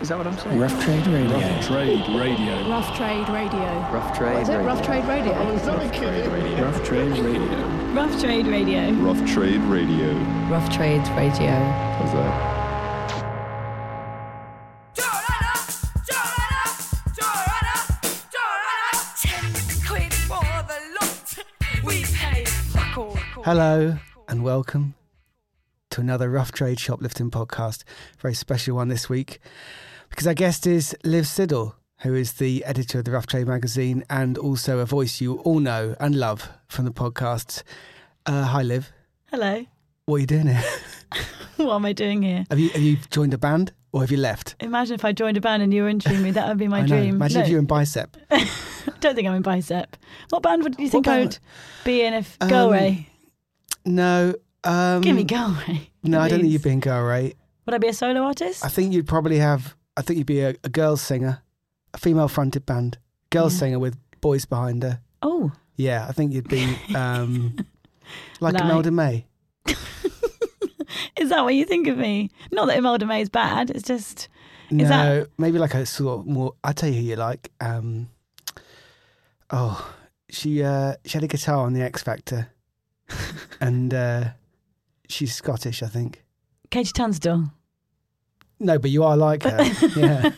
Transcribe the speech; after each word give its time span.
Is 0.00 0.08
that 0.08 0.18
what 0.18 0.26
I'm 0.26 0.36
saying? 0.36 0.58
Rough 0.58 0.84
Trade 0.84 1.06
Radio. 1.06 1.38
Rough 1.38 1.66
Trade 1.66 2.08
Radio. 2.08 2.68
Rough 2.68 2.96
Trade 2.96 3.28
Radio. 3.28 3.60
Rough 3.92 4.16
Trade 4.16 4.34
What 4.34 4.42
is 4.42 4.48
it? 4.48 4.54
Oh, 4.54 4.58
radio. 4.58 4.64
Rough 4.64 4.82
Trade 4.84 5.04
Radio. 5.06 6.64
Rough 6.64 6.84
Trade 6.84 7.16
Radio. 7.16 7.92
Rough 7.94 8.20
Trade 8.20 8.46
Radio. 8.46 8.92
Rough 8.92 9.32
Trade 9.32 9.60
Radio. 9.62 10.12
Rough 10.50 10.70
Trades 10.74 11.08
Radio. 11.10 11.50
How's 11.50 12.12
that? 12.12 12.54
Hello 23.44 23.98
and 24.26 24.42
welcome 24.42 24.94
to 25.94 26.00
another 26.00 26.28
Rough 26.28 26.50
Trade 26.50 26.80
Shoplifting 26.80 27.30
podcast. 27.30 27.84
Very 28.18 28.34
special 28.34 28.74
one 28.74 28.88
this 28.88 29.08
week 29.08 29.38
because 30.10 30.26
our 30.26 30.34
guest 30.34 30.66
is 30.66 30.96
Liv 31.04 31.24
Siddle, 31.24 31.74
who 32.00 32.14
is 32.14 32.32
the 32.32 32.64
editor 32.64 32.98
of 32.98 33.04
the 33.04 33.12
Rough 33.12 33.28
Trade 33.28 33.46
magazine 33.46 34.02
and 34.10 34.36
also 34.36 34.80
a 34.80 34.86
voice 34.86 35.20
you 35.20 35.36
all 35.42 35.60
know 35.60 35.94
and 36.00 36.16
love 36.16 36.48
from 36.66 36.84
the 36.84 36.90
podcasts. 36.90 37.62
Uh, 38.26 38.42
hi, 38.42 38.64
Liv. 38.64 38.90
Hello. 39.30 39.64
What 40.06 40.16
are 40.16 40.18
you 40.18 40.26
doing 40.26 40.48
here? 40.48 40.64
What 41.58 41.76
am 41.76 41.84
I 41.84 41.92
doing 41.92 42.22
here? 42.22 42.44
Have 42.50 42.58
you 42.58 42.70
have 42.70 42.82
you 42.82 42.96
joined 43.12 43.32
a 43.32 43.38
band 43.38 43.72
or 43.92 44.00
have 44.00 44.10
you 44.10 44.16
left? 44.16 44.56
Imagine 44.58 44.96
if 44.96 45.04
I 45.04 45.12
joined 45.12 45.36
a 45.36 45.40
band 45.40 45.62
and 45.62 45.72
you 45.72 45.84
were 45.84 45.88
interviewing 45.88 46.24
me. 46.24 46.32
That 46.32 46.48
would 46.48 46.58
be 46.58 46.66
my 46.66 46.80
I 46.82 46.86
dream. 46.86 47.14
Imagine 47.14 47.38
no, 47.38 47.44
if 47.44 47.48
you're 47.48 47.60
in 47.60 47.66
Bicep. 47.66 48.16
don't 49.00 49.14
think 49.14 49.28
I'm 49.28 49.34
in 49.34 49.42
Bicep. 49.42 49.96
What 50.30 50.42
band 50.42 50.64
would 50.64 50.76
you 50.80 50.88
think 50.88 51.06
I 51.06 51.20
would 51.20 51.38
be 51.84 52.02
in 52.02 52.14
if 52.14 52.36
Go 52.40 52.66
Away? 52.66 53.08
No. 53.84 54.34
Um, 54.64 55.00
Give 55.02 55.14
me 55.16 55.24
Girl 55.24 55.56
Ray. 55.68 55.90
No, 56.02 56.20
I 56.20 56.28
don't 56.28 56.40
think 56.40 56.52
you'd 56.52 56.62
be 56.62 56.70
in 56.70 56.80
Girl 56.80 57.02
Ray. 57.02 57.32
Would 57.64 57.74
I 57.74 57.78
be 57.78 57.88
a 57.88 57.92
solo 57.94 58.20
artist? 58.22 58.62
I 58.64 58.68
think 58.68 58.92
you'd 58.92 59.06
probably 59.08 59.38
have. 59.38 59.74
I 59.96 60.02
think 60.02 60.18
you'd 60.18 60.26
be 60.26 60.40
a, 60.40 60.50
a 60.64 60.68
girl 60.68 60.96
singer, 60.98 61.40
a 61.94 61.98
female 61.98 62.28
fronted 62.28 62.66
band, 62.66 62.98
girl 63.30 63.44
Yeah. 63.44 63.48
singer 63.58 63.78
with 63.78 63.96
boys 64.20 64.44
behind 64.44 64.82
her. 64.82 65.00
oh, 65.22 65.52
Yeah, 65.76 66.06
I 66.08 66.12
think 66.12 66.32
you'd 66.34 66.48
be 66.48 66.76
um, 66.94 67.56
like 68.40 68.54
Like- 68.54 68.64
Imelda 68.64 68.90
May. 68.90 69.24
is 71.16 71.30
that 71.30 71.42
what 71.44 71.54
you 71.54 71.64
think 71.64 71.86
of 71.88 71.96
me? 71.96 72.30
Not 72.52 72.66
that 72.66 72.76
Imelda 72.76 73.06
May 73.06 73.22
is 73.22 73.28
bad. 73.30 73.70
It's 73.70 73.82
just 73.82 74.28
No, 74.70 74.82
Is 74.84 74.90
that- 74.90 75.28
maybe 75.38 75.58
like 75.58 75.72
a 75.74 75.86
sort 75.86 76.20
of 76.20 76.26
more. 76.26 76.52
I 76.62 76.72
tell 76.72 76.90
you 76.90 76.96
who 76.96 77.02
you 77.02 77.16
like. 77.16 77.50
Um, 77.60 78.08
oh, 79.50 79.94
she 80.28 80.62
uh, 80.62 80.94
she 81.04 81.14
had 81.14 81.24
a 81.24 81.28
guitar 81.28 81.58
on 81.64 81.72
the 81.72 81.82
X 81.82 82.02
Factor, 82.02 82.48
and 83.60 83.92
uh, 83.94 84.24
she's 85.14 85.34
Scottish, 85.34 85.82
I 85.82 85.86
think. 85.86 86.24
KT 86.70 86.94
Tunstall. 86.94 87.44
No, 88.60 88.78
but 88.78 88.90
you 88.90 89.02
are 89.04 89.16
like 89.16 89.42
her. 89.42 89.62
yeah, 89.96 90.30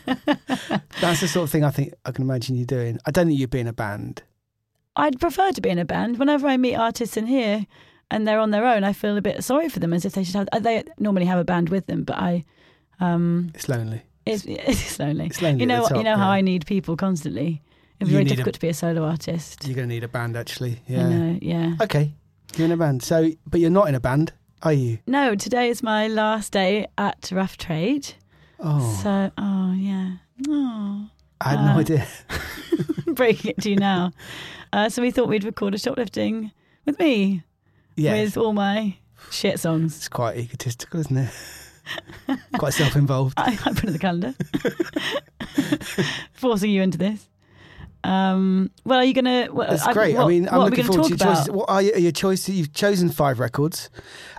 that's 1.01 1.21
the 1.21 1.27
sort 1.27 1.43
of 1.45 1.49
thing 1.51 1.63
I 1.63 1.69
think 1.71 1.93
I 2.05 2.11
can 2.11 2.23
imagine 2.23 2.55
you 2.55 2.65
doing. 2.65 2.99
I 3.05 3.11
don't 3.11 3.27
think 3.27 3.39
you'd 3.39 3.49
be 3.49 3.59
in 3.59 3.67
a 3.67 3.73
band. 3.73 4.23
I'd 4.95 5.19
prefer 5.19 5.51
to 5.51 5.61
be 5.61 5.69
in 5.69 5.77
a 5.79 5.85
band. 5.85 6.17
Whenever 6.17 6.47
I 6.47 6.57
meet 6.57 6.75
artists 6.75 7.15
in 7.17 7.27
here 7.27 7.65
and 8.09 8.27
they're 8.27 8.39
on 8.39 8.51
their 8.51 8.65
own, 8.65 8.83
I 8.83 8.93
feel 8.93 9.15
a 9.15 9.21
bit 9.21 9.43
sorry 9.43 9.69
for 9.69 9.79
them, 9.79 9.93
as 9.93 10.03
if 10.05 10.13
they 10.13 10.23
should 10.23 10.35
have. 10.35 10.47
They 10.63 10.83
normally 10.99 11.25
have 11.27 11.39
a 11.39 11.43
band 11.45 11.69
with 11.69 11.85
them, 11.87 12.03
but 12.03 12.17
I. 12.17 12.43
Um, 12.99 13.51
It's 13.53 13.69
lonely. 13.69 14.01
It's, 14.25 14.43
it's 14.47 14.99
lonely. 14.99 15.27
It's 15.27 15.41
lonely. 15.41 15.59
You 15.61 15.67
know, 15.67 15.83
the 15.87 15.89
you 15.89 15.95
top, 15.95 16.03
know 16.05 16.17
how. 16.17 16.29
I 16.29 16.41
need 16.41 16.65
people 16.65 16.97
constantly. 16.97 17.61
It's 17.99 18.09
You 18.09 18.13
very 18.13 18.23
need 18.23 18.31
a- 18.31 18.35
difficult 18.37 18.55
to 18.55 18.59
be 18.61 18.69
a 18.69 18.73
solo 18.73 19.03
artist. 19.03 19.65
You're 19.67 19.75
going 19.75 19.87
to 19.87 19.93
need 19.93 20.03
a 20.03 20.07
band, 20.07 20.35
actually. 20.35 20.81
Yeah. 20.87 21.07
know, 21.07 21.39
yeah. 21.41 21.75
Okay, 21.81 22.13
you're 22.55 22.65
in 22.65 22.71
a 22.71 22.77
band. 22.77 23.03
So, 23.03 23.29
but 23.45 23.59
you're 23.59 23.69
not 23.69 23.87
in 23.87 23.95
a 23.95 23.99
band, 23.99 24.33
are 24.63 24.73
you? 24.73 24.99
No, 25.07 25.35
today 25.35 25.69
is 25.69 25.83
my 25.83 26.07
last 26.07 26.51
day 26.53 26.87
at 26.97 27.29
Rough 27.31 27.57
Trade. 27.57 28.13
Oh, 28.59 28.99
So, 29.03 29.31
oh 29.37 29.73
yeah, 29.73 30.13
oh, 30.47 31.09
I 31.41 31.49
had 31.49 31.59
no 31.65 31.71
uh, 31.73 31.79
idea. 31.79 32.07
breaking 33.07 33.51
it 33.51 33.61
to 33.61 33.69
you 33.69 33.75
now. 33.75 34.11
Uh, 34.73 34.89
so 34.89 35.01
we 35.01 35.11
thought 35.11 35.27
we'd 35.27 35.43
record 35.43 35.75
a 35.75 35.77
shoplifting 35.77 36.51
with 36.85 36.97
me, 36.99 37.43
Yeah, 37.95 38.13
with 38.13 38.35
all 38.37 38.53
my 38.53 38.97
shit 39.31 39.59
songs. 39.59 39.95
it's 39.97 40.09
quite 40.09 40.37
egotistical, 40.37 40.99
isn't 41.01 41.17
it? 41.17 41.29
quite 42.57 42.73
self-involved. 42.73 43.33
I, 43.37 43.51
I 43.51 43.55
put 43.73 43.83
it 43.83 43.83
in 43.85 43.93
the 43.93 43.99
calendar, 43.99 44.33
forcing 46.33 46.71
you 46.71 46.81
into 46.81 46.97
this. 46.97 47.27
Um, 48.07 48.71
well, 48.85 48.99
are 48.99 49.03
you 49.03 49.13
gonna? 49.13 49.49
Well, 49.51 49.69
That's 49.69 49.83
I- 49.85 49.93
great. 49.93 50.15
What, 50.15 50.25
I 50.25 50.27
mean, 50.27 50.47
I'm 50.47 50.57
what 50.59 50.61
are 50.61 50.63
we 50.65 50.77
looking 50.77 50.85
forward 50.85 51.03
to 51.03 51.09
talk 51.09 51.19
your 51.19 51.27
about? 51.27 51.37
choices. 51.39 51.51
What 51.51 51.69
are 51.69 51.81
your, 51.81 51.97
your 51.97 52.11
choices? 52.11 52.55
You've 52.55 52.73
chosen 52.73 53.09
five 53.09 53.39
records. 53.39 53.89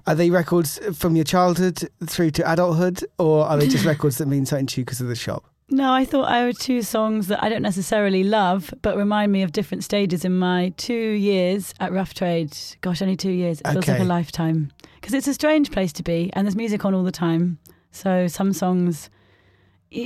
Are 0.06 0.14
they 0.14 0.30
records 0.30 0.78
from 0.96 1.16
your 1.16 1.24
childhood 1.24 1.86
through 2.06 2.30
to 2.32 2.50
adulthood, 2.50 3.04
or 3.18 3.44
are 3.44 3.58
they 3.58 3.68
just 3.68 3.84
records 3.94 4.16
that 4.18 4.26
mean 4.26 4.46
something 4.46 4.66
to 4.68 4.80
you 4.80 4.84
because 4.86 5.00
of 5.02 5.08
the 5.08 5.14
shop? 5.14 5.44
No, 5.70 5.92
I 5.92 6.06
thought 6.06 6.30
I 6.30 6.46
would 6.46 6.58
choose 6.58 6.88
songs 6.88 7.26
that 7.26 7.42
I 7.44 7.50
don't 7.50 7.60
necessarily 7.60 8.24
love, 8.24 8.72
but 8.80 8.96
remind 8.96 9.32
me 9.32 9.42
of 9.42 9.52
different 9.52 9.84
stages 9.84 10.24
in 10.24 10.38
my 10.38 10.72
two 10.78 10.94
years 10.94 11.74
at 11.78 11.92
Rough 11.92 12.14
Trade. 12.14 12.56
Gosh, 12.80 13.02
only 13.02 13.16
two 13.16 13.30
years. 13.30 13.60
It 13.60 13.72
feels 13.72 13.86
like 13.86 14.00
a 14.00 14.04
lifetime. 14.04 14.72
Because 14.94 15.12
it's 15.12 15.28
a 15.28 15.34
strange 15.34 15.70
place 15.70 15.92
to 15.92 16.02
be, 16.02 16.30
and 16.32 16.46
there's 16.46 16.56
music 16.56 16.86
on 16.86 16.94
all 16.94 17.04
the 17.04 17.12
time. 17.12 17.58
So 17.90 18.28
some 18.28 18.54
songs, 18.54 19.10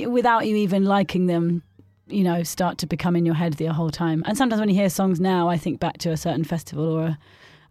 without 0.07 0.45
you 0.47 0.57
even 0.57 0.83
liking 0.83 1.27
them, 1.27 1.63
you 2.07 2.23
know, 2.23 2.43
start 2.43 2.77
to 2.79 2.87
become 2.87 3.15
in 3.15 3.25
your 3.25 3.35
head 3.35 3.53
the 3.53 3.65
whole 3.67 3.89
time. 3.89 4.23
And 4.25 4.37
sometimes 4.37 4.59
when 4.59 4.69
you 4.69 4.75
hear 4.75 4.89
songs 4.89 5.19
now, 5.19 5.47
I 5.49 5.57
think 5.57 5.79
back 5.79 5.97
to 5.99 6.11
a 6.11 6.17
certain 6.17 6.43
festival 6.43 6.85
or 6.85 7.05
a 7.05 7.17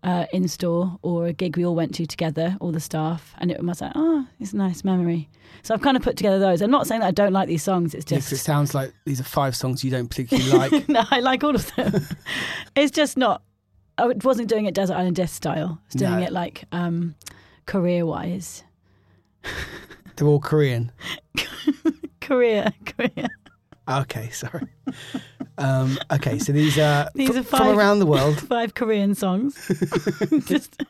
uh, 0.05 0.27
in 0.33 0.49
store 0.49 0.99
or 1.03 1.27
a 1.27 1.33
gig 1.33 1.57
we 1.57 1.65
all 1.65 1.77
went 1.77 1.95
to 1.95 2.05
together, 2.07 2.57
all 2.61 2.73
the 2.73 2.81
staff, 2.81 3.37
and 3.39 3.53
it 3.53 3.63
was 3.63 3.81
like, 3.81 3.93
oh, 3.95 4.27
it's 4.41 4.53
a 4.53 4.57
nice 4.57 4.83
memory. 4.83 5.29
So 5.63 5.75
I've 5.75 5.81
kind 5.81 5.97
of 5.97 6.03
put 6.03 6.17
together 6.17 6.41
those. 6.41 6.61
I'm 6.61 6.73
not 6.73 6.89
saying 6.89 7.03
that 7.03 7.07
I 7.07 7.11
don't 7.13 7.33
like 7.33 7.47
these 7.47 7.63
songs. 7.63 7.95
It's 7.95 8.05
just 8.05 8.33
it 8.33 8.39
sounds 8.39 8.75
like 8.75 8.93
these 9.05 9.21
are 9.21 9.25
five 9.25 9.55
songs 9.55 9.85
you 9.85 9.93
don't 9.93 10.09
particularly 10.09 10.51
like. 10.71 10.89
no, 10.89 11.05
I 11.13 11.21
like 11.21 11.45
all 11.45 11.55
of 11.55 11.73
them. 11.77 12.05
it's 12.75 12.91
just 12.91 13.17
not. 13.17 13.43
I 13.97 14.09
wasn't 14.25 14.49
doing 14.49 14.65
it 14.67 14.75
Desert 14.75 14.95
Island 14.97 15.15
Death 15.15 15.31
style. 15.31 15.79
I 15.81 15.87
was 15.87 15.95
doing 15.95 16.11
No. 16.19 16.27
it 16.27 16.33
like 16.33 16.65
um, 16.73 17.15
career 17.67 18.05
wise. 18.05 18.65
They're 20.17 20.27
all 20.27 20.41
Korean. 20.41 20.91
Career, 22.21 22.73
career. 22.87 23.29
Okay, 24.01 24.29
sorry. 24.33 24.67
Um, 25.59 25.99
okay, 26.11 26.39
so 26.39 26.53
these 26.53 26.79
are, 26.79 27.09
These 27.15 27.31
fr- 27.31 27.39
are 27.39 27.43
from 27.43 27.59
five- 27.61 27.77
around 27.79 27.99
the 27.99 28.07
world. 28.07 28.41
Five 28.49 28.75
Korean 28.75 29.15
songs. 29.15 29.55
just 30.47 30.83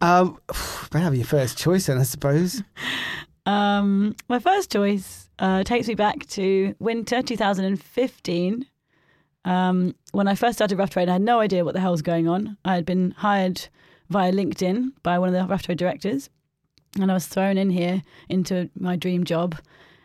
Um, 0.00 0.38
better 0.90 1.04
have 1.04 1.14
your 1.14 1.24
first 1.26 1.58
choice 1.58 1.86
then, 1.86 1.98
I 1.98 2.04
suppose. 2.04 2.62
Um, 3.46 4.14
my 4.28 4.38
first 4.38 4.70
choice 4.70 5.28
uh, 5.38 5.64
takes 5.64 5.88
me 5.88 5.94
back 5.94 6.26
to 6.28 6.74
winter 6.78 7.22
2015. 7.22 8.66
Um, 9.44 9.94
when 10.12 10.28
I 10.28 10.34
first 10.34 10.58
started 10.58 10.78
Rough 10.78 10.90
Trade, 10.90 11.08
I 11.08 11.12
had 11.14 11.22
no 11.22 11.40
idea 11.40 11.64
what 11.64 11.74
the 11.74 11.80
hell 11.80 11.92
was 11.92 12.02
going 12.02 12.28
on. 12.28 12.56
I 12.64 12.74
had 12.74 12.84
been 12.84 13.12
hired 13.12 13.68
via 14.10 14.32
LinkedIn 14.32 14.90
by 15.02 15.18
one 15.18 15.28
of 15.28 15.34
the 15.34 15.46
Rough 15.50 15.62
Trade 15.62 15.78
directors, 15.78 16.28
and 17.00 17.10
I 17.10 17.14
was 17.14 17.26
thrown 17.26 17.56
in 17.56 17.70
here 17.70 18.02
into 18.28 18.68
my 18.78 18.96
dream 18.96 19.24
job. 19.24 19.56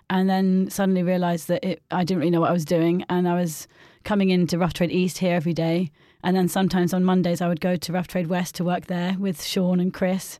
And 0.09 0.29
then 0.29 0.69
suddenly 0.69 1.03
realised 1.03 1.47
that 1.47 1.63
it, 1.63 1.81
I 1.91 2.03
didn't 2.03 2.19
really 2.19 2.31
know 2.31 2.41
what 2.41 2.51
I 2.51 2.53
was 2.53 2.65
doing, 2.65 3.03
and 3.09 3.27
I 3.27 3.35
was 3.35 3.67
coming 4.03 4.29
into 4.29 4.57
Rough 4.57 4.73
Trade 4.73 4.91
East 4.91 5.17
here 5.17 5.35
every 5.35 5.53
day. 5.53 5.91
And 6.23 6.35
then 6.35 6.47
sometimes 6.47 6.93
on 6.93 7.03
Mondays, 7.03 7.41
I 7.41 7.47
would 7.47 7.61
go 7.61 7.75
to 7.75 7.93
Rough 7.93 8.07
Trade 8.07 8.27
West 8.27 8.55
to 8.55 8.63
work 8.63 8.85
there 8.85 9.15
with 9.19 9.43
Sean 9.43 9.79
and 9.79 9.93
Chris. 9.93 10.39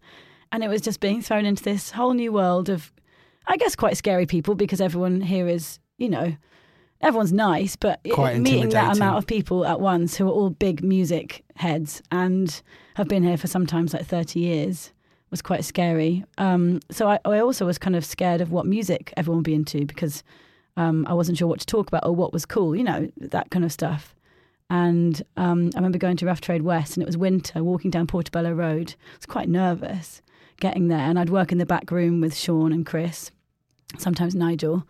And 0.51 0.63
it 0.63 0.67
was 0.67 0.81
just 0.81 0.99
being 0.99 1.21
thrown 1.21 1.45
into 1.45 1.63
this 1.63 1.91
whole 1.91 2.13
new 2.13 2.31
world 2.31 2.69
of, 2.69 2.91
I 3.47 3.57
guess, 3.57 3.75
quite 3.75 3.97
scary 3.97 4.25
people 4.25 4.55
because 4.55 4.81
everyone 4.81 5.21
here 5.21 5.47
is, 5.47 5.79
you 5.97 6.09
know, 6.09 6.35
everyone's 7.01 7.33
nice, 7.33 7.75
but 7.75 7.99
Quite 8.11 8.39
meeting 8.39 8.69
that 8.69 8.95
amount 8.95 9.17
of 9.17 9.27
people 9.27 9.65
at 9.65 9.79
once 9.79 10.15
who 10.15 10.27
are 10.27 10.31
all 10.31 10.49
big 10.49 10.83
music 10.83 11.43
heads 11.55 12.01
and 12.11 12.61
have 12.95 13.07
been 13.07 13.23
here 13.23 13.37
for 13.37 13.47
sometimes 13.47 13.93
like 13.93 14.05
30 14.05 14.39
years 14.39 14.91
was 15.35 15.41
quite 15.41 15.65
scary. 15.65 16.23
Um, 16.37 16.79
so 16.89 17.09
I, 17.09 17.19
I 17.25 17.39
also 17.39 17.65
was 17.65 17.77
kind 17.77 17.95
of 17.95 18.05
scared 18.05 18.39
of 18.39 18.51
what 18.51 18.65
music 18.65 19.13
everyone 19.17 19.39
would 19.39 19.45
be 19.45 19.53
into 19.53 19.85
because 19.85 20.23
um, 20.77 21.05
I 21.09 21.13
wasn't 21.13 21.37
sure 21.37 21.47
what 21.47 21.59
to 21.59 21.65
talk 21.65 21.89
about 21.89 22.05
or 22.05 22.15
what 22.15 22.31
was 22.31 22.45
cool, 22.45 22.73
you 22.73 22.83
know, 22.83 23.11
that 23.17 23.51
kind 23.51 23.65
of 23.65 23.71
stuff. 23.71 24.15
And 24.69 25.21
um, 25.35 25.71
I 25.75 25.77
remember 25.77 25.97
going 25.97 26.15
to 26.17 26.25
Rough 26.25 26.39
Trade 26.39 26.61
West 26.61 26.95
and 26.95 27.03
it 27.03 27.05
was 27.05 27.17
winter, 27.17 27.63
walking 27.63 27.91
down 27.91 28.07
Portobello 28.07 28.53
Road. 28.53 28.95
I 28.97 29.17
was 29.17 29.25
quite 29.25 29.49
nervous 29.49 30.21
getting 30.61 30.87
there. 30.87 30.99
And 30.99 31.19
I'd 31.19 31.29
work 31.29 31.51
in 31.51 31.57
the 31.57 31.65
back 31.65 31.91
room 31.91 32.21
with 32.21 32.35
Sean 32.35 32.71
and 32.71 32.85
Chris, 32.85 33.31
sometimes 33.97 34.35
Nigel. 34.35 34.87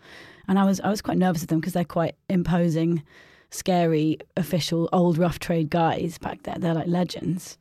And 0.48 0.60
I 0.60 0.66
was, 0.66 0.80
I 0.82 0.90
was 0.90 1.02
quite 1.02 1.18
nervous 1.18 1.42
of 1.42 1.48
them 1.48 1.60
because 1.60 1.74
they're 1.74 1.84
quite 1.84 2.16
imposing, 2.30 3.02
scary, 3.50 4.20
official, 4.38 4.90
old 4.94 5.18
Rough 5.18 5.40
Trade 5.40 5.72
guys 5.72 6.20
back 6.20 6.44
there. 6.44 6.56
They're 6.60 6.76
like 6.76 6.88
legends. 6.88 7.58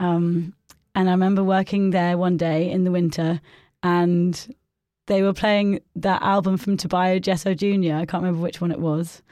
Um, 0.00 0.54
and 0.96 1.08
I 1.08 1.12
remember 1.12 1.44
working 1.44 1.90
there 1.90 2.18
one 2.18 2.36
day 2.36 2.68
in 2.70 2.82
the 2.84 2.90
winter 2.90 3.40
and 3.82 4.54
they 5.06 5.22
were 5.22 5.32
playing 5.32 5.78
that 5.94 6.20
album 6.22 6.56
from 6.56 6.76
Tobias 6.76 7.20
Jesso 7.20 7.54
Jr. 7.54 7.94
I 7.94 8.06
can't 8.06 8.22
remember 8.24 8.40
which 8.40 8.60
one 8.60 8.72
it 8.72 8.80
was. 8.80 9.22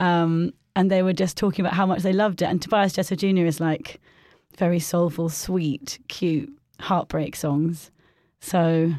Um, 0.00 0.52
and 0.76 0.90
they 0.90 1.02
were 1.02 1.14
just 1.14 1.36
talking 1.38 1.64
about 1.64 1.74
how 1.74 1.86
much 1.86 2.02
they 2.02 2.12
loved 2.12 2.42
it. 2.42 2.46
And 2.46 2.60
Tobias 2.60 2.92
Jesso 2.92 3.14
Jr. 3.14 3.46
is 3.46 3.60
like 3.60 4.00
very 4.58 4.78
soulful, 4.80 5.30
sweet, 5.30 5.98
cute, 6.08 6.50
heartbreak 6.80 7.36
songs. 7.36 7.90
So 8.40 8.92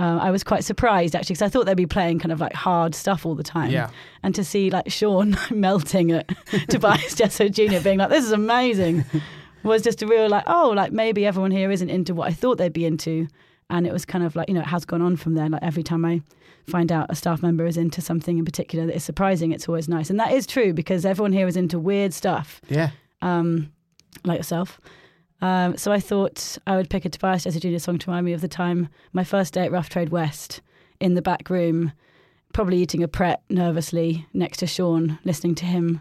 Uh, 0.00 0.16
I 0.22 0.30
was 0.30 0.44
quite 0.44 0.62
surprised 0.62 1.16
actually 1.16 1.34
because 1.34 1.42
I 1.42 1.48
thought 1.48 1.66
they'd 1.66 1.76
be 1.76 1.84
playing 1.84 2.20
kind 2.20 2.30
of 2.32 2.38
like 2.40 2.52
hard 2.54 2.94
stuff 2.94 3.26
all 3.26 3.34
the 3.34 3.42
time. 3.42 3.70
Yeah. 3.70 3.90
And 4.22 4.32
to 4.36 4.44
see 4.44 4.70
like 4.70 4.90
Sean 4.90 5.36
melting 5.50 6.12
at 6.12 6.28
Tobias 6.68 7.14
Jesso 7.16 7.48
Jr. 7.48 7.80
being 7.82 7.98
like, 7.98 8.08
this 8.08 8.24
is 8.24 8.30
amazing, 8.32 9.04
was 9.62 9.82
just 9.82 10.02
a 10.02 10.06
real 10.06 10.28
like, 10.28 10.44
oh, 10.46 10.72
like 10.74 10.92
maybe 10.92 11.26
everyone 11.26 11.50
here 11.50 11.70
isn't 11.70 11.90
into 11.90 12.14
what 12.14 12.28
I 12.28 12.32
thought 12.32 12.58
they'd 12.58 12.72
be 12.72 12.84
into. 12.86 13.28
And 13.70 13.86
it 13.86 13.92
was 13.92 14.04
kind 14.04 14.24
of 14.24 14.34
like, 14.34 14.48
you 14.48 14.54
know, 14.54 14.60
it 14.60 14.66
has 14.66 14.84
gone 14.84 15.02
on 15.02 15.16
from 15.16 15.34
there. 15.34 15.48
Like 15.48 15.62
every 15.62 15.82
time 15.82 16.04
I 16.04 16.22
find 16.66 16.90
out 16.90 17.10
a 17.10 17.14
staff 17.14 17.42
member 17.42 17.66
is 17.66 17.76
into 17.76 18.00
something 18.00 18.38
in 18.38 18.44
particular 18.44 18.86
that 18.86 18.96
is 18.96 19.04
surprising, 19.04 19.52
it's 19.52 19.68
always 19.68 19.88
nice. 19.88 20.08
And 20.10 20.18
that 20.20 20.32
is 20.32 20.46
true 20.46 20.72
because 20.72 21.04
everyone 21.04 21.32
here 21.32 21.46
is 21.46 21.56
into 21.56 21.78
weird 21.78 22.14
stuff, 22.14 22.60
Yeah. 22.68 22.90
um, 23.20 23.70
like 24.24 24.38
yourself. 24.38 24.80
Um, 25.40 25.76
so 25.76 25.92
I 25.92 26.00
thought 26.00 26.56
I 26.66 26.76
would 26.76 26.90
pick 26.90 27.04
a 27.04 27.08
Tobias 27.10 27.44
Jesso 27.44 27.58
Jr. 27.60 27.78
song 27.78 27.98
to 27.98 28.10
remind 28.10 28.26
me 28.26 28.32
of 28.32 28.40
the 28.40 28.48
time, 28.48 28.88
my 29.12 29.22
first 29.22 29.54
day 29.54 29.64
at 29.64 29.70
Rough 29.72 29.88
Trade 29.88 30.08
West 30.08 30.60
in 30.98 31.14
the 31.14 31.22
back 31.22 31.48
room, 31.50 31.92
probably 32.54 32.78
eating 32.78 33.02
a 33.02 33.08
Pret 33.08 33.42
nervously 33.50 34.26
next 34.32 34.56
to 34.58 34.66
Sean, 34.66 35.18
listening 35.24 35.54
to 35.56 35.64
him 35.66 36.00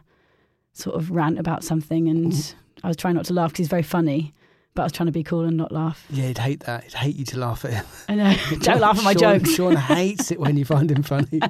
sort 0.73 0.95
of 0.95 1.11
rant 1.11 1.37
about 1.37 1.63
something. 1.63 2.07
And 2.07 2.55
I 2.83 2.87
was 2.87 2.97
trying 2.97 3.15
not 3.15 3.25
to 3.25 3.33
laugh 3.33 3.51
because 3.51 3.59
he's 3.59 3.67
very 3.69 3.83
funny, 3.83 4.33
but 4.75 4.83
I 4.83 4.85
was 4.85 4.91
trying 4.91 5.07
to 5.07 5.11
be 5.11 5.23
cool 5.23 5.41
and 5.45 5.57
not 5.57 5.71
laugh. 5.71 6.05
Yeah, 6.09 6.27
he'd 6.27 6.37
hate 6.37 6.59
that. 6.61 6.83
He'd 6.83 6.93
hate 6.93 7.15
you 7.15 7.25
to 7.25 7.39
laugh 7.39 7.65
at 7.65 7.73
him. 7.73 7.85
I 8.09 8.15
know. 8.15 8.35
Don't 8.61 8.79
laugh 8.79 8.97
at 8.97 9.03
my 9.03 9.13
Sean, 9.13 9.39
jokes. 9.39 9.55
Sean 9.55 9.75
hates 9.75 10.31
it 10.31 10.39
when 10.39 10.57
you 10.57 10.65
find 10.65 10.91
him 10.91 11.03
funny. 11.03 11.39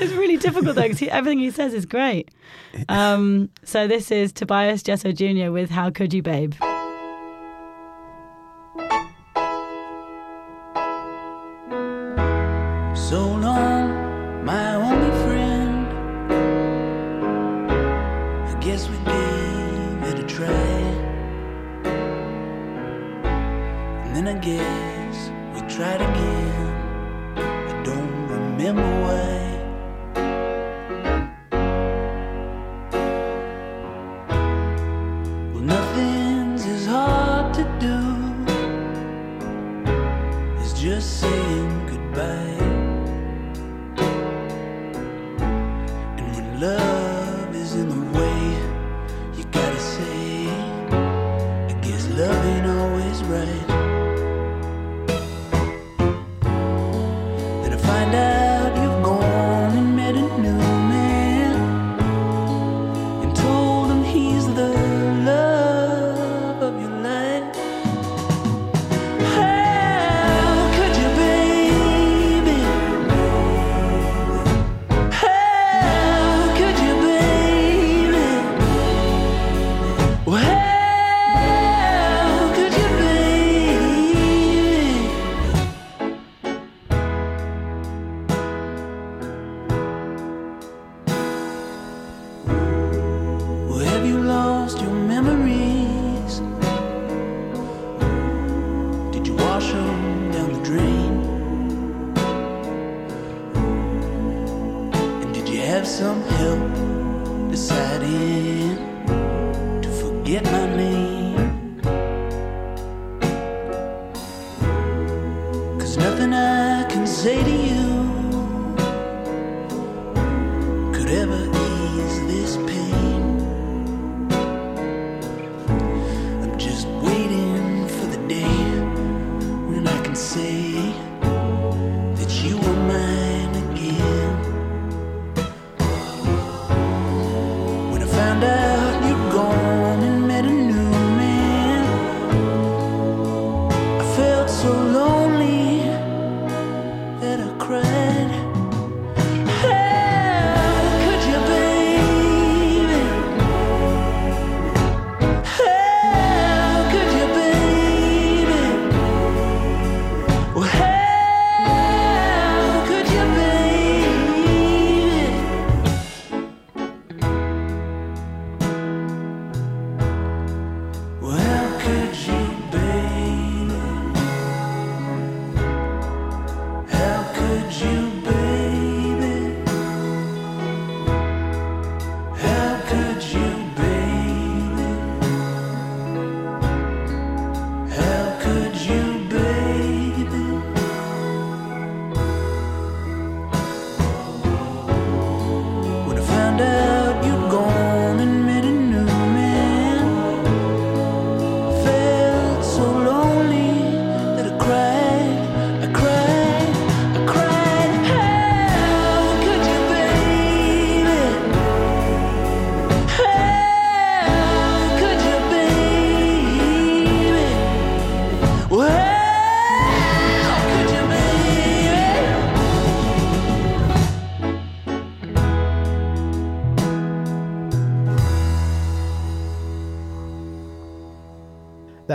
It's 0.00 0.12
really 0.12 0.36
difficult 0.36 0.74
though 0.74 0.82
because 0.82 1.02
everything 1.08 1.38
he 1.38 1.50
says 1.50 1.72
is 1.72 1.86
great. 1.86 2.30
Um, 2.88 3.48
so 3.64 3.86
this 3.86 4.10
is 4.10 4.32
Tobias 4.32 4.82
Jesso 4.82 5.12
Jr. 5.12 5.50
with 5.50 5.70
How 5.70 5.90
Could 5.90 6.12
You 6.12 6.22
Babe? 6.22 6.54
And 24.14 24.26
then 24.26 24.36
I 24.36 24.38
guess 24.40 25.30
we 25.54 25.60
tried 25.74 26.02
again. 26.02 27.34
I 27.38 27.82
don't 27.82 28.28
remember 28.28 28.82
why. 29.00 29.51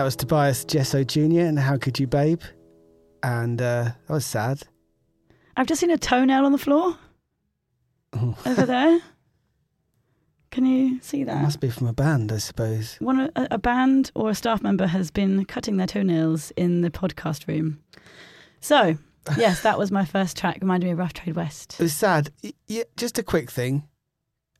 Was 0.07 0.15
Tobias 0.15 0.63
Jesso 0.63 1.03
Jr. 1.03 1.41
and 1.41 1.59
How 1.59 1.75
Could 1.75 1.99
You 1.99 2.07
Babe? 2.07 2.41
And 3.23 3.61
uh, 3.61 3.91
that 4.07 4.13
was 4.13 4.25
sad. 4.25 4.61
I've 5.57 5.67
just 5.67 5.81
seen 5.81 5.91
a 5.91 5.97
toenail 5.97 6.45
on 6.45 6.53
the 6.53 6.57
floor 6.57 6.97
Oh. 8.13 8.37
over 8.45 8.65
there. 8.65 9.01
Can 10.49 10.65
you 10.65 11.01
see 11.01 11.23
It 11.23 11.25
that? 11.25 11.41
must 11.41 11.59
be 11.59 11.69
from 11.69 11.87
a 11.87 11.93
band, 11.93 12.31
I 12.31 12.37
suppose. 12.37 12.95
One 13.01 13.19
a, 13.35 13.47
a 13.51 13.57
band 13.57 14.11
or 14.15 14.29
a 14.29 14.35
staff 14.35 14.61
member 14.61 14.87
has 14.87 15.11
been 15.11 15.43
cutting 15.43 15.75
their 15.75 15.87
toenails 15.87 16.51
in 16.51 16.79
the 16.79 16.89
podcast 16.89 17.45
room. 17.49 17.79
So 18.61 18.97
yes, 19.37 19.61
that 19.63 19.77
was 19.77 19.91
my 19.91 20.05
first 20.05 20.37
track. 20.37 20.59
Reminded 20.61 20.85
me 20.87 20.91
of 20.93 20.99
Rough 20.99 21.11
Trade 21.13 21.35
West. 21.35 21.73
It 21.77 21.83
was 21.83 21.93
sad. 21.93 22.31
Y- 22.41 22.53
Yeah, 22.67 22.83
just 22.95 23.19
a 23.19 23.23
quick 23.23 23.51
thing. 23.51 23.83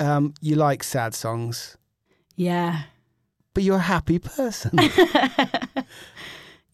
Um, 0.01 0.34
you 0.42 0.58
like 0.58 0.84
sad 0.84 1.16
songs, 1.16 1.77
Yeah. 2.36 2.82
But 3.57 3.63
you're 3.63 3.77
a 3.77 3.79
happy 3.79 4.19
person. 4.19 4.69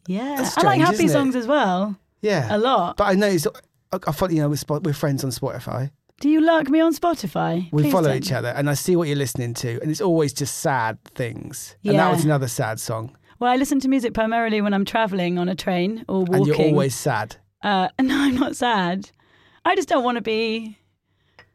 Yeah, 0.05 0.35
That's 0.35 0.57
I 0.57 0.63
like 0.63 0.81
strange, 0.81 0.83
happy 0.83 1.07
songs 1.07 1.33
as 1.33 1.47
well. 1.47 1.95
Yeah. 2.21 2.53
A 2.53 2.57
lot. 2.57 2.97
But 2.97 3.05
I 3.05 3.13
noticed, 3.13 3.47
I, 3.93 3.99
I 4.05 4.11
thought, 4.11 4.31
you 4.31 4.41
know, 4.41 4.49
we're, 4.49 4.79
we're 4.79 4.91
friends 4.91 5.23
on 5.23 5.29
Spotify. 5.29 5.91
Do 6.19 6.27
you 6.27 6.41
like 6.41 6.67
me 6.69 6.81
on 6.81 6.93
Spotify? 6.93 7.71
We 7.71 7.83
Please 7.83 7.93
follow 7.93 8.09
don't. 8.09 8.17
each 8.17 8.33
other, 8.33 8.49
and 8.49 8.69
I 8.69 8.73
see 8.73 8.97
what 8.97 9.07
you're 9.07 9.15
listening 9.15 9.53
to, 9.53 9.79
and 9.81 9.89
it's 9.89 10.01
always 10.01 10.33
just 10.33 10.57
sad 10.57 11.01
things. 11.05 11.77
And 11.85 11.97
that 11.97 12.11
was 12.11 12.25
another 12.25 12.49
sad 12.49 12.81
song. 12.81 13.15
Well, 13.39 13.49
I 13.49 13.55
listen 13.55 13.79
to 13.79 13.87
music 13.87 14.13
primarily 14.13 14.59
when 14.59 14.73
I'm 14.73 14.83
traveling 14.83 15.37
on 15.37 15.47
a 15.47 15.55
train 15.55 16.03
or 16.09 16.25
walking. 16.25 16.35
And 16.35 16.47
you're 16.47 16.61
always 16.67 16.95
sad. 16.95 17.37
Uh, 17.61 17.87
no, 18.01 18.17
I'm 18.19 18.35
not 18.35 18.57
sad. 18.57 19.09
I 19.63 19.73
just 19.77 19.87
don't 19.87 20.03
want 20.03 20.17
to 20.17 20.21
be. 20.21 20.77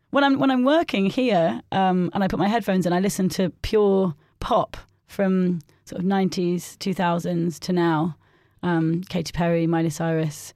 When 0.08 0.25
I'm 0.25 0.38
when 0.38 0.50
I'm 0.50 0.64
working 0.64 1.11
here, 1.11 1.61
um, 1.70 2.08
and 2.14 2.25
I 2.25 2.28
put 2.28 2.38
my 2.38 2.49
headphones 2.49 2.87
in, 2.87 2.94
I 2.94 3.00
listen 3.00 3.28
to 3.30 3.50
pure 3.61 4.14
pop 4.40 4.78
from 5.09 5.61
sort 5.85 6.00
of 6.00 6.07
90s, 6.07 6.77
2000s 6.79 7.59
to 7.59 7.73
now. 7.73 8.17
Um, 8.62 9.03
Katy 9.09 9.33
Perry, 9.33 9.67
Miley 9.67 9.91
Cyrus, 9.91 10.53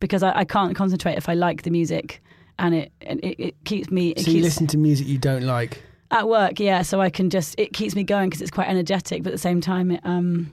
because 0.00 0.22
I, 0.22 0.40
I 0.40 0.44
can't 0.44 0.76
concentrate 0.76 1.16
if 1.16 1.28
I 1.28 1.34
like 1.34 1.62
the 1.62 1.70
music, 1.70 2.22
and 2.58 2.74
it 2.74 2.92
and 3.00 3.18
it, 3.24 3.40
it 3.40 3.64
keeps 3.64 3.90
me. 3.90 4.10
It 4.10 4.26
So 4.26 4.30
you 4.30 4.42
listen 4.42 4.66
to 4.68 4.78
music 4.78 5.06
you 5.06 5.16
don't 5.16 5.44
like. 5.44 5.82
at 6.10 6.28
work, 6.28 6.60
yeah. 6.60 6.82
So 6.82 7.00
I 7.00 7.08
can 7.08 7.30
just 7.30 7.54
it 7.58 7.72
keeps 7.72 7.94
me 7.94 8.04
going 8.04 8.28
because 8.28 8.42
it's 8.42 8.50
quite 8.50 8.68
energetic, 8.68 9.22
but 9.22 9.30
at 9.30 9.32
the 9.32 9.38
same 9.38 9.62
time, 9.62 9.90
it, 9.90 10.00
um, 10.04 10.52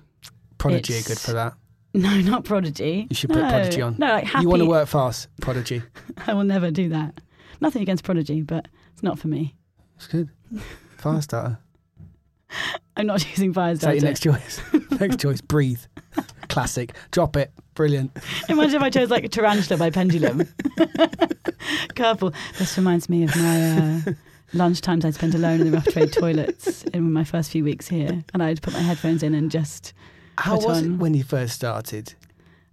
Prodigy 0.57 0.97
are 0.97 1.01
good 1.03 1.19
for 1.19 1.33
that. 1.33 1.55
no, 1.93 2.21
not 2.21 2.45
Prodigy. 2.45 3.07
You 3.09 3.15
should 3.15 3.31
put 3.31 3.41
no, 3.41 3.49
Prodigy 3.49 3.81
on. 3.81 3.97
No, 3.99 4.07
like 4.07 4.23
happy. 4.23 4.43
You 4.43 4.49
want 4.49 4.61
to 4.61 4.65
work 4.65 4.87
fast, 4.87 5.27
Prodigy. 5.41 5.81
I 6.25 6.33
will 6.33 6.45
never 6.45 6.71
do 6.71 6.87
that. 6.89 7.19
Nothing 7.59 7.81
against 7.81 8.05
Prodigy, 8.05 8.41
but 8.41 8.67
it's 8.93 9.03
not 9.03 9.19
for 9.19 9.27
me. 9.27 9.55
It's 9.97 10.07
good. 10.07 10.29
Fast 10.97 11.25
starter. 11.25 11.59
I'm 12.97 13.07
not 13.07 13.27
using 13.29 13.49
Is 13.51 13.79
that 13.81 13.95
your 13.95 14.03
next 14.03 14.21
choice? 14.21 14.61
next 14.99 15.19
choice, 15.19 15.41
Breathe. 15.41 15.79
Classic. 16.49 16.93
Drop 17.11 17.35
it. 17.35 17.51
Brilliant. 17.73 18.15
Imagine 18.49 18.75
if 18.75 18.81
I 18.81 18.89
chose 18.89 19.09
like 19.09 19.23
a 19.23 19.29
Tarantula 19.29 19.77
by 19.79 19.89
Pendulum. 19.89 20.47
Careful. 21.95 22.33
This 22.59 22.77
reminds 22.77 23.09
me 23.09 23.23
of 23.23 23.35
my 23.35 23.71
uh, 23.71 23.99
lunchtimes 24.53 25.05
I'd 25.05 25.15
spent 25.15 25.33
alone 25.33 25.61
in 25.61 25.71
the 25.71 25.77
rough 25.77 25.85
trade 25.87 26.13
toilets 26.13 26.83
in 26.85 27.11
my 27.11 27.23
first 27.23 27.49
few 27.51 27.63
weeks 27.63 27.87
here, 27.87 28.23
and 28.33 28.43
I'd 28.43 28.61
put 28.61 28.73
my 28.73 28.79
headphones 28.81 29.23
in 29.23 29.33
and 29.33 29.49
just. 29.49 29.93
How 30.37 30.55
was 30.57 30.65
on- 30.65 30.93
it 30.95 30.97
when 30.97 31.13
you 31.13 31.23
first 31.23 31.53
started? 31.55 32.13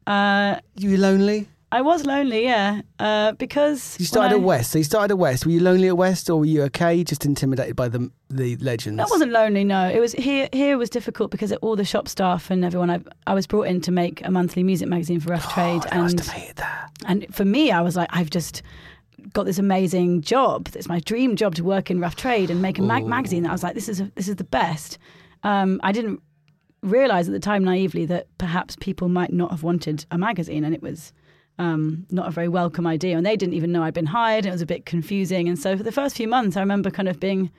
Uh, 0.07 0.57
You 0.77 0.91
were 0.93 0.97
lonely? 0.99 1.49
I 1.73 1.83
was 1.83 2.05
lonely, 2.05 2.43
yeah, 2.45 2.81
uh, 2.99 3.33
because 3.33 3.97
You 4.01 4.05
started 4.05 4.35
when 4.37 4.43
at 4.43 4.47
West. 4.47 4.73
So 4.73 4.79
you 4.79 4.85
started 4.85 5.13
at 5.13 5.19
West. 5.19 5.47
Were 5.47 5.53
you 5.53 5.61
lonely 5.61 5.87
at 5.87 5.97
West 5.97 6.29
or 6.29 6.41
were 6.41 6.45
you 6.45 6.63
okay? 6.65 7.05
Just 7.05 7.25
intimidated 7.25 7.77
by 7.77 7.89
the 7.89 8.11
the 8.29 8.57
legends? 8.57 9.01
I 9.01 9.05
wasn't 9.09 9.31
lonely. 9.31 9.63
No, 9.63 9.89
it 9.89 10.01
was 10.01 10.13
here. 10.13 10.49
Here 10.53 10.77
was 10.77 10.91
difficult 10.91 11.31
because 11.31 11.53
all 11.63 11.77
the 11.77 11.85
shop 11.85 12.09
staff 12.09 12.51
and 12.51 12.65
everyone. 12.65 12.91
I, 12.91 13.01
I 13.29 13.35
was 13.35 13.47
brought 13.47 13.69
in 13.69 13.81
to 13.83 13.93
make 13.93 14.25
a 14.27 14.31
monthly 14.33 14.65
music 14.65 14.89
magazine 14.89 15.21
for 15.21 15.31
Rough 15.31 15.53
Trade, 15.55 15.83
Oh, 15.85 15.89
I 15.93 16.09
and 16.09 16.19
that. 16.19 16.91
And 17.07 17.33
for 17.33 17.45
me, 17.45 17.71
I 17.71 17.81
was 17.83 17.95
like, 17.95 18.09
I've 18.11 18.31
just 18.31 18.63
got 19.33 19.45
this 19.45 19.59
amazing 19.59 20.23
job. 20.23 20.69
It's 20.75 20.89
my 20.89 20.99
dream 21.01 21.37
job 21.37 21.55
to 21.55 21.63
work 21.63 21.89
in 21.91 22.01
rough 22.01 22.17
trade 22.17 22.51
and 22.51 22.61
make 22.61 22.79
a 22.79 22.83
mag- 22.83 23.07
magazine. 23.07 23.47
I 23.47 23.53
was 23.53 23.63
like, 23.63 23.75
this 23.75 23.89
is 23.89 24.03
this 24.17 24.27
is 24.27 24.37
the 24.37 24.45
best. 24.45 24.99
Um, 25.45 25.79
I 25.85 25.93
didn't 25.93 26.21
realize 26.83 27.29
at 27.29 27.33
the 27.33 27.39
time 27.41 27.63
naively 27.63 28.07
that 28.07 28.27
perhaps 28.39 28.75
people 28.77 29.09
might 29.09 29.33
not 29.33 29.51
have 29.53 29.63
wanted 29.63 30.05
a 30.11 30.19
magazine, 30.19 30.65
and 30.65 30.75
it 30.75 30.83
was. 30.83 31.13
Um, 31.61 32.07
not 32.11 32.27
a 32.27 32.31
very 32.31 32.49
welcome 32.49 32.87
idea, 32.87 33.17
and 33.19 33.27
they 33.27 33.37
didn't 33.37 33.53
even 33.55 33.71
know 33.71 33.83
I'd 33.83 33.93
been 33.93 34.07
hired. 34.07 34.47
It 34.47 34.51
was 34.51 34.63
a 34.63 34.67
bit 34.67 34.87
confusing, 34.87 35.47
and 35.47 35.59
so 35.59 35.77
for 35.77 35.83
the 35.83 35.93
first 35.93 36.17
few 36.17 36.27
months, 36.27 36.57
I 36.57 36.61
remember 36.61 36.91
kind 36.91 37.07
of 37.09 37.21
being 37.21 37.51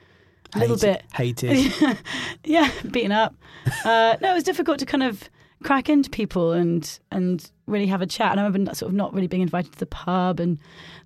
a 0.56 0.60
little 0.60 0.76
Hated- 0.76 1.04
bit 1.08 1.42
hated. 1.44 1.98
yeah, 2.44 2.72
beaten 2.90 3.12
up. 3.12 3.36
Uh, 3.86 4.18
no, 4.22 4.32
it 4.32 4.34
was 4.34 4.44
difficult 4.44 4.80
to 4.80 4.86
kind 4.88 5.04
of 5.04 5.30
crack 5.64 5.90
into 5.90 6.10
people 6.10 6.52
and 6.54 7.00
and 7.12 7.50
really 7.68 7.88
have 7.88 8.02
a 8.02 8.06
chat. 8.06 8.32
And 8.32 8.40
I 8.40 8.44
remember 8.44 8.74
sort 8.76 8.90
of 8.90 8.96
not 8.96 9.14
really 9.14 9.28
being 9.28 9.42
invited 9.42 9.72
to 9.74 9.80
the 9.80 9.86
pub, 9.86 10.40
and 10.40 10.58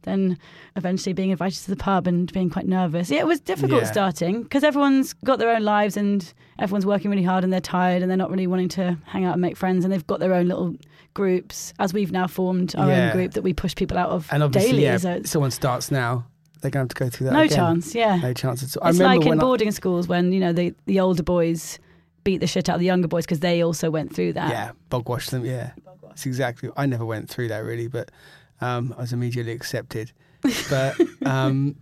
then 0.03 0.37
eventually 0.75 1.13
being 1.13 1.29
invited 1.29 1.63
to 1.63 1.69
the 1.69 1.75
pub 1.75 2.07
and 2.07 2.31
being 2.33 2.49
quite 2.49 2.67
nervous. 2.67 3.09
Yeah, 3.11 3.19
it 3.19 3.27
was 3.27 3.39
difficult 3.39 3.83
Yeah. 3.83 3.91
starting 3.91 4.43
because 4.43 4.63
everyone's 4.63 5.13
got 5.13 5.39
their 5.39 5.49
own 5.55 5.63
lives 5.63 5.95
and 5.97 6.31
everyone's 6.59 6.85
working 6.85 7.11
really 7.11 7.23
hard 7.23 7.43
and 7.43 7.51
they're 7.53 7.59
tired 7.61 8.01
and 8.01 8.09
they're 8.09 8.17
not 8.17 8.29
really 8.31 8.47
wanting 8.47 8.69
to 8.69 8.97
hang 9.05 9.25
out 9.25 9.33
and 9.33 9.41
make 9.41 9.57
friends 9.57 9.83
and 9.85 9.93
they've 9.93 10.05
got 10.07 10.19
their 10.19 10.33
own 10.33 10.47
little 10.47 10.75
groups. 11.13 11.73
As 11.79 11.93
we've 11.93 12.11
now 12.11 12.27
formed 12.27 12.75
our 12.75 12.87
Yeah. 12.89 13.07
own 13.07 13.11
group 13.13 13.33
that 13.33 13.41
we 13.41 13.53
push 13.53 13.75
people 13.75 13.97
out 13.97 14.09
of 14.09 14.27
And 14.31 14.43
obviously, 14.43 14.71
daily. 14.71 14.83
yeah, 14.83 14.97
so 14.97 15.21
someone 15.23 15.51
starts 15.51 15.91
now, 15.91 16.25
they're 16.61 16.71
going 16.71 16.87
to 16.87 16.91
have 16.91 16.97
to 16.97 17.03
go 17.05 17.09
through 17.09 17.27
that 17.27 17.33
no 17.33 17.41
again. 17.41 17.55
chance. 17.57 17.95
Yeah, 17.95 18.15
No 18.17 18.33
chance 18.33 18.63
at 18.63 18.75
all. 18.77 18.85
I 18.85 18.89
it's 18.89 18.99
remember 18.99 19.17
like 19.19 19.25
in 19.25 19.29
when 19.29 19.39
I- 19.39 19.41
boarding 19.41 19.71
schools 19.71 20.07
when 20.07 20.31
you 20.33 20.39
know 20.39 20.51
the 20.53 20.73
the 20.87 20.99
older 20.99 21.23
boys 21.23 21.79
beat 22.25 22.39
the 22.39 22.47
shit 22.47 22.67
out 22.67 22.75
of 22.75 22.79
the 22.81 22.85
younger 22.85 23.07
boys 23.07 23.25
because 23.25 23.39
they 23.39 23.63
also 23.63 23.89
went 23.89 24.13
through 24.13 24.33
that. 24.33 24.49
yeah, 24.49 24.71
bog 24.89 25.07
wash 25.07 25.29
them. 25.29 25.45
Yeah, 25.45 25.71
it's 26.11 26.25
exactly. 26.25 26.69
I 26.75 26.85
never 26.85 27.05
went 27.05 27.29
through 27.29 27.47
that 27.47 27.59
really, 27.59 27.87
but 27.87 28.11
um, 28.59 28.93
I 28.97 29.01
was 29.01 29.13
immediately 29.13 29.53
accepted. 29.53 30.11
But 30.69 30.99
um, 31.25 31.77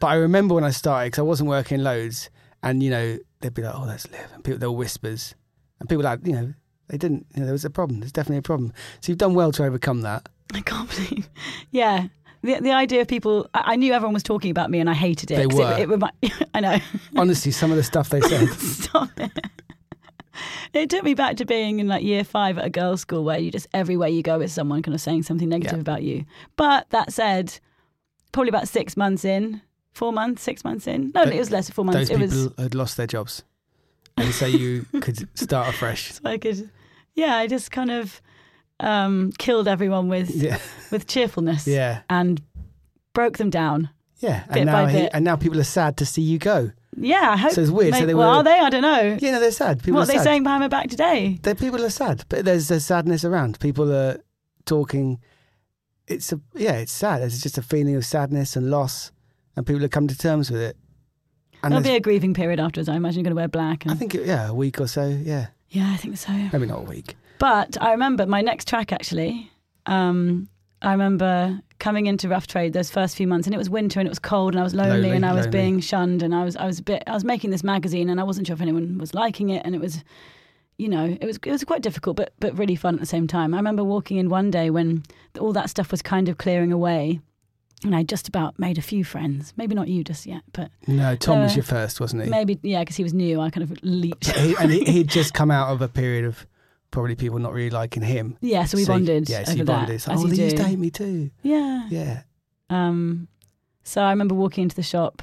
but 0.00 0.08
I 0.08 0.16
remember 0.16 0.54
when 0.54 0.64
I 0.64 0.70
started 0.70 1.06
because 1.06 1.20
I 1.20 1.22
wasn't 1.22 1.48
working 1.48 1.82
loads, 1.82 2.28
and 2.62 2.82
you 2.82 2.90
know 2.90 3.18
they'd 3.40 3.54
be 3.54 3.62
like, 3.62 3.74
"Oh, 3.74 3.86
that's 3.86 4.10
Liv," 4.10 4.28
and 4.34 4.44
people 4.44 4.58
there 4.58 4.70
were 4.70 4.76
whispers, 4.76 5.34
and 5.80 5.88
people 5.88 6.04
like 6.04 6.20
you 6.26 6.32
know 6.32 6.52
they 6.88 6.98
didn't. 6.98 7.26
You 7.34 7.40
know, 7.40 7.46
there 7.46 7.54
was 7.54 7.64
a 7.64 7.70
problem. 7.70 8.00
There's 8.00 8.12
definitely 8.12 8.38
a 8.38 8.42
problem. 8.42 8.72
So 9.00 9.10
you've 9.10 9.18
done 9.18 9.34
well 9.34 9.52
to 9.52 9.64
overcome 9.64 10.02
that. 10.02 10.28
I 10.52 10.60
can't 10.60 10.90
believe. 10.90 11.28
Yeah. 11.70 12.08
The, 12.42 12.60
the 12.60 12.72
idea 12.72 13.00
of 13.00 13.08
people, 13.08 13.48
I, 13.54 13.74
knew 13.74 13.94
everyone 13.94 14.12
was 14.12 14.22
talking 14.22 14.50
about 14.50 14.70
me 14.70 14.78
and 14.78 14.88
I 14.88 14.92
hated 14.92 15.30
it. 15.30 15.36
They 15.36 15.46
were. 15.46 15.72
It, 15.72 15.80
it 15.80 15.88
remi- 15.88 16.10
I 16.54 16.60
know. 16.60 16.78
Honestly, 17.16 17.50
some 17.50 17.70
of 17.70 17.78
the 17.78 17.82
stuff 17.82 18.10
they 18.10 18.20
said. 18.20 18.50
Stop 18.50 19.08
it. 19.18 19.32
It 20.72 20.90
took 20.90 21.04
me 21.04 21.14
back 21.14 21.36
to 21.36 21.44
being 21.44 21.80
in 21.80 21.88
like 21.88 22.02
year 22.02 22.24
five 22.24 22.58
at 22.58 22.64
a 22.64 22.70
girls' 22.70 23.00
school 23.02 23.24
where 23.24 23.38
you 23.38 23.50
just 23.50 23.66
everywhere 23.72 24.08
you 24.08 24.22
go 24.22 24.40
is 24.40 24.52
someone 24.52 24.82
kind 24.82 24.94
of 24.94 25.00
saying 25.00 25.22
something 25.24 25.48
negative 25.48 25.78
Yeah. 25.78 25.80
about 25.80 26.02
you. 26.02 26.24
But 26.56 26.90
that 26.90 27.12
said, 27.12 27.58
probably 28.32 28.48
about 28.48 28.68
six 28.68 28.96
months 28.96 29.24
in, 29.24 29.62
four 29.92 30.12
months, 30.12 30.42
six 30.42 30.64
months 30.64 30.86
in. 30.86 31.12
No, 31.14 31.24
Th- 31.24 31.36
it 31.36 31.38
was 31.38 31.50
less 31.50 31.66
than 31.68 31.74
four 31.74 31.84
months. 31.84 32.08
Those 32.08 32.10
It 32.10 32.20
people 32.20 32.44
was 32.44 32.52
had 32.58 32.74
lost 32.74 32.96
their 32.96 33.06
jobs, 33.06 33.44
and 34.16 34.32
so 34.34 34.46
you 34.46 34.86
could 35.00 35.28
start 35.38 35.68
afresh. 35.68 36.12
so 36.14 36.20
I 36.24 36.38
could, 36.38 36.68
yeah, 37.14 37.36
I 37.36 37.46
just 37.46 37.70
kind 37.70 37.90
of 37.90 38.20
um, 38.80 39.30
killed 39.38 39.68
everyone 39.68 40.08
with 40.08 40.30
Yeah, 40.30 40.58
with 40.90 41.06
cheerfulness 41.06 41.66
yeah, 41.66 42.02
and 42.10 42.42
broke 43.12 43.38
them 43.38 43.50
down. 43.50 43.90
yeah. 44.18 44.44
And 44.50 44.66
now, 44.66 44.86
he, 44.86 45.08
and 45.10 45.24
now 45.24 45.36
people 45.36 45.60
are 45.60 45.64
sad 45.64 45.96
to 45.98 46.06
see 46.06 46.22
you 46.22 46.38
go. 46.38 46.72
Yeah, 46.96 47.30
I 47.32 47.36
hope. 47.36 47.52
So 47.52 47.60
it's 47.62 47.70
weird. 47.70 47.94
So 47.94 48.00
Maybe- 48.00 48.06
they 48.06 48.14
well, 48.14 48.30
were- 48.30 48.34
are 48.36 48.44
they? 48.44 48.58
I 48.58 48.70
don't 48.70 48.82
know. 48.82 49.16
Yeah, 49.20 49.32
no, 49.32 49.40
they're 49.40 49.50
sad. 49.50 49.82
People 49.82 49.94
what 50.00 50.04
are 50.08 50.12
they 50.12 50.18
sad. 50.18 50.24
saying 50.24 50.42
behind 50.44 50.60
my 50.60 50.68
back 50.68 50.88
today? 50.90 51.38
They're, 51.42 51.54
people 51.54 51.82
are 51.84 51.90
sad, 51.90 52.24
but 52.28 52.44
there's 52.44 52.70
a 52.70 52.80
sadness 52.80 53.24
around. 53.24 53.58
People 53.60 53.92
are 53.92 54.18
talking. 54.64 55.20
It's 56.06 56.32
a 56.32 56.40
yeah, 56.54 56.72
it's 56.74 56.92
sad. 56.92 57.22
It's 57.22 57.40
just 57.42 57.58
a 57.58 57.62
feeling 57.62 57.96
of 57.96 58.04
sadness 58.04 58.56
and 58.56 58.70
loss, 58.70 59.10
and 59.56 59.66
people 59.66 59.82
have 59.82 59.90
come 59.90 60.06
to 60.08 60.16
terms 60.16 60.50
with 60.50 60.60
it. 60.60 60.76
And 61.62 61.72
There'll 61.72 61.82
be 61.84 61.96
a 61.96 62.00
grieving 62.00 62.34
period 62.34 62.60
afterwards. 62.60 62.88
I 62.90 62.94
imagine 62.96 63.20
you're 63.20 63.24
going 63.24 63.36
to 63.36 63.40
wear 63.40 63.48
black. 63.48 63.84
And, 63.86 63.92
I 63.92 63.94
think 63.96 64.14
it- 64.14 64.26
yeah, 64.26 64.48
a 64.48 64.54
week 64.54 64.80
or 64.80 64.86
so. 64.86 65.06
Yeah, 65.06 65.46
yeah, 65.70 65.90
I 65.92 65.96
think 65.96 66.18
so. 66.18 66.32
maybe 66.52 66.66
not 66.66 66.80
a 66.80 66.82
week. 66.82 67.16
But 67.38 67.76
I 67.80 67.90
remember 67.92 68.26
my 68.26 68.42
next 68.42 68.68
track 68.68 68.92
actually. 68.92 69.50
Um, 69.86 70.48
I 70.84 70.92
remember 70.92 71.60
coming 71.78 72.06
into 72.06 72.28
Rough 72.28 72.46
Trade 72.46 72.72
those 72.72 72.90
first 72.90 73.16
few 73.16 73.26
months, 73.26 73.46
and 73.46 73.54
it 73.54 73.58
was 73.58 73.68
winter 73.70 74.00
and 74.00 74.06
it 74.06 74.10
was 74.10 74.18
cold, 74.18 74.54
and 74.54 74.60
I 74.60 74.64
was 74.64 74.74
lonely, 74.74 74.92
Lonely, 75.02 75.10
and 75.16 75.26
I 75.26 75.32
was 75.32 75.46
lonely. 75.46 75.58
being 75.58 75.80
shunned, 75.80 76.22
and 76.22 76.34
I 76.34 76.44
was 76.44 76.56
I 76.56 76.66
was 76.66 76.78
a 76.78 76.82
bit 76.82 77.02
I 77.06 77.12
was 77.12 77.24
making 77.24 77.50
this 77.50 77.64
magazine, 77.64 78.08
and 78.10 78.20
I 78.20 78.24
wasn't 78.24 78.46
sure 78.46 78.54
if 78.54 78.60
anyone 78.60 78.98
was 78.98 79.14
liking 79.14 79.48
it, 79.50 79.62
and 79.64 79.74
it 79.74 79.80
was, 79.80 80.04
you 80.78 80.88
know, 80.88 81.04
it 81.20 81.24
was 81.24 81.38
it 81.44 81.50
was 81.50 81.64
quite 81.64 81.82
difficult, 81.82 82.16
but 82.16 82.32
but 82.40 82.56
really 82.58 82.76
fun 82.76 82.94
at 82.94 83.00
the 83.00 83.06
same 83.06 83.26
time. 83.26 83.54
I 83.54 83.56
remember 83.58 83.82
walking 83.84 84.16
in 84.18 84.28
one 84.28 84.50
day 84.50 84.70
when 84.70 85.02
all 85.40 85.52
that 85.54 85.70
stuff 85.70 85.90
was 85.90 86.02
kind 86.02 86.28
of 86.28 86.38
clearing 86.38 86.72
away. 86.72 87.20
And 87.84 87.94
I 87.94 88.02
just 88.02 88.28
about 88.28 88.58
made 88.58 88.78
a 88.78 88.82
few 88.82 89.04
friends. 89.04 89.52
Maybe 89.58 89.74
not 89.74 89.88
you 89.88 90.04
just 90.04 90.24
yet, 90.24 90.40
but 90.54 90.70
No, 90.86 91.16
Tom 91.16 91.40
was 91.42 91.52
Uh, 91.52 91.56
your 91.56 91.64
first, 91.64 92.00
wasn't 92.00 92.22
he? 92.24 92.30
maybe 92.30 92.58
yeah, 92.62 92.80
because 92.80 92.96
he 92.96 93.02
was 93.02 93.12
new. 93.12 93.40
I 93.42 93.50
kind 93.50 93.62
of 93.62 93.76
leaped. 93.82 94.34
He- 94.34 94.56
and 94.58 94.70
he, 94.72 94.84
he'd 94.84 95.08
just 95.08 95.34
come 95.40 95.50
out 95.50 95.68
of 95.70 95.82
a 95.82 95.88
period 95.88 96.24
of 96.24 96.46
probably 96.94 97.14
people 97.16 97.38
not 97.40 97.52
really 97.52 97.70
liking 97.70 98.02
him. 98.02 98.36
Yeah, 98.40 98.64
so 98.64 98.76
we 98.78 98.84
So- 98.84 98.92
bonded 98.94 99.28
Yeah, 99.28 99.44
so 99.44 99.50
over 99.50 99.58
you 99.58 99.64
bonded. 99.64 100.06
Like, 100.08 100.16
oh, 100.16 100.22
you 100.26 100.34
they 100.34 100.44
used 100.44 100.56
to 100.56 100.64
hate 100.64 100.78
me 100.78 100.90
too. 100.90 101.30
Yeah. 101.42 101.88
Yeah. 101.90 102.22
Um, 102.70 103.28
so 103.82 104.00
I 104.00 104.10
remember 104.10 104.34
walking 104.34 104.62
into 104.62 104.76
the 104.76 104.82
shop, 104.82 105.22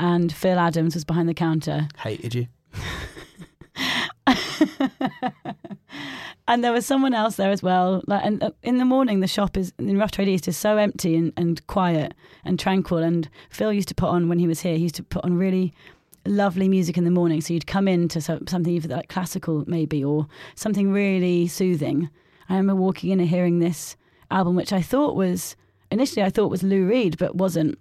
and 0.00 0.32
Phil 0.32 0.58
Adams 0.58 0.94
was 0.94 1.04
behind 1.04 1.28
the 1.28 1.34
counter, 1.34 1.86
Hated 1.98 2.34
you. 2.34 2.46
and 6.48 6.64
there 6.64 6.72
was 6.72 6.86
someone 6.86 7.14
else 7.14 7.36
there 7.36 7.50
as 7.50 7.62
well. 7.62 8.02
Like, 8.06 8.24
and 8.24 8.42
uh, 8.42 8.50
in 8.62 8.78
the 8.78 8.84
morning, 8.84 9.20
the 9.20 9.26
shop 9.26 9.56
is 9.56 9.72
in 9.78 9.98
Rough 9.98 10.10
Trade 10.10 10.28
East 10.28 10.48
is 10.48 10.56
so 10.56 10.76
empty 10.76 11.16
and, 11.16 11.32
and 11.36 11.64
quiet 11.66 12.14
and 12.44 12.58
tranquil. 12.58 12.98
And 12.98 13.28
Phil 13.50 13.72
used 13.72 13.88
to 13.88 13.94
put 13.94 14.08
on 14.08 14.28
when 14.28 14.38
he 14.38 14.46
was 14.46 14.60
here. 14.60 14.76
He 14.76 14.82
used 14.82 14.94
to 14.96 15.02
put 15.02 15.24
on 15.24 15.36
really 15.36 15.72
lovely 16.26 16.68
music 16.68 16.96
in 16.96 17.04
the 17.04 17.10
morning. 17.10 17.40
So 17.40 17.54
you'd 17.54 17.66
come 17.66 17.88
into 17.88 18.20
so, 18.20 18.40
something 18.46 18.72
either 18.72 18.88
like 18.88 19.08
classical 19.08 19.64
maybe 19.66 20.04
or 20.04 20.26
something 20.54 20.92
really 20.92 21.46
soothing. 21.46 22.10
I 22.48 22.56
remember 22.56 22.80
walking 22.80 23.10
in 23.10 23.20
and 23.20 23.28
hearing 23.28 23.58
this 23.58 23.96
album, 24.30 24.56
which 24.56 24.72
I 24.72 24.82
thought 24.82 25.16
was 25.16 25.56
initially 25.90 26.22
I 26.22 26.30
thought 26.30 26.50
was 26.50 26.62
Lou 26.62 26.86
Reed, 26.86 27.16
but 27.18 27.36
wasn't, 27.36 27.78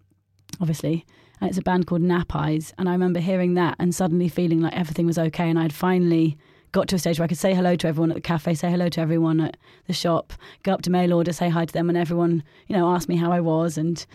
obviously. 0.59 1.05
And 1.41 1.49
it's 1.49 1.57
a 1.57 1.63
band 1.63 1.87
called 1.87 2.01
Nap 2.01 2.35
Eyes. 2.35 2.73
And 2.77 2.89
I 2.89 2.91
remember 2.91 3.19
hearing 3.19 3.53
that 3.53 3.75
and 3.79 3.95
suddenly 3.95 4.27
feeling 4.27 4.61
like 4.61 4.75
everything 4.75 5.05
was 5.05 5.17
okay. 5.17 5.49
And 5.49 5.57
I'd 5.57 5.73
finally 5.73 6.37
got 6.71 6.87
to 6.89 6.95
a 6.95 6.99
stage 6.99 7.17
where 7.17 7.23
I 7.23 7.27
could 7.27 7.37
say 7.37 7.53
hello 7.53 7.75
to 7.77 7.87
everyone 7.87 8.11
at 8.11 8.15
the 8.15 8.21
cafe, 8.21 8.53
say 8.53 8.69
hello 8.69 8.89
to 8.89 9.01
everyone 9.01 9.39
at 9.39 9.57
the 9.87 9.93
shop, 9.93 10.33
go 10.63 10.73
up 10.73 10.81
to 10.83 10.89
mail 10.89 11.13
order, 11.13 11.33
say 11.33 11.49
hi 11.49 11.65
to 11.65 11.73
them, 11.73 11.89
and 11.89 11.97
everyone, 11.97 12.43
you 12.67 12.75
know, 12.75 12.89
asked 12.89 13.09
me 13.09 13.15
how 13.15 13.31
I 13.31 13.39
was. 13.39 13.77
And, 13.77 14.05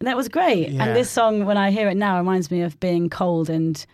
and 0.00 0.06
that 0.06 0.16
was 0.16 0.28
great. 0.28 0.70
Yeah. 0.70 0.84
And 0.84 0.96
this 0.96 1.10
song, 1.10 1.44
when 1.44 1.56
I 1.56 1.70
hear 1.70 1.88
it 1.88 1.96
now, 1.96 2.18
reminds 2.18 2.50
me 2.50 2.62
of 2.62 2.78
being 2.80 3.08
cold 3.10 3.48
and 3.50 3.84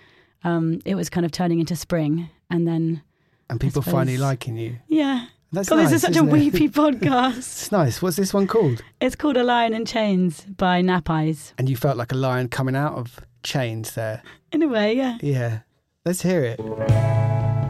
um, 0.45 0.81
it 0.85 0.95
was 0.95 1.09
kind 1.11 1.25
of 1.27 1.33
turning 1.33 1.61
into 1.61 1.77
spring. 1.77 2.29
And 2.51 2.67
then, 2.69 3.03
And 3.49 3.61
people 3.61 3.83
suppose- 3.83 3.93
finally 3.95 4.19
liking 4.19 4.57
you. 4.57 4.79
yeah. 4.89 5.27
That's 5.55 5.69
God, 5.69 5.77
nice, 5.77 5.91
this 5.91 5.97
is 5.97 6.15
such 6.15 6.17
a 6.17 6.27
it? 6.27 6.33
weepy 6.33 6.69
podcast. 6.71 7.37
It's 7.37 7.71
nice. 7.73 8.01
What's 8.01 8.17
this 8.17 8.33
one 8.33 8.47
called? 8.47 8.83
It's 9.03 9.15
called 9.15 9.37
A 9.37 9.45
Lion 9.45 9.75
in 9.75 9.85
Chains 9.85 10.47
by 10.47 10.81
Nap 10.81 11.11
Eyes. 11.11 11.53
And 11.59 11.69
you 11.69 11.77
felt 11.77 11.99
like 11.99 12.11
a 12.11 12.15
lion 12.15 12.49
coming 12.49 12.75
out 12.75 12.95
of 12.95 13.21
chains 13.43 13.95
there. 13.95 14.23
In 14.51 14.63
a 14.63 14.69
way, 14.69 14.95
yeah. 14.97 15.19
Yeah. 15.21 15.59
Let's 16.07 16.23
hear 16.23 16.43
it. 16.43 17.62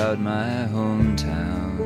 About 0.00 0.18
my 0.18 0.66
hometown, 0.72 1.76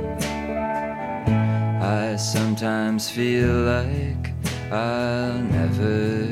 I 1.82 2.14
sometimes 2.14 3.10
feel 3.10 3.52
like 3.74 4.32
I'll 4.70 5.40
never 5.58 6.28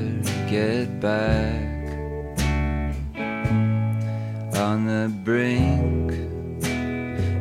get 0.48 1.00
back. 1.00 1.88
On 4.66 4.86
the 4.86 5.12
brink, 5.24 6.12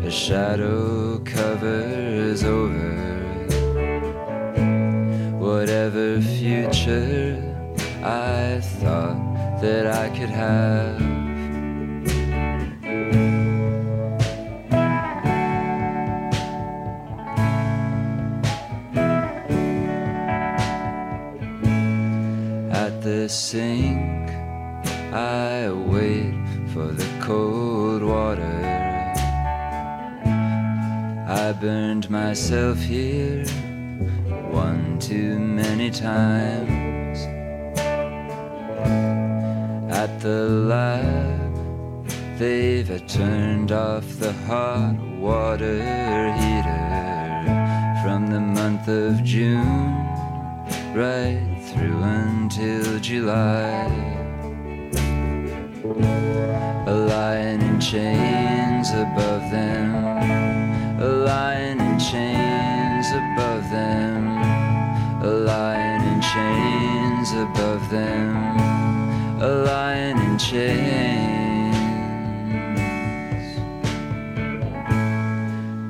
a 0.04 0.10
shadow 0.10 1.20
covers 1.20 2.44
over 2.44 2.96
whatever 5.38 6.20
future 6.20 7.38
I 8.04 8.60
thought 8.60 9.62
that 9.62 9.86
I 9.86 10.10
could 10.18 10.30
have. 10.30 11.11
The 23.02 23.28
sink, 23.28 24.30
I 25.12 25.72
wait 25.72 26.36
for 26.72 26.86
the 26.86 27.08
cold 27.20 28.04
water. 28.04 28.62
I 31.28 31.52
burned 31.60 32.12
myself 32.12 32.78
here 32.78 33.44
one 34.52 35.00
too 35.00 35.40
many 35.40 35.90
times. 35.90 37.18
At 39.92 40.20
the 40.20 40.48
lab, 40.48 42.08
they've 42.38 43.08
turned 43.08 43.72
off 43.72 44.06
the 44.20 44.34
hot 44.46 44.96
water 45.18 45.82
heater 46.34 46.92
from 48.04 48.28
the 48.28 48.40
month 48.40 48.88
of 48.88 49.24
June 49.24 49.98
right 50.94 51.51
through 51.82 52.04
until 52.04 53.00
July. 53.00 53.90
A 56.86 56.96
lion 57.14 57.62
in 57.62 57.80
chains 57.80 58.92
above 58.92 59.44
them, 59.50 59.88
a 61.00 61.12
lion 61.30 61.80
in 61.80 61.98
chains 61.98 63.08
above 63.22 63.64
them, 63.72 64.22
a 65.24 65.34
lion 65.50 66.02
in 66.12 66.22
chains 66.34 67.30
above 67.46 67.84
them, 67.90 68.30
a 69.42 69.52
lion 69.70 70.18
in 70.28 70.38
chains. 70.38 71.78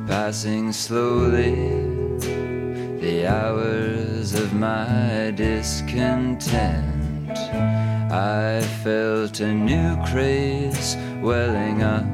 Passing 0.08 0.72
slowly 0.72 1.56
the 3.02 3.28
hours 3.28 4.11
of 4.22 4.54
my 4.54 5.34
discontent. 5.36 6.46
I 8.12 8.62
felt 8.84 9.40
a 9.40 9.52
new 9.52 9.98
craze 10.06 10.96
welling 11.22 11.82
up 11.82 12.06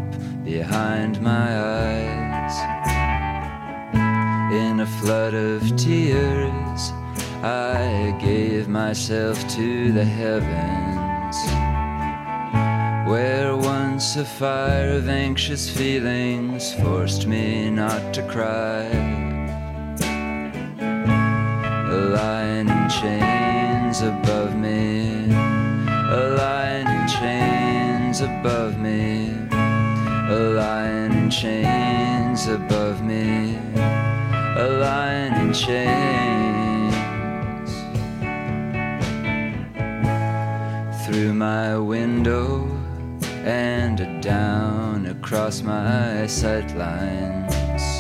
behind 0.46 1.22
my 1.22 1.50
eyes. 1.84 2.56
In 4.54 4.80
a 4.80 4.86
flood 5.02 5.34
of 5.34 5.62
tears, 5.76 6.82
I 7.44 8.18
gave 8.22 8.70
myself 8.70 9.38
to 9.56 9.92
the 9.92 10.06
heavens, 10.06 11.36
where 13.12 13.54
once 13.58 14.16
a 14.16 14.24
fire 14.24 14.92
of 14.92 15.10
anxious 15.10 15.70
feelings 15.70 16.74
forced 16.76 17.28
me 17.28 17.70
not 17.70 18.14
to 18.14 18.24
cry. 18.24 19.27
A 21.98 22.00
lion 22.00 22.70
in 22.70 22.90
chains 22.90 24.02
above 24.02 24.56
me, 24.56 25.32
a 25.32 26.36
lion 26.38 26.86
in 26.86 27.08
chains 27.08 28.22
above 28.22 28.78
me, 28.78 29.34
a 30.30 30.40
lion 30.54 31.12
in 31.14 31.30
chains 31.32 32.46
above 32.46 33.02
me, 33.02 33.58
a 33.76 34.68
lion 34.80 35.34
in 35.42 35.54
chains. 35.54 36.94
Through 41.04 41.34
my 41.34 41.80
window 41.80 42.70
and 43.44 44.22
down 44.22 45.08
across 45.08 45.64
my 45.64 46.28
sightlines 46.28 47.97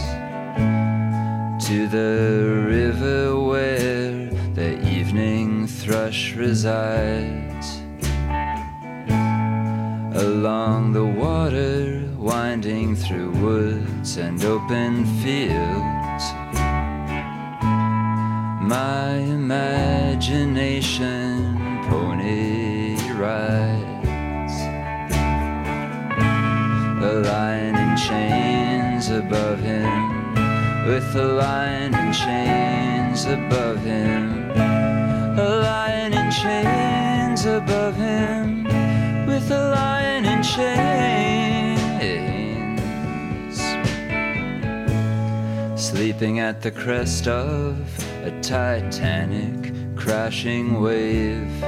to 1.68 1.88
the 1.90 2.64
river 2.66 3.38
where 3.38 4.30
the 4.54 4.80
evening 4.88 5.68
thrush 5.68 6.34
resides. 6.34 7.82
Along 10.16 10.94
the 10.94 11.04
water, 11.06 12.10
winding 12.18 12.96
through 12.96 13.32
woods 13.32 14.16
and 14.16 14.42
open 14.46 15.06
fields. 15.22 16.24
My 18.64 19.18
imagination 19.40 21.17
with 30.98 31.16
a 31.16 31.24
lion 31.24 31.94
in 31.94 32.12
chains 32.12 33.26
above 33.26 33.80
him. 33.84 34.50
A 35.38 35.60
lion 35.62 36.12
in 36.12 36.32
chains 36.32 37.46
above 37.46 37.96
him, 37.96 38.64
with 39.28 39.52
a 39.52 39.70
lion 39.70 40.26
in 40.26 40.42
chains. 40.42 41.78
Sleeping 45.80 46.40
at 46.40 46.64
the 46.64 46.72
crest 46.72 47.28
of 47.28 47.78
a 48.24 48.32
titanic 48.42 49.72
crashing 49.96 50.82
wave. 50.82 51.64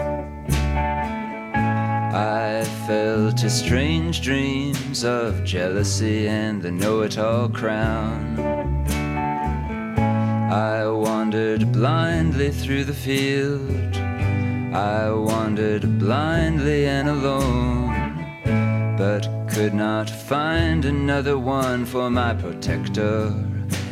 I 2.16 2.66
fell 2.88 3.32
to 3.32 3.48
strange 3.48 4.22
dreams 4.22 5.04
of 5.04 5.44
jealousy 5.44 6.28
and 6.28 6.64
the 6.64 6.72
know 6.72 7.02
it 7.02 7.20
all 7.20 7.48
crown. 7.48 8.49
I 10.50 10.88
wandered 10.88 11.72
blindly 11.72 12.50
through 12.50 12.86
the 12.86 12.94
field. 12.94 13.96
I 14.74 15.12
wandered 15.12 16.00
blindly 16.00 16.88
and 16.88 17.08
alone, 17.08 18.96
but 18.98 19.30
could 19.48 19.76
not 19.76 20.10
find 20.10 20.86
another 20.86 21.38
one 21.38 21.86
for 21.86 22.10
my 22.10 22.34
protector 22.34 23.32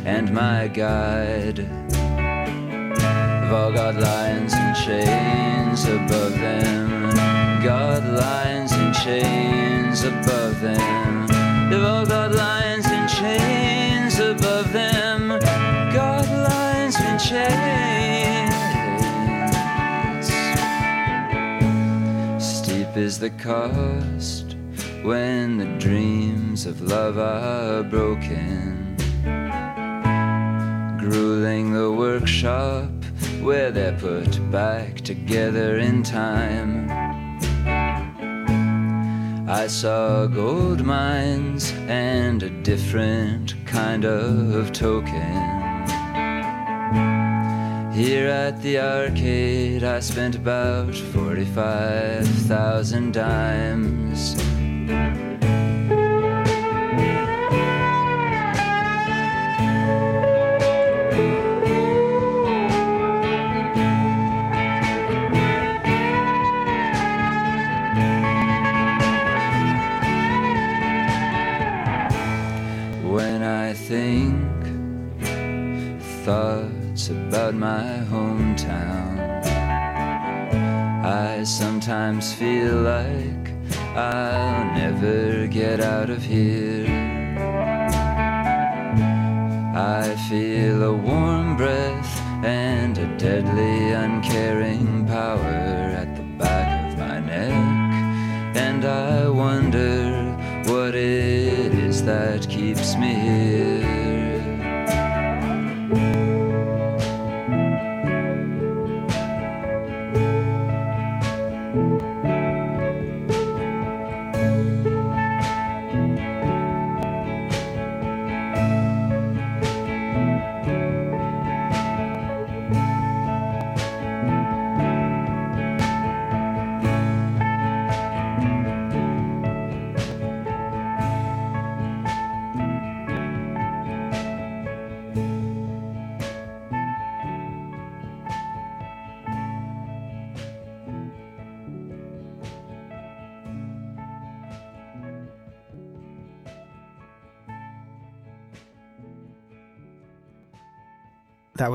and 0.04 0.34
my 0.34 0.66
guide. 0.66 1.58
They've 1.58 3.52
all 3.52 3.70
got 3.72 3.94
lions 3.94 4.52
in 4.52 4.74
chains 4.84 5.84
above 5.84 6.32
them. 6.32 7.14
Got 7.62 8.02
lions 8.02 8.72
in 8.72 8.92
chains 8.94 10.02
above 10.02 10.60
them. 10.60 11.28
They've 11.70 11.84
all 11.84 12.04
got 12.04 12.32
lions 12.32 12.86
in 12.86 13.06
chains 13.06 13.67
is 22.98 23.20
the 23.20 23.30
cost 23.30 24.56
when 25.04 25.56
the 25.56 25.78
dreams 25.78 26.66
of 26.66 26.80
love 26.80 27.16
are 27.16 27.84
broken. 27.84 28.96
Grueling 30.98 31.72
the 31.72 31.92
workshop 31.92 32.90
where 33.40 33.70
they're 33.70 33.96
put 33.98 34.50
back 34.50 34.96
together 34.96 35.78
in 35.78 36.02
time. 36.02 36.90
I 39.48 39.68
saw 39.68 40.26
gold 40.26 40.84
mines 40.84 41.72
and 41.86 42.42
a 42.42 42.50
different 42.50 43.54
kind 43.64 44.04
of 44.04 44.72
token. 44.72 45.47
Here 47.98 48.28
at 48.28 48.62
the 48.62 48.78
arcade, 48.78 49.82
I 49.82 49.98
spent 49.98 50.36
about 50.36 50.94
45,000 50.94 53.12
dimes. 53.12 54.36
Of 86.18 86.24
here. 86.24 86.67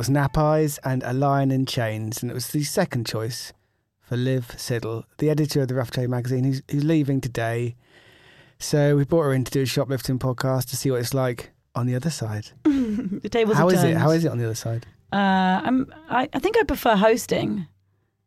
Was 0.03 0.09
Nap 0.09 0.37
Eyes 0.37 0.79
and 0.83 1.01
A 1.03 1.13
Lion 1.13 1.49
in 1.49 1.65
Chains, 1.65 2.21
and 2.21 2.29
it 2.29 2.33
was 2.33 2.49
the 2.49 2.63
second 2.65 3.05
choice 3.07 3.53
for 4.01 4.17
Liv 4.17 4.49
Siddle, 4.57 5.05
the 5.17 5.29
editor 5.29 5.61
of 5.61 5.69
the 5.69 5.75
Rough 5.75 5.91
Trade 5.91 6.09
magazine, 6.09 6.43
who's, 6.43 6.61
who's 6.69 6.83
leaving 6.83 7.21
today. 7.21 7.77
So 8.59 8.97
we 8.97 9.05
brought 9.05 9.21
her 9.23 9.33
in 9.33 9.45
to 9.45 9.51
do 9.51 9.61
a 9.61 9.65
shoplifting 9.65 10.19
podcast 10.19 10.69
to 10.71 10.75
see 10.75 10.91
what 10.91 10.99
it's 10.99 11.13
like 11.13 11.51
on 11.73 11.85
the 11.87 11.95
other 11.95 12.09
side. 12.09 12.47
the 12.63 13.29
tables 13.31 13.55
How 13.55 13.69
is 13.69 13.81
it? 13.81 13.95
How 13.95 14.09
is 14.11 14.25
it 14.25 14.27
on 14.31 14.39
the 14.39 14.43
other 14.43 14.55
side? 14.55 14.85
Uh, 15.13 15.61
I'm. 15.63 15.93
I, 16.09 16.27
I 16.33 16.39
think 16.39 16.57
I 16.57 16.63
prefer 16.63 16.97
hosting. 16.97 17.65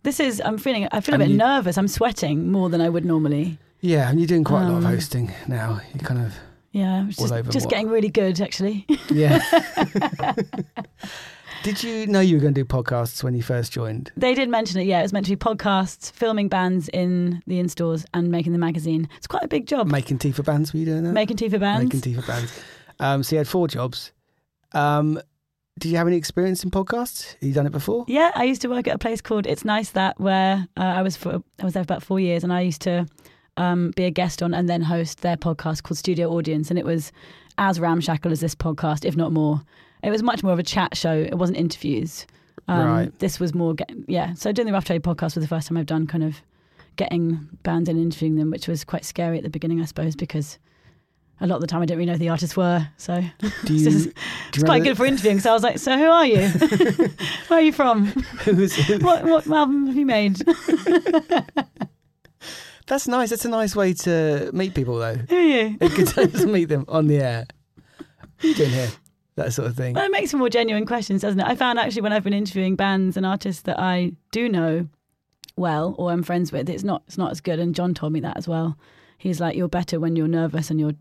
This 0.02 0.18
is. 0.18 0.40
I'm 0.42 0.56
feeling. 0.56 0.88
I 0.92 1.02
feel 1.02 1.14
a 1.14 1.16
And 1.16 1.24
bit 1.24 1.30
you- 1.32 1.36
nervous. 1.36 1.76
I'm 1.76 1.88
sweating 1.88 2.50
more 2.50 2.70
than 2.70 2.80
I 2.80 2.88
would 2.88 3.04
normally. 3.04 3.58
Yeah, 3.82 4.08
and 4.08 4.18
you're 4.18 4.26
doing 4.26 4.44
quite 4.44 4.62
a 4.62 4.68
lot 4.70 4.78
of 4.78 4.84
Um, 4.86 4.92
hosting 4.92 5.30
now. 5.46 5.82
You 5.92 6.00
kind 6.00 6.24
of 6.24 6.32
Yeah, 6.72 7.04
just, 7.10 7.50
just 7.50 7.68
getting 7.68 7.90
really 7.90 8.08
good 8.08 8.40
actually. 8.40 8.86
yeah. 9.10 9.40
Did 11.62 11.82
you 11.82 12.06
know 12.06 12.20
you 12.20 12.36
were 12.36 12.40
going 12.40 12.54
to 12.54 12.60
do 12.60 12.64
podcasts 12.64 13.24
when 13.24 13.34
you 13.34 13.42
first 13.42 13.72
joined? 13.72 14.12
they 14.16 14.34
did 14.34 14.48
mention 14.48 14.80
it. 14.80 14.84
Yeah, 14.84 15.00
it 15.00 15.02
was 15.02 15.12
meant 15.12 15.26
to 15.26 15.32
be 15.32 15.36
podcasts, 15.36 16.12
filming 16.12 16.48
bands 16.48 16.88
in 16.92 17.42
the 17.46 17.58
in 17.58 17.68
stores, 17.68 18.04
and 18.14 18.30
making 18.30 18.52
the 18.52 18.58
magazine. 18.58 19.08
It's 19.16 19.26
quite 19.26 19.42
a 19.42 19.48
big 19.48 19.66
job. 19.66 19.88
Making 19.88 20.18
tea 20.18 20.32
for 20.32 20.42
bands? 20.42 20.72
Were 20.72 20.78
you 20.78 20.86
doing 20.86 21.02
that? 21.04 21.12
making 21.12 21.36
tea 21.38 21.48
for 21.48 21.58
bands. 21.58 21.84
Making 21.84 22.00
tea 22.00 22.14
for 22.14 22.26
bands. 22.26 22.60
Um, 23.00 23.22
so 23.22 23.34
you 23.34 23.38
had 23.38 23.48
four 23.48 23.68
jobs. 23.68 24.12
Um, 24.72 25.20
did 25.78 25.90
you 25.90 25.98
have 25.98 26.06
any 26.06 26.16
experience 26.16 26.64
in 26.64 26.70
podcasts? 26.70 27.32
Have 27.34 27.42
you 27.42 27.52
done 27.52 27.66
it 27.66 27.72
before? 27.72 28.04
Yeah, 28.08 28.32
I 28.34 28.44
used 28.44 28.62
to 28.62 28.68
work 28.68 28.88
at 28.88 28.94
a 28.94 28.98
place 28.98 29.20
called 29.20 29.46
It's 29.46 29.64
Nice 29.64 29.90
That, 29.90 30.18
where 30.18 30.66
uh, 30.76 30.80
I 30.80 31.02
was 31.02 31.16
for 31.16 31.42
I 31.60 31.64
was 31.64 31.74
there 31.74 31.82
for 31.82 31.92
about 31.92 32.02
four 32.02 32.18
years, 32.18 32.42
and 32.44 32.52
I 32.52 32.62
used 32.62 32.80
to 32.82 33.06
um, 33.56 33.92
be 33.96 34.04
a 34.04 34.10
guest 34.10 34.42
on 34.42 34.54
and 34.54 34.68
then 34.68 34.82
host 34.82 35.20
their 35.20 35.36
podcast 35.36 35.82
called 35.82 35.98
Studio 35.98 36.30
Audience, 36.30 36.70
and 36.70 36.78
it 36.78 36.84
was 36.84 37.12
as 37.58 37.80
ramshackle 37.80 38.32
as 38.32 38.40
this 38.40 38.54
podcast, 38.54 39.04
if 39.04 39.16
not 39.16 39.32
more. 39.32 39.62
It 40.06 40.10
was 40.10 40.22
much 40.22 40.42
more 40.44 40.52
of 40.52 40.58
a 40.58 40.62
chat 40.62 40.96
show. 40.96 41.12
It 41.12 41.34
wasn't 41.36 41.58
interviews. 41.58 42.26
Um, 42.68 42.86
Right. 42.86 43.18
This 43.18 43.38
was 43.40 43.54
more, 43.54 43.74
get, 43.74 43.90
yeah. 44.06 44.34
So 44.34 44.52
doing 44.52 44.66
the 44.66 44.72
Rough 44.72 44.84
Trade 44.84 45.02
podcast 45.02 45.34
was 45.34 45.44
the 45.44 45.48
first 45.48 45.68
time 45.68 45.76
I've 45.76 45.86
done 45.86 46.06
kind 46.06 46.22
of 46.24 46.40
getting 46.96 47.48
bands 47.64 47.88
in 47.88 47.96
and 47.96 48.04
interviewing 48.06 48.36
them, 48.36 48.50
which 48.50 48.68
was 48.68 48.84
quite 48.84 49.04
scary 49.04 49.36
at 49.36 49.42
the 49.44 49.50
beginning, 49.50 49.80
I 49.80 49.84
suppose, 49.84 50.14
because 50.16 50.58
a 51.40 51.46
lot 51.46 51.56
of 51.56 51.60
the 51.60 51.66
time 51.66 51.82
I 51.82 51.86
didn't 51.86 51.98
really 51.98 52.06
know 52.06 52.12
who 52.14 52.18
the 52.20 52.28
artists 52.30 52.56
were. 52.56 52.88
So 52.96 53.16
you? 53.64 53.84
just- 53.84 54.08
it's 54.54 54.62
quite 54.64 54.84
good 54.84 54.96
for 54.96 55.04
interviewing. 55.06 55.40
So 55.40 55.50
I 55.50 55.54
was 55.54 55.62
like, 55.62 55.78
so 55.78 55.96
who 55.98 56.04
are 56.06 56.24
you? 56.26 56.48
Where 57.48 57.58
are 57.58 57.62
you 57.62 57.72
from? 57.72 58.06
Who 58.06 58.54
was- 58.56 58.74
who- 58.76 58.98
what 59.00 59.24
what 59.24 59.46
album 59.48 59.86
have 59.88 59.96
you 59.96 60.06
made? 60.06 60.36
That's 62.86 63.08
nice. 63.08 63.30
That's 63.30 63.44
a 63.44 63.48
nice 63.48 63.74
way 63.74 63.92
to 63.94 64.50
meet 64.52 64.72
people, 64.74 64.98
though. 64.98 65.16
Who 65.16 65.36
are 65.36 65.40
you? 65.42 65.76
It's 65.80 66.12
good 66.12 66.32
to 66.34 66.46
meet 66.46 66.66
them 66.66 66.84
on 66.86 67.08
the 67.08 67.18
air. 67.18 67.46
What 67.96 68.06
are 68.44 68.46
you 68.46 68.54
doing 68.54 68.70
here? 68.70 68.88
That 69.36 69.52
sort 69.52 69.68
of 69.68 69.76
thing. 69.76 69.94
Well, 69.94 70.04
it 70.04 70.10
makes 70.10 70.30
for 70.30 70.38
more 70.38 70.48
genuine 70.50 70.86
questions, 70.86 71.20
doesn't 71.22 71.38
it? 71.40 71.46
I 71.46 71.54
found 71.54 71.78
actually 71.78 72.02
when 72.02 72.12
I've 72.12 72.24
been 72.24 72.32
interviewing 72.32 72.74
bands 72.76 73.16
and 73.16 73.24
artists 73.26 73.62
that 73.62 73.78
I 73.78 74.12
do 74.32 74.48
know 74.48 74.88
well 75.56 75.94
or 75.98 76.10
I'm 76.10 76.22
friends 76.22 76.52
with, 76.52 76.68
it's 76.68 76.82
not 76.84 77.02
it's 77.06 77.18
not 77.18 77.30
as 77.30 77.40
good. 77.40 77.58
And 77.58 77.74
John 77.74 77.94
told 77.94 78.12
me 78.12 78.20
that 78.20 78.36
as 78.36 78.48
well. 78.48 78.78
He's 79.18 79.40
like, 79.40 79.56
you're 79.56 79.68
better 79.68 80.00
when 80.00 80.16
you're 80.16 80.28
nervous 80.28 80.70
and 80.70 80.80
you're 80.80 80.92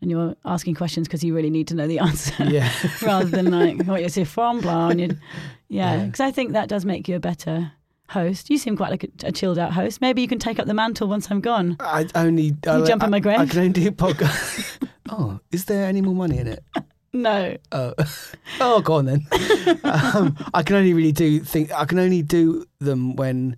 and 0.00 0.10
you're 0.10 0.34
asking 0.44 0.74
questions 0.74 1.08
because 1.08 1.24
you 1.24 1.34
really 1.34 1.50
need 1.50 1.66
to 1.68 1.74
know 1.74 1.86
the 1.86 1.98
answer, 2.08 2.44
Yeah. 2.44 2.70
rather 3.02 3.26
than 3.26 3.50
like 3.50 3.84
what 3.86 4.00
you're 4.00 4.08
saying 4.08 4.26
from 4.26 4.60
blah. 4.60 4.88
And 4.90 5.00
you, 5.00 5.08
yeah, 5.68 5.96
Yeah. 5.96 6.04
because 6.06 6.20
I 6.20 6.30
think 6.30 6.52
that 6.52 6.68
does 6.68 6.84
make 6.84 7.08
you 7.08 7.16
a 7.16 7.20
better 7.20 7.72
host. 8.10 8.50
You 8.50 8.58
seem 8.58 8.76
quite 8.76 8.90
like 8.90 9.04
a, 9.04 9.28
a 9.28 9.32
chilled 9.32 9.58
out 9.58 9.72
host. 9.72 10.00
Maybe 10.00 10.20
you 10.22 10.28
can 10.28 10.38
take 10.38 10.58
up 10.60 10.66
the 10.66 10.74
mantle 10.74 11.08
once 11.08 11.28
I'm 11.30 11.40
gone. 11.40 11.76
I 11.80 12.06
only. 12.14 12.50
Can 12.62 12.78
you 12.78 12.84
I, 12.84 12.86
jump 12.86 13.02
in 13.02 13.10
my 13.10 13.18
grave? 13.20 13.38
I 13.40 13.46
can 13.46 13.58
only 13.58 13.72
do 13.72 13.90
podcast. 13.90 14.88
oh, 15.10 15.40
is 15.50 15.64
there 15.64 15.86
any 15.86 16.00
more 16.02 16.14
money 16.14 16.38
in 16.38 16.46
it? 16.48 16.62
No, 17.14 17.56
Oh, 17.72 17.94
oh, 18.60 18.80
go 18.82 18.94
on 18.94 19.06
then. 19.06 19.26
um, 19.84 20.36
I 20.52 20.62
can 20.64 20.76
only 20.76 20.92
really 20.92 21.12
do 21.12 21.40
think. 21.40 21.72
I 21.72 21.84
can 21.84 21.98
only 21.98 22.22
do 22.22 22.66
them 22.80 23.14
when 23.16 23.56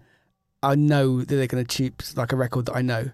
I 0.63 0.75
know 0.75 1.21
that 1.21 1.29
they're 1.35 1.47
going 1.47 1.65
to 1.65 1.77
choose 1.77 2.17
like 2.17 2.33
a 2.33 2.37
record 2.37 2.67
that 2.67 2.77
I 2.77 2.83
know. 2.83 3.11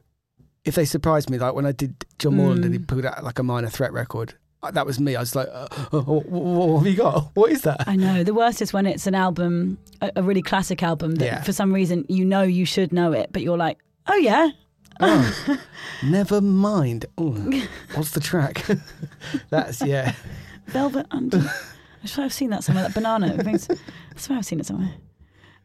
If 0.64 0.74
they 0.74 0.84
surprise 0.84 1.28
me, 1.30 1.38
like 1.38 1.54
when 1.54 1.64
I 1.66 1.72
did 1.72 2.04
John 2.18 2.36
Moreland 2.36 2.64
and 2.64 2.74
he 2.74 2.80
Mm. 2.80 2.86
put 2.88 3.04
out 3.04 3.22
like 3.24 3.38
a 3.38 3.42
minor 3.42 3.68
threat 3.68 3.92
record, 3.92 4.34
uh, 4.64 4.70
that 4.72 4.84
was 4.86 4.98
me. 5.00 5.16
I 5.16 5.20
was 5.20 5.34
like, 5.34 5.48
uh, 5.52 5.66
what, 5.90 6.26
what 6.28 6.78
have 6.78 6.86
you 6.86 6.96
got? 6.96 7.30
What 7.34 7.50
is 7.52 7.62
that? 7.62 7.84
I 7.88 7.96
know. 7.96 8.22
The 8.24 8.34
worst 8.34 8.62
is 8.62 8.72
when 8.72 8.86
it's 8.86 9.06
an 9.06 9.14
album, 9.14 9.78
a, 10.00 10.10
a 10.16 10.22
really 10.22 10.42
classic 10.42 10.82
album 10.82 11.16
that 11.16 11.24
Yeah. 11.24 11.42
for 11.42 11.52
some 11.52 11.72
reason 11.72 12.04
you 12.08 12.24
know 12.24 12.42
you 12.42 12.64
should 12.64 12.92
know 12.92 13.12
it, 13.12 13.30
but 13.32 13.42
you're 13.42 13.56
like, 13.56 13.78
oh 14.08 14.16
yeah, 14.16 14.50
Oh, 15.04 15.58
never 16.04 16.40
mind. 16.40 17.06
Oh, 17.18 17.32
what's 17.94 18.12
the 18.12 18.20
track? 18.20 18.64
That's 19.50 19.82
yeah. 19.82 20.14
Velvet 20.66 21.06
Under. 21.10 21.38
I 22.02 22.06
swear 22.06 22.26
I've 22.26 22.32
seen 22.32 22.50
that 22.50 22.64
somewhere. 22.64 22.84
That 22.84 22.94
banana. 22.94 23.34
I, 23.46 23.58
swear 24.16 24.38
I've 24.38 24.46
seen 24.46 24.60
it 24.60 24.66
somewhere. 24.66 24.94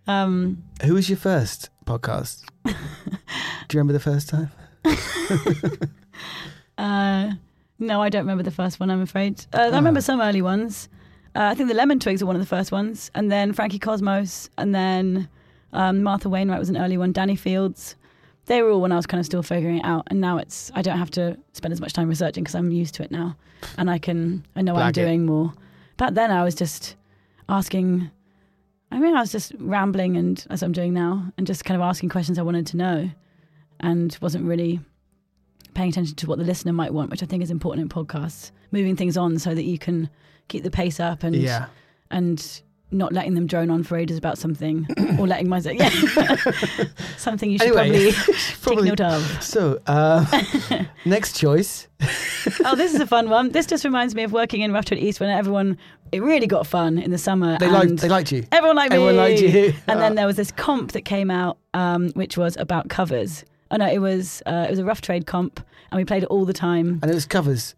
Um, 0.08 0.64
Who 0.84 0.94
was 0.96 1.10
your 1.10 1.18
first 1.18 1.70
podcast? 1.86 2.44
Do 2.66 2.72
you 2.72 3.80
remember 3.80 3.94
the 3.94 4.00
first 4.00 4.30
time? 4.30 4.50
uh, 6.78 7.32
no, 7.80 8.02
I 8.02 8.10
don't 8.10 8.22
remember 8.24 8.44
the 8.44 8.52
first 8.52 8.80
one. 8.80 8.90
I'm 8.90 9.02
afraid. 9.02 9.46
Uh, 9.54 9.70
I 9.72 9.76
remember 9.76 10.00
Oh. 10.00 10.02
some 10.02 10.22
early 10.22 10.42
ones. 10.42 10.90
Uh, 11.36 11.42
I 11.52 11.56
think 11.56 11.70
the 11.70 11.76
Lemon 11.76 12.00
Twigs 12.00 12.22
were 12.24 12.28
one 12.28 12.36
of 12.36 12.42
the 12.42 12.48
first 12.48 12.72
ones, 12.72 13.12
and 13.14 13.32
then 13.32 13.54
Frankie 13.54 13.80
Cosmos, 13.80 14.50
and 14.58 14.74
then 14.74 15.28
um, 15.74 16.02
Martha 16.02 16.30
Wainwright 16.30 16.60
was 16.60 16.70
an 16.70 16.78
early 16.78 16.98
one. 16.98 17.12
Danny 17.12 17.36
Fields. 17.36 17.96
They 18.48 18.62
were 18.62 18.72
all 18.72 18.82
when 18.82 18.92
I 18.92 18.96
was 18.96 19.06
kind 19.06 19.20
of 19.20 19.26
still 19.26 19.44
figuring 19.44 19.78
it 19.78 19.86
out, 19.86 20.08
and 20.08 20.20
now 20.20 20.38
it's 20.38 20.72
I 20.76 20.82
don't 20.82 20.98
have 20.98 21.12
to 21.12 21.38
spend 21.54 21.72
as 21.74 21.80
much 21.82 21.94
time 21.94 22.10
researching 22.10 22.44
because 22.44 22.56
I'm 22.56 22.72
used 22.72 22.96
to 22.96 23.04
it 23.04 23.12
now, 23.12 23.36
and 23.78 23.90
I 23.90 23.98
can 24.00 24.46
I 24.56 24.62
know 24.62 24.74
what 24.74 24.84
I'm 24.84 24.90
it. 24.90 24.94
doing 24.96 25.26
more. 25.26 25.54
Back 25.98 26.14
then, 26.16 26.32
I 26.32 26.44
was 26.44 26.56
just 26.56 26.96
asking. 27.50 28.10
I 28.90 29.00
mean, 29.00 29.16
I 29.18 29.20
was 29.20 29.32
just 29.34 29.52
rambling, 29.60 30.16
and 30.16 30.46
as 30.50 30.64
I'm 30.64 30.72
doing 30.72 30.94
now, 30.94 31.32
and 31.38 31.46
just 31.46 31.66
kind 31.66 31.80
of 31.80 31.86
asking 31.86 32.10
questions 32.10 32.40
I 32.40 32.42
wanted 32.44 32.66
to 32.68 32.78
know, 32.78 33.10
and 33.82 34.18
wasn't 34.22 34.46
really 34.46 34.80
paying 35.74 35.90
attention 35.90 36.16
to 36.16 36.28
what 36.28 36.38
the 36.40 36.46
listener 36.46 36.72
might 36.74 36.94
want, 36.94 37.12
which 37.12 37.22
I 37.22 37.26
think 37.26 37.44
is 37.44 37.52
important 37.52 37.84
in 37.84 37.90
podcasts. 37.90 38.52
Moving 38.72 38.96
things 38.96 39.18
on 39.18 39.40
so 39.40 39.54
that 39.54 39.64
you 39.64 39.78
can 39.78 40.10
keep 40.48 40.64
the 40.64 40.72
pace 40.72 41.00
up 41.00 41.24
and 41.24 41.36
Yeah. 41.36 41.66
and 42.12 42.62
not 42.92 43.12
letting 43.12 43.34
them 43.34 43.48
drone 43.48 43.70
on 43.70 43.84
for 43.84 43.98
ages 43.98 44.18
about 44.18 44.38
something 44.38 44.88
or 45.20 45.28
letting 45.28 45.50
myself 45.50 45.76
yeah 45.78 45.90
something 47.18 47.52
you 47.52 47.58
should 47.58 47.76
Anyway, 47.76 48.12
probably, 48.12 48.12
take 48.34 48.62
probably- 48.62 48.90
note 48.90 49.02
of 49.02 49.44
So, 49.44 49.80
uh, 49.88 50.26
next 51.06 51.38
choice. 51.38 51.88
oh 52.66 52.76
this 52.76 52.94
is 52.94 53.00
a 53.00 53.08
fun 53.08 53.30
one 53.30 53.52
this 53.52 53.66
just 53.66 53.84
reminds 53.84 54.16
me 54.16 54.24
of 54.24 54.32
working 54.32 54.62
in 54.62 54.72
rough 54.72 54.86
trade 54.86 55.04
east 55.04 55.20
when 55.20 55.30
everyone 55.30 55.78
it 56.12 56.22
really 56.24 56.48
got 56.48 56.66
fun 56.66 56.98
in 56.98 57.12
the 57.12 57.18
summer 57.18 57.58
They 57.58 57.66
and 57.66 57.74
liked. 57.74 57.98
They 57.98 58.08
liked 58.10 58.32
you. 58.32 58.46
everyone 58.52 58.78
liked 58.78 58.92
me 58.92 58.98
Everyone 58.98 59.18
liked 59.18 59.42
you. 59.42 59.74
and 59.88 60.00
then 60.00 60.16
there 60.16 60.26
was 60.28 60.38
this 60.38 60.52
comp 60.52 60.94
that 60.94 61.02
came 61.02 61.30
out 61.30 61.58
um, 61.74 62.10
which 62.12 62.38
was 62.38 62.56
about 62.58 62.88
covers 62.90 63.44
oh 63.72 63.76
no 63.78 63.88
it 63.88 64.00
was 64.00 64.42
uh, 64.46 64.66
it 64.68 64.70
was 64.70 64.80
a 64.80 64.86
rough 64.86 65.02
trade 65.02 65.26
comp 65.26 65.60
and 65.92 65.98
we 65.98 66.06
played 66.06 66.24
it 66.24 66.28
all 66.30 66.46
the 66.46 66.54
time 66.54 67.00
And 67.02 67.12
it 67.12 67.14
was 67.16 67.26
covers. 67.26 67.76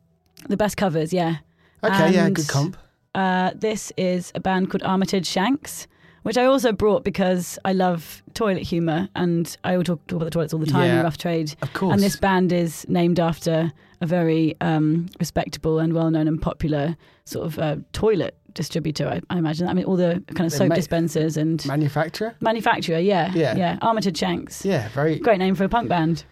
the 0.47 0.57
best 0.57 0.77
covers 0.77 1.11
yeah 1.13 1.37
Okay, 1.81 2.11
yeah, 2.13 2.29
good 2.29 2.47
comp. 2.49 2.75
Uh, 3.19 3.51
this 3.53 3.91
is 3.97 4.31
a 4.33 4.39
band 4.39 4.69
called 4.69 4.81
Armitage 4.83 5.25
Shanks, 5.27 5.87
which 6.23 6.37
I 6.37 6.45
also 6.45 6.71
brought 6.71 7.03
because 7.03 7.59
I 7.65 7.73
love 7.73 8.23
toilet 8.33 8.63
humour 8.63 9.09
and 9.13 9.57
I 9.65 9.75
will 9.75 9.83
talk, 9.83 10.05
talk 10.07 10.15
about 10.17 10.25
the 10.25 10.31
toilets 10.31 10.53
all 10.53 10.59
the 10.61 10.65
time 10.67 10.85
Yeah. 10.87 10.99
in 10.99 11.03
Rough 11.03 11.17
Trade. 11.17 11.53
Of 11.61 11.73
course. 11.73 11.93
And 11.93 12.01
this 12.01 12.15
band 12.15 12.53
is 12.53 12.85
named 12.87 13.19
after 13.19 13.73
a 13.99 14.05
very 14.05 14.55
um, 14.61 15.07
respectable 15.19 15.79
and 15.79 15.91
well 15.93 16.09
known 16.09 16.29
and 16.29 16.41
popular 16.41 16.95
sort 17.25 17.45
of 17.45 17.59
uh, 17.59 17.75
toilet 17.91 18.37
distributor, 18.53 19.05
I, 19.09 19.19
I 19.29 19.37
imagine. 19.37 19.67
I 19.67 19.73
mean, 19.73 19.83
all 19.83 19.97
the 19.97 20.23
kind 20.35 20.47
of 20.47 20.53
soap 20.53 20.69
ma- 20.69 20.75
dispensers 20.75 21.35
and 21.35 21.65
manufacturer. 21.65 22.35
manufacturer, 22.39 22.99
yeah. 22.99 23.33
Yeah. 23.35 23.57
Yeah. 23.57 23.77
Armitage 23.81 24.17
Shanks. 24.17 24.63
Yeah, 24.63 24.87
very 24.89 25.19
Great 25.19 25.39
name 25.39 25.55
for 25.55 25.65
a 25.65 25.69
punk 25.69 25.89
band. 25.89 26.23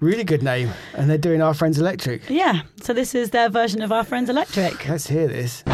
Really 0.00 0.24
good 0.24 0.42
name. 0.42 0.70
And 0.94 1.08
they're 1.08 1.18
doing 1.18 1.42
our 1.42 1.54
friends 1.54 1.78
electric. 1.78 2.28
Yeah. 2.28 2.62
So 2.82 2.92
this 2.92 3.14
is 3.14 3.30
their 3.30 3.48
version 3.48 3.82
of 3.82 3.92
Our 3.92 4.04
Friends 4.04 4.30
Electric. 4.30 4.88
Let's 4.88 5.06
hear 5.08 5.28
this. 5.28 5.64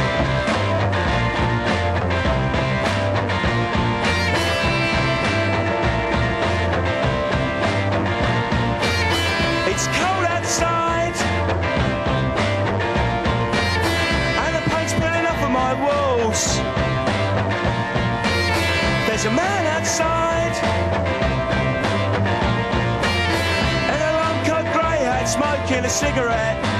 Smoking 25.67 25.85
a 25.85 25.89
cigarette. 25.89 26.74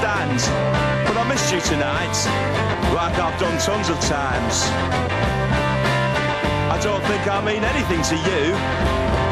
But 0.00 1.16
I 1.16 1.26
missed 1.28 1.52
you 1.52 1.60
tonight, 1.60 2.14
like 2.94 3.18
I've 3.18 3.38
done 3.40 3.58
tons 3.58 3.88
of 3.88 3.98
times. 4.00 4.62
I 6.70 6.78
don't 6.80 7.02
think 7.04 7.26
I 7.26 7.44
mean 7.44 7.64
anything 7.64 8.02
to 8.02 8.16
you. 8.16 9.27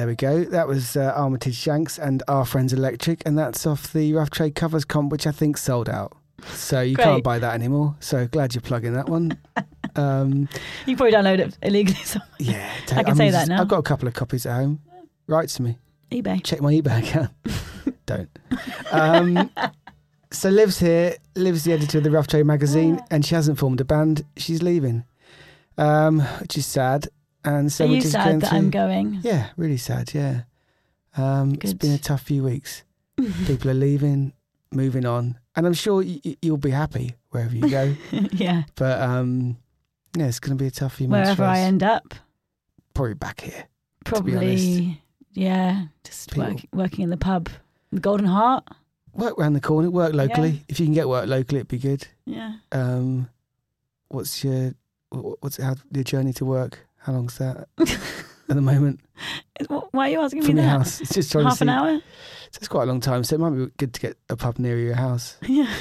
There 0.00 0.06
we 0.06 0.14
go. 0.16 0.44
That 0.44 0.66
was 0.66 0.96
uh, 0.96 1.12
Armitage 1.14 1.54
Shanks 1.56 1.98
and 1.98 2.22
Are 2.26 2.46
Friends 2.46 2.72
Electric, 2.72 3.22
and 3.26 3.36
that's 3.36 3.66
off 3.66 3.92
the 3.92 4.14
Rough 4.14 4.30
Trade 4.30 4.54
Covers 4.54 4.86
comp, 4.86 5.12
which 5.12 5.26
I 5.26 5.30
think 5.30 5.58
sold 5.58 5.90
out. 5.90 6.16
So 6.54 6.80
you 6.80 6.94
Great. 6.94 7.04
can't 7.04 7.22
buy 7.22 7.38
that 7.38 7.52
anymore. 7.52 7.96
So 8.00 8.26
glad 8.26 8.54
you're 8.54 8.62
plugging 8.62 8.94
that 8.94 9.10
one. 9.10 9.36
um, 9.96 10.48
You 10.86 10.96
probably 10.96 11.12
download 11.12 11.40
it 11.40 11.58
illegally 11.60 11.96
somewhere. 12.02 12.30
yeah, 12.38 12.72
I 12.92 13.02
can 13.02 13.14
say 13.14 13.28
that 13.28 13.48
now. 13.48 13.60
I've 13.60 13.68
got 13.68 13.76
a 13.76 13.82
couple 13.82 14.08
of 14.08 14.14
copies 14.14 14.46
at 14.46 14.54
home. 14.54 14.80
Write 15.26 15.50
to 15.50 15.62
me. 15.64 15.76
eBay. 16.10 16.42
Check 16.42 16.62
my 16.62 16.72
eBay 16.72 17.00
account. 17.06 17.30
Don't. 18.06 18.30
Um, 18.92 19.50
so 20.30 20.48
Liv's 20.48 20.78
here. 20.78 21.16
Liv's 21.36 21.64
the 21.64 21.74
editor 21.74 21.98
of 21.98 22.04
the 22.04 22.10
Rough 22.10 22.26
Trade 22.26 22.46
magazine, 22.46 23.02
and 23.10 23.22
she 23.22 23.34
hasn't 23.34 23.58
formed 23.58 23.82
a 23.82 23.84
band. 23.84 24.24
She's 24.38 24.62
leaving, 24.62 25.04
um, 25.76 26.20
which 26.40 26.56
is 26.56 26.64
sad. 26.64 27.08
And 27.44 27.72
so 27.72 27.84
Are 27.84 27.88
you 27.88 28.00
sad 28.02 28.40
that 28.42 28.50
to, 28.50 28.54
I'm 28.54 28.70
going? 28.70 29.20
Yeah, 29.22 29.48
really 29.56 29.76
sad. 29.78 30.12
Yeah, 30.14 30.42
um, 31.16 31.56
it's 31.62 31.72
been 31.72 31.92
a 31.92 31.98
tough 31.98 32.22
few 32.22 32.42
weeks. 32.44 32.82
People 33.46 33.70
are 33.70 33.74
leaving, 33.74 34.32
moving 34.72 35.06
on, 35.06 35.38
and 35.56 35.66
I'm 35.66 35.72
sure 35.74 36.02
y- 36.02 36.20
you'll 36.42 36.56
be 36.58 36.70
happy 36.70 37.14
wherever 37.30 37.54
you 37.54 37.68
go. 37.68 37.94
yeah. 38.32 38.64
but 38.74 39.00
um, 39.00 39.56
yeah, 40.16 40.26
it's 40.26 40.38
going 40.40 40.56
to 40.56 40.62
be 40.62 40.66
a 40.68 40.70
tough 40.70 40.94
few 40.96 41.08
months. 41.08 41.28
Wherever. 41.38 41.44
I 41.44 41.60
end 41.60 41.82
up, 41.82 42.14
probably 42.94 43.14
back 43.14 43.40
here. 43.40 43.64
probably. 44.04 45.00
Yeah, 45.32 45.86
just 46.04 46.36
work, 46.36 46.58
working 46.72 47.04
in 47.04 47.10
the 47.10 47.16
pub, 47.16 47.48
the 47.92 48.00
Golden 48.00 48.26
Heart. 48.26 48.64
Work 49.14 49.38
round 49.38 49.54
the 49.56 49.60
corner. 49.60 49.88
Work 49.90 50.12
locally. 50.12 50.62
If 50.68 50.78
you 50.80 50.86
can 50.86 50.94
get 50.94 51.08
work 51.08 51.26
locally, 51.28 51.58
it'd 51.60 51.68
be 51.68 51.78
good. 51.78 52.06
Yeah. 52.26 52.54
Um, 52.72 53.28
what's 54.08 54.42
your 54.44 54.74
what's 55.10 55.56
how 55.56 55.76
your 55.92 56.04
journey 56.04 56.32
to 56.34 56.44
work? 56.44 56.86
How 57.00 57.12
long's 57.12 57.38
that 57.38 57.68
at 57.78 58.56
the 58.56 58.60
moment 58.60 59.00
Why 59.92 60.08
are 60.08 60.10
you 60.10 60.20
asking 60.20 60.42
from 60.42 60.56
me 60.56 60.62
your 60.62 60.70
that? 60.70 60.78
house? 60.78 61.00
It's 61.00 61.14
just 61.14 61.32
trying 61.32 61.46
Half 61.46 61.58
to 61.58 61.64
an 61.64 61.68
see. 61.68 61.72
hour? 61.72 62.00
So 62.52 62.58
it's 62.58 62.68
quite 62.68 62.82
a 62.84 62.86
long 62.86 63.00
time. 63.00 63.22
So 63.24 63.36
it 63.36 63.40
might 63.40 63.50
be 63.50 63.66
good 63.78 63.94
to 63.94 64.00
get 64.00 64.16
a 64.28 64.36
pub 64.36 64.58
near 64.58 64.76
your 64.78 64.94
house. 64.96 65.36
Yeah. 65.48 65.72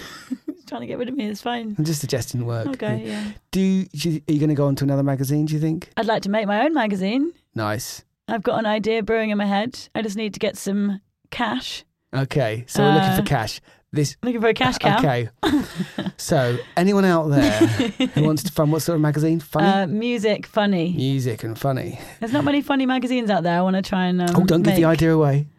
He's 0.45 0.65
trying 0.65 0.81
to 0.81 0.87
get 0.87 0.97
rid 0.99 1.09
of 1.09 1.15
me. 1.15 1.25
It's 1.27 1.41
fine. 1.41 1.75
I'm 1.77 1.83
just 1.85 1.99
suggesting 2.01 2.45
work. 2.45 2.67
Okay, 2.67 3.03
yeah. 3.05 3.31
Do 3.51 3.59
you, 3.59 3.87
are 4.27 4.31
you 4.31 4.39
going 4.39 4.49
to 4.49 4.55
go 4.55 4.67
on 4.67 4.75
to 4.75 4.83
another 4.83 5.01
magazine? 5.03 5.45
Do 5.45 5.53
you 5.55 5.59
think? 5.59 5.89
I'd 5.97 6.05
like 6.05 6.21
to 6.23 6.29
make 6.29 6.45
my 6.47 6.63
own 6.63 6.73
magazine. 6.73 7.33
Nice. 7.55 8.03
I've 8.27 8.43
got 8.43 8.59
an 8.59 8.65
idea 8.67 9.01
brewing 9.01 9.31
in 9.31 9.37
my 9.39 9.45
head. 9.47 9.79
I 9.95 10.01
just 10.03 10.15
need 10.15 10.33
to 10.35 10.39
get 10.39 10.55
some 10.57 11.01
cash. 11.31 11.83
Okay. 12.13 12.65
So 12.67 12.83
we're 12.83 12.93
looking 12.93 13.09
Uh, 13.09 13.17
for 13.17 13.23
cash. 13.23 13.61
This. 13.91 14.17
Looking 14.21 14.41
for 14.41 14.47
a 14.49 14.53
cash 14.53 14.77
cow. 14.77 14.99
Okay. 14.99 15.29
so 16.17 16.57
anyone 16.77 17.05
out 17.05 17.27
there 17.29 17.51
who 17.59 18.23
wants 18.23 18.43
to 18.43 18.51
fund 18.51 18.71
what 18.71 18.83
sort 18.83 18.95
of 18.97 19.01
magazine? 19.01 19.39
Funny. 19.39 19.67
Uh, 19.67 19.87
music, 19.87 20.45
funny. 20.45 20.93
Music 20.93 21.43
and 21.43 21.57
funny. 21.57 21.99
There's 22.19 22.31
not 22.31 22.43
many 22.43 22.61
funny 22.61 22.85
magazines 22.85 23.29
out 23.31 23.41
there. 23.43 23.57
I 23.57 23.61
want 23.61 23.77
to 23.77 23.81
try 23.81 24.05
and. 24.05 24.21
Um, 24.21 24.29
oh, 24.35 24.43
don't 24.45 24.61
give 24.61 24.75
the 24.75 24.85
idea 24.85 25.13
away. 25.13 25.47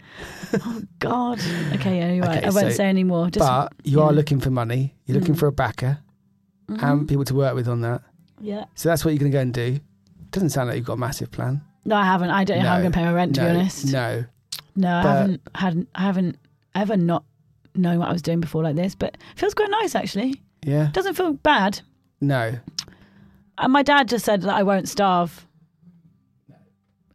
Oh 0.52 0.82
God. 0.98 1.38
Okay, 1.74 2.00
Anyway. 2.00 2.26
Okay, 2.26 2.38
I 2.44 2.50
won't 2.50 2.66
so- 2.66 2.70
say 2.70 2.86
any 2.88 3.04
more. 3.04 3.30
Just, 3.30 3.38
but 3.38 3.72
you 3.84 4.02
are 4.02 4.12
looking 4.12 4.40
for 4.40 4.50
money. 4.50 4.96
You're 5.06 5.18
looking 5.18 5.36
Mm. 5.36 5.38
for 5.38 5.46
a 5.46 5.52
backer 5.52 5.98
Mhm. 6.68 6.82
and 6.82 7.08
people 7.08 7.24
to 7.26 7.34
work 7.36 7.54
with 7.54 7.68
on 7.68 7.82
that. 7.82 8.02
yeah. 8.40 8.64
So 8.74 8.88
that's 8.88 9.04
what 9.04 9.12
you're 9.12 9.20
going 9.20 9.30
to 9.30 9.36
go 9.36 9.42
and 9.42 9.54
do. 9.54 9.78
Doesn't 10.32 10.50
sound 10.50 10.68
like 10.68 10.76
you've 10.76 10.86
got 10.86 10.94
a 10.94 10.96
massive 10.96 11.30
plan. 11.30 11.62
No, 11.84 11.94
I 11.94 12.04
haven't. 12.04 12.30
I 12.30 12.42
don't 12.42 12.58
know 12.58 12.68
how 12.68 12.74
I'm 12.74 12.80
going 12.82 12.92
to 12.92 12.98
pay 12.98 13.04
my 13.04 13.12
rent. 13.12 13.36
To 13.36 13.42
no, 13.42 13.46
be 13.52 13.58
honest, 13.60 13.92
No. 13.92 14.24
no, 14.74 14.88
I 14.96 15.02
haven't. 15.02 15.40
Hadn't. 15.54 15.88
I 15.94 16.00
haven't 16.02 16.38
ever 16.74 16.96
not 16.96 17.22
known 17.74 17.98
what 17.98 18.08
I 18.08 18.12
was 18.12 18.22
doing 18.22 18.40
before 18.40 18.62
like 18.62 18.76
this. 18.76 18.94
But 18.94 19.14
it 19.14 19.38
feels 19.38 19.54
quite 19.54 19.70
nice 19.70 19.94
actually. 19.94 20.40
Yeah. 20.64 20.90
Doesn't 20.92 21.14
feel 21.14 21.32
bad. 21.34 21.80
No. 22.20 22.58
And 23.58 23.72
my 23.72 23.82
dad 23.82 24.08
just 24.08 24.24
said 24.24 24.42
that 24.42 24.54
I 24.54 24.62
won't 24.62 24.88
starve. 24.88 25.46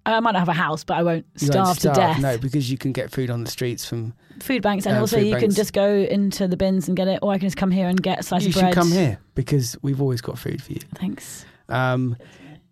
I 0.07 0.19
might 0.19 0.31
not 0.33 0.39
have 0.39 0.49
a 0.49 0.53
house, 0.53 0.83
but 0.83 0.97
I 0.97 1.03
won't 1.03 1.25
You 1.39 1.47
starve, 1.47 1.67
won't 1.67 1.79
to 1.79 1.87
death. 1.93 2.19
No, 2.21 2.37
because 2.37 2.69
you 2.69 2.77
can 2.77 2.91
get 2.91 3.09
food 3.11 3.31
on 3.31 3.43
the 3.43 3.49
streets 3.49 3.85
from. 3.85 4.13
Food 4.39 4.61
banks, 4.61 4.85
and 4.85 4.95
Um, 4.95 5.01
also 5.01 5.17
food 5.17 5.25
you 5.25 5.31
can 5.31 5.41
banks. 5.41 5.55
just 5.55 5.73
go 5.73 5.89
into 5.95 6.47
the 6.47 6.57
bins 6.57 6.87
and 6.87 6.95
get 6.95 7.07
it, 7.07 7.19
or 7.23 7.31
I 7.31 7.39
can 7.39 7.47
just 7.47 7.57
come 7.57 7.71
here 7.71 7.87
and 7.87 7.99
get 8.01 8.19
a 8.19 8.23
slice 8.23 8.43
you 8.43 8.49
of 8.49 8.53
should 8.53 8.59
bread. 8.61 8.73
come 8.75 8.91
here 8.91 9.17
because 9.33 9.75
we've 9.81 9.99
always 10.01 10.21
got 10.21 10.37
food 10.37 10.61
for 10.61 10.73
you. 10.73 10.81
Thanks. 10.95 11.45
Um, 11.69 12.17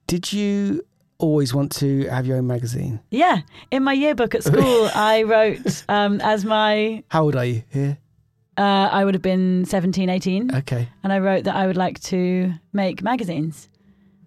did 0.05 0.31
you 0.31 0.85
always 1.23 1.53
want 1.53 1.71
to 1.77 2.07
have 2.09 2.25
your 2.27 2.37
own 2.37 2.47
magazine? 2.47 2.99
Yeah, 3.09 3.41
in 3.71 3.83
my 3.83 3.93
yearbook 3.93 4.35
at 4.35 4.43
school, 4.43 4.89
I 4.95 5.23
wrote 5.23 5.83
um, 5.89 6.19
as 6.21 6.43
my 6.45 7.03
How 7.09 7.23
old 7.23 7.35
are 7.35 7.45
you 7.45 7.63
here? 7.69 7.97
uh, 8.57 8.89
I 8.91 9.03
would 9.05 9.15
have 9.15 9.21
been 9.23 9.65
17, 9.65 10.09
18, 10.09 10.55
Okay. 10.55 10.87
and 11.03 11.11
I 11.13 11.19
wrote 11.19 11.45
that 11.45 11.55
I 11.55 11.65
would 11.67 11.77
like 11.77 11.99
to 12.01 12.53
make 12.71 13.01
magazines, 13.01 13.67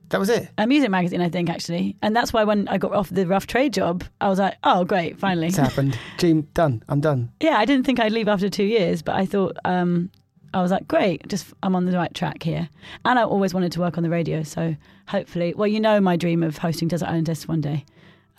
That 0.09 0.19
was 0.21 0.29
it. 0.31 0.49
a 0.59 0.67
music 0.67 0.91
magazine, 0.91 1.21
I 1.21 1.29
think 1.29 1.49
actually, 1.51 1.97
and 2.03 2.15
that's 2.17 2.33
why 2.33 2.43
when 2.45 2.67
I 2.69 2.79
got 2.79 2.93
off 2.93 3.09
the 3.11 3.27
rough 3.27 3.47
trade 3.47 3.73
job, 3.73 4.03
I 4.21 4.29
was 4.29 4.39
like, 4.39 4.55
oh 4.65 4.85
great, 4.85 5.19
finally. 5.19 5.47
It's 5.49 5.57
happened. 5.57 5.99
Dream 6.19 6.49
done. 6.55 6.83
I'm 6.89 7.01
done. 7.01 7.31
yeah, 7.41 7.57
I 7.59 7.65
didn't 7.67 7.87
think 7.87 8.01
I'd 8.01 8.13
leave 8.13 8.29
after 8.29 8.49
two 8.49 8.65
years, 8.65 9.03
but 9.03 9.15
I 9.15 9.27
thought 9.27 9.57
um, 9.65 10.11
I 10.55 10.63
was 10.63 10.71
like, 10.71 10.87
great, 10.89 11.27
just 11.29 11.53
I'm 11.63 11.75
on 11.77 11.85
the 11.87 11.93
right 11.97 12.13
track 12.15 12.43
here, 12.43 12.69
and 13.05 13.19
I 13.19 13.23
always 13.25 13.53
wanted 13.55 13.73
to 13.73 13.81
work 13.81 13.97
on 13.97 14.03
the 14.03 14.11
radio, 14.11 14.43
so 14.43 14.77
hopefully, 15.09 15.55
well, 15.55 15.67
you 15.69 15.81
know, 15.81 16.01
my 16.01 16.17
dream 16.17 16.43
of 16.43 16.59
hosting 16.59 16.89
Desert 16.89 17.09
Island 17.09 17.27
Discs 17.27 17.47
one 17.49 17.61
day. 17.61 17.85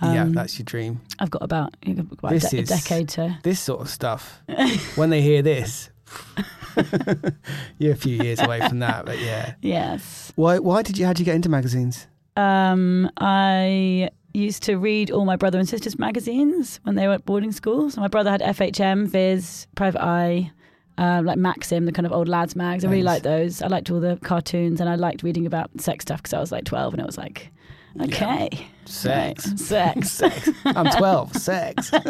yeah, 0.01 0.23
Um, 0.23 0.33
that's 0.33 0.57
your 0.59 0.63
dream. 0.65 1.01
I've 1.19 1.31
got 1.31 1.41
about, 1.43 1.75
about 1.85 2.31
a, 2.31 2.35
This 2.35 2.49
de- 2.51 2.59
a 2.59 2.63
decade 2.63 3.09
to. 3.09 3.37
This 3.43 3.59
sort 3.59 3.81
of 3.81 3.89
stuff. 3.89 4.41
when 4.95 5.09
they 5.09 5.21
hear 5.21 5.41
this, 5.41 5.89
you're 7.79 7.93
a 7.93 7.97
few 7.97 8.21
years 8.23 8.39
away 8.39 8.59
from 8.67 8.79
that. 8.79 9.05
But 9.05 9.19
yeah. 9.19 9.53
Yes. 9.61 10.31
Why? 10.35 10.59
Why 10.59 10.81
did 10.83 10.97
you? 10.97 11.05
How 11.05 11.13
did 11.13 11.19
you 11.19 11.25
get 11.25 11.35
into 11.35 11.49
magazines? 11.49 12.07
Um, 12.35 13.09
I 13.17 14.09
used 14.33 14.61
to 14.63 14.75
read 14.77 15.09
all 15.09 15.25
my 15.25 15.35
brother 15.35 15.57
and 15.57 15.67
sisters' 15.67 15.97
magazines 15.97 16.79
when 16.83 16.95
they 16.95 17.07
were 17.07 17.13
at 17.15 17.25
boarding 17.25 17.51
school. 17.51 17.89
So 17.89 17.99
my 18.01 18.07
brother 18.07 18.29
had 18.29 18.41
FHM, 18.41 19.07
Viz, 19.07 19.65
Private 19.75 20.03
Eye, 20.03 20.51
uh, 20.97 21.21
like 21.23 21.37
Maxim, 21.37 21.85
the 21.85 21.91
kind 21.91 22.05
of 22.05 22.11
old 22.11 22.27
lads 22.27 22.55
mags. 22.55 22.83
I 22.85 22.89
really 22.89 23.03
Nice. 23.03 23.13
liked 23.15 23.23
those. 23.23 23.61
I 23.61 23.67
liked 23.67 23.89
all 23.91 23.99
the 23.99 24.17
cartoons, 24.23 24.79
and 24.81 24.89
I 24.89 24.95
liked 24.95 25.23
reading 25.23 25.45
about 25.45 25.69
sex 25.79 26.03
stuff 26.03 26.19
because 26.21 26.33
I 26.33 26.39
was 26.39 26.51
like 26.51 26.65
twelve, 26.65 26.93
and 26.93 27.01
it 27.01 27.05
was 27.05 27.17
like, 27.17 27.51
okay, 28.01 28.67
Sex. 28.85 29.05
right, 29.05 29.59
sex. 29.59 30.11
Sex. 30.11 30.49
I'm 30.65 30.85
12. 30.97 31.35
Sex. 31.35 31.91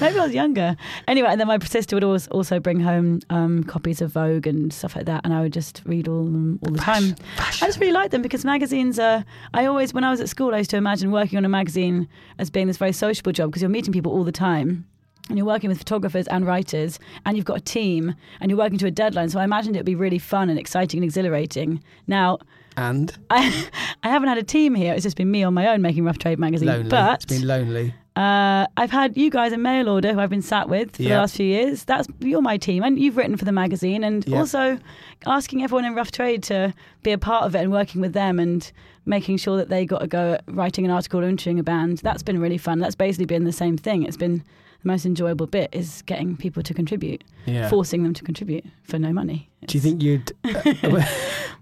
Maybe 0.00 0.18
I 0.18 0.24
was 0.24 0.34
younger. 0.34 0.76
Anyway, 1.06 1.28
and 1.30 1.40
then 1.40 1.46
my 1.46 1.58
sister 1.60 1.94
would 1.94 2.02
always 2.04 2.26
also 2.28 2.58
bring 2.58 2.80
home 2.80 3.20
um, 3.30 3.62
copies 3.64 4.00
of 4.02 4.10
Vogue 4.10 4.46
and 4.46 4.72
stuff 4.72 4.96
like 4.96 5.06
that, 5.06 5.20
and 5.24 5.32
I 5.32 5.40
would 5.42 5.52
just 5.52 5.82
read 5.84 6.08
all 6.08 6.20
of 6.26 6.32
them 6.32 6.58
all 6.66 6.72
the 6.72 6.78
time. 6.80 7.14
I 7.38 7.66
just 7.66 7.78
really 7.78 7.92
like 7.92 8.10
them 8.10 8.22
because 8.22 8.44
magazines 8.44 8.98
are. 8.98 9.24
I 9.54 9.66
always, 9.66 9.94
when 9.94 10.04
I 10.04 10.10
was 10.10 10.20
at 10.20 10.28
school, 10.28 10.54
I 10.54 10.58
used 10.58 10.70
to 10.70 10.76
imagine 10.76 11.10
working 11.12 11.36
on 11.38 11.44
a 11.44 11.48
magazine 11.48 12.08
as 12.38 12.50
being 12.50 12.66
this 12.66 12.76
very 12.76 12.92
sociable 12.92 13.32
job 13.32 13.50
because 13.50 13.62
you're 13.62 13.68
meeting 13.70 13.92
people 13.92 14.12
all 14.12 14.24
the 14.24 14.32
time. 14.32 14.86
And 15.32 15.38
you're 15.38 15.46
working 15.46 15.70
with 15.70 15.78
photographers 15.78 16.26
and 16.28 16.46
writers, 16.46 16.98
and 17.24 17.38
you've 17.38 17.46
got 17.46 17.56
a 17.56 17.60
team, 17.62 18.14
and 18.38 18.50
you're 18.50 18.58
working 18.58 18.76
to 18.80 18.86
a 18.86 18.90
deadline. 18.90 19.30
So 19.30 19.40
I 19.40 19.44
imagined 19.44 19.76
it 19.76 19.78
would 19.78 19.86
be 19.86 19.94
really 19.94 20.18
fun 20.18 20.50
and 20.50 20.58
exciting 20.58 20.98
and 20.98 21.04
exhilarating. 21.04 21.82
Now, 22.06 22.36
And 22.76 23.16
I, 23.30 23.66
I 24.02 24.10
haven't 24.10 24.28
had 24.28 24.36
a 24.36 24.42
team 24.42 24.74
here. 24.74 24.92
It's 24.92 25.04
just 25.04 25.16
been 25.16 25.30
me 25.30 25.42
on 25.42 25.54
my 25.54 25.68
own 25.68 25.80
making 25.80 26.04
Rough 26.04 26.18
Trade 26.18 26.38
magazine. 26.38 26.68
lonely. 26.68 26.90
But 26.90 27.14
it's 27.22 27.24
been 27.24 27.46
lonely. 27.48 27.94
uh, 28.14 28.66
I've 28.76 28.90
had 28.90 29.16
you 29.16 29.30
guys 29.30 29.54
in 29.54 29.62
mail 29.62 29.88
order 29.88 30.12
who 30.12 30.20
I've 30.20 30.28
been 30.28 30.42
sat 30.42 30.68
with 30.68 30.96
for 30.96 31.02
the 31.02 31.08
last 31.20 31.34
few 31.34 31.46
years. 31.46 31.84
That's 31.84 32.06
you're 32.20 32.42
my 32.42 32.58
team, 32.58 32.82
and 32.82 32.98
you've 32.98 33.16
written 33.16 33.38
for 33.38 33.46
the 33.46 33.52
magazine, 33.52 34.04
and 34.04 34.26
also 34.34 34.78
asking 35.24 35.62
everyone 35.64 35.86
in 35.86 35.94
Rough 35.94 36.10
Trade 36.12 36.42
to 36.42 36.74
be 37.02 37.12
a 37.12 37.16
part 37.18 37.44
of 37.46 37.54
it 37.54 37.60
and 37.60 37.72
working 37.72 38.02
with 38.02 38.12
them 38.12 38.38
and 38.38 38.70
making 39.06 39.38
sure 39.38 39.56
that 39.56 39.70
they 39.70 39.86
got 39.86 40.00
to 40.00 40.06
go 40.06 40.34
at 40.34 40.44
writing 40.46 40.84
an 40.84 40.90
article 40.90 41.20
or 41.20 41.24
interviewing 41.24 41.58
a 41.58 41.62
band. 41.62 41.98
That's 41.98 42.22
been 42.22 42.38
really 42.38 42.58
fun. 42.58 42.80
That's 42.80 42.94
basically 42.94 43.24
been 43.24 43.44
the 43.44 43.50
same 43.52 43.78
thing. 43.78 44.02
It's 44.02 44.18
been 44.18 44.44
the 44.82 44.88
most 44.88 45.06
enjoyable 45.06 45.46
bit 45.46 45.68
is 45.72 46.02
getting 46.02 46.36
people 46.36 46.62
to 46.62 46.74
contribute, 46.74 47.24
Yeah. 47.46 47.68
forcing 47.68 48.02
them 48.02 48.14
to 48.14 48.24
contribute 48.24 48.64
for 48.82 48.98
no 48.98 49.12
money. 49.12 49.50
Do 49.66 49.76
you 49.78 49.82
think 49.82 50.02
you'd? 50.02 50.32
uh, 50.44 50.62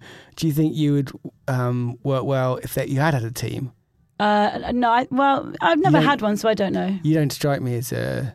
do 0.37 0.47
you 0.47 0.53
think 0.53 0.75
you 0.75 0.93
would 0.95 1.11
um, 1.49 1.99
work 2.03 2.25
well 2.25 2.57
if 2.57 2.75
that 2.75 2.89
you 2.89 3.01
had 3.01 3.15
had 3.15 3.25
a 3.25 3.31
team? 3.31 3.73
Uh, 4.19 4.71
no, 4.75 4.91
I, 4.91 5.07
well, 5.11 5.53
I've 5.63 5.79
never 5.81 6.01
had 6.01 6.21
one, 6.21 6.37
so 6.37 6.49
I 6.49 6.55
don't 6.55 6.73
know. 6.75 6.99
You 7.03 7.15
don't 7.15 7.33
strike 7.33 7.63
me 7.63 7.77
as 7.77 7.91
a 7.93 8.35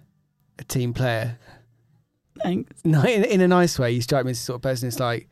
a 0.58 0.64
team 0.64 0.94
player. 0.94 1.38
Thanks. 2.42 2.72
No, 2.84 3.04
in, 3.04 3.24
in 3.26 3.42
a 3.42 3.48
nice 3.48 3.78
way. 3.80 3.92
You 3.92 4.02
strike 4.02 4.26
me 4.26 4.32
as 4.32 4.40
the 4.40 4.44
sort 4.46 4.56
of 4.56 4.62
person. 4.62 4.88
It's 4.88 5.00
like 5.00 5.30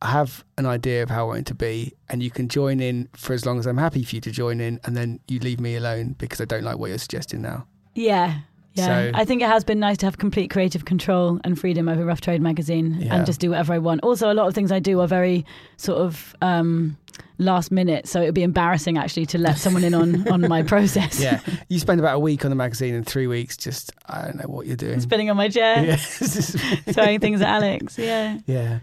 I 0.00 0.10
have 0.10 0.44
an 0.58 0.66
idea 0.66 1.02
of 1.02 1.10
how 1.10 1.24
I 1.24 1.26
want 1.28 1.38
it 1.40 1.46
to 1.46 1.54
be, 1.54 1.92
and 2.08 2.22
you 2.22 2.30
can 2.30 2.48
join 2.48 2.80
in 2.80 3.08
for 3.14 3.32
as 3.32 3.44
long 3.46 3.58
as 3.58 3.66
I'm 3.66 3.76
happy 3.78 4.02
for 4.02 4.14
you 4.16 4.20
to 4.22 4.30
join 4.30 4.60
in, 4.60 4.80
and 4.84 4.96
then 4.96 5.20
you 5.28 5.40
leave 5.40 5.60
me 5.60 5.76
alone 5.76 6.14
because 6.18 6.40
I 6.40 6.44
don't 6.44 6.64
like 6.64 6.78
what 6.78 6.88
you're 6.88 6.98
suggesting 6.98 7.42
now. 7.42 7.66
Yeah. 7.94 8.40
Yeah, 8.74 8.86
So- 8.86 9.10
I 9.14 9.24
think 9.24 9.42
it 9.42 9.48
has 9.48 9.64
been 9.64 9.78
nice 9.80 9.98
to 9.98 10.06
have 10.06 10.18
complete 10.18 10.50
creative 10.50 10.84
control 10.84 11.38
and 11.44 11.58
freedom 11.58 11.88
over 11.88 12.04
Rough 12.04 12.20
Trade 12.22 12.40
magazine 12.40 12.96
Yeah. 13.00 13.16
and 13.16 13.26
just 13.26 13.38
do 13.40 13.50
whatever 13.50 13.74
I 13.74 13.78
want. 13.78 14.02
Also, 14.02 14.32
a 14.32 14.34
lot 14.34 14.46
of 14.48 14.54
things 14.54 14.72
I 14.72 14.78
do 14.78 15.00
are 15.00 15.06
very 15.06 15.44
sort 15.76 15.98
of 15.98 16.34
um, 16.40 16.96
last 17.38 17.70
minute, 17.70 18.08
so 18.08 18.22
it 18.22 18.26
would 18.26 18.34
be 18.34 18.42
embarrassing 18.42 18.96
actually 18.96 19.26
to 19.26 19.38
let 19.38 19.58
someone 19.58 19.84
in 19.84 19.92
on, 19.94 20.26
on 20.32 20.40
my 20.48 20.62
process. 20.62 21.20
Yeah, 21.20 21.40
you 21.68 21.78
spend 21.78 22.00
about 22.00 22.16
a 22.16 22.18
week 22.18 22.44
on 22.46 22.50
the 22.50 22.54
magazine 22.56 22.94
and 22.94 23.06
three 23.06 23.26
weeks 23.26 23.56
just 23.58 23.92
I 24.06 24.22
don't 24.22 24.36
know 24.36 24.48
what 24.48 24.66
you're 24.66 24.76
doing. 24.76 25.00
Spinning 25.00 25.28
on 25.28 25.36
my 25.36 25.48
chair, 25.48 25.84
Yeah. 25.84 25.96
throwing 26.92 27.20
things 27.20 27.40
at 27.42 27.48
Alex. 27.48 27.98
Yeah. 27.98 28.38
yeah. 28.46 28.78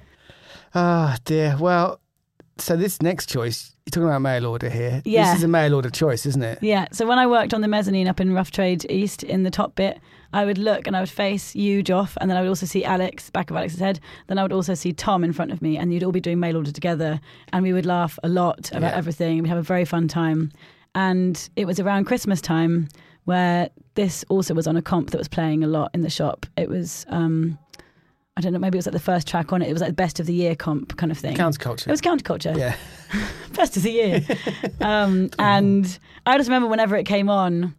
Ah 0.75 1.17
dear. 1.25 1.57
Well, 1.59 1.99
so 2.61 2.75
this 2.75 3.01
next 3.01 3.29
choice, 3.29 3.73
you're 3.85 3.91
talking 3.91 4.07
about 4.07 4.21
mail 4.21 4.45
order 4.45 4.69
here. 4.69 5.01
Yeah. 5.05 5.25
This 5.31 5.39
is 5.39 5.43
a 5.43 5.47
mail 5.47 5.73
order 5.73 5.89
choice, 5.89 6.25
isn't 6.25 6.43
it? 6.43 6.59
Yeah. 6.61 6.87
So 6.91 7.05
when 7.07 7.17
I 7.19 7.27
worked 7.27 7.53
on 7.53 7.61
the 7.61 7.67
mezzanine 7.67 8.07
up 8.07 8.19
in 8.19 8.33
Rough 8.33 8.51
Trade 8.51 8.85
East 8.89 9.23
in 9.23 9.43
the 9.43 9.51
top 9.51 9.75
bit, 9.75 9.99
I 10.31 10.45
would 10.45 10.57
look 10.59 10.85
and 10.85 10.95
I 10.95 10.99
would 10.99 11.09
face 11.09 11.55
you, 11.55 11.83
Joff, 11.83 12.15
and 12.21 12.29
then 12.29 12.37
I 12.37 12.41
would 12.41 12.49
also 12.49 12.65
see 12.67 12.83
Alex, 12.85 13.29
back 13.31 13.49
of 13.49 13.57
Alex's 13.57 13.79
head. 13.79 13.99
Then 14.27 14.37
I 14.37 14.43
would 14.43 14.53
also 14.53 14.75
see 14.75 14.93
Tom 14.93 15.23
in 15.23 15.33
front 15.33 15.51
of 15.51 15.61
me, 15.61 15.77
and 15.77 15.91
you'd 15.91 16.03
all 16.03 16.11
be 16.11 16.19
doing 16.21 16.39
mail 16.39 16.57
order 16.57 16.71
together, 16.71 17.19
and 17.51 17.63
we 17.63 17.73
would 17.73 17.85
laugh 17.87 18.19
a 18.23 18.29
lot 18.29 18.69
about 18.71 18.91
Yeah. 18.91 18.97
everything. 18.97 19.41
We'd 19.41 19.49
have 19.49 19.57
a 19.57 19.63
very 19.63 19.85
fun 19.85 20.07
time. 20.07 20.51
And 20.93 21.49
it 21.55 21.65
was 21.65 21.79
around 21.79 22.05
Christmas 22.05 22.41
time 22.41 22.89
where 23.25 23.69
this 23.95 24.23
also 24.29 24.53
was 24.53 24.67
on 24.67 24.75
a 24.77 24.81
comp 24.81 25.11
that 25.11 25.17
was 25.17 25.27
playing 25.27 25.63
a 25.63 25.67
lot 25.67 25.91
in 25.93 26.01
the 26.01 26.09
shop. 26.09 26.45
It 26.57 26.69
was, 26.69 27.05
um, 27.09 27.57
I 28.39 28.41
don't 28.41 28.53
know, 28.53 28.59
maybe 28.59 28.77
it 28.77 28.79
was 28.79 28.85
like 28.85 28.93
the 28.93 28.99
first 28.99 29.27
track 29.27 29.51
on 29.51 29.61
it. 29.61 29.67
It 29.67 29.73
was 29.73 29.81
like 29.81 29.89
the 29.89 29.95
best 29.95 30.21
of 30.21 30.25
the 30.25 30.33
year 30.33 30.55
comp 30.55 30.95
kind 30.95 31.11
of 31.11 31.17
thing. 31.17 31.35
Counterculture. 31.35 31.87
It 31.87 31.91
was 31.91 31.99
counterculture 31.99 32.57
yeah. 32.57 32.73
best 33.53 33.75
of 33.75 33.83
the 33.83 33.91
year. 33.91 34.25
um, 34.79 35.29
and 35.37 35.99
I 36.25 36.37
just 36.37 36.47
remember 36.47 36.69
whenever 36.69 36.95
it 36.95 37.03
came 37.03 37.29
on, 37.29 37.75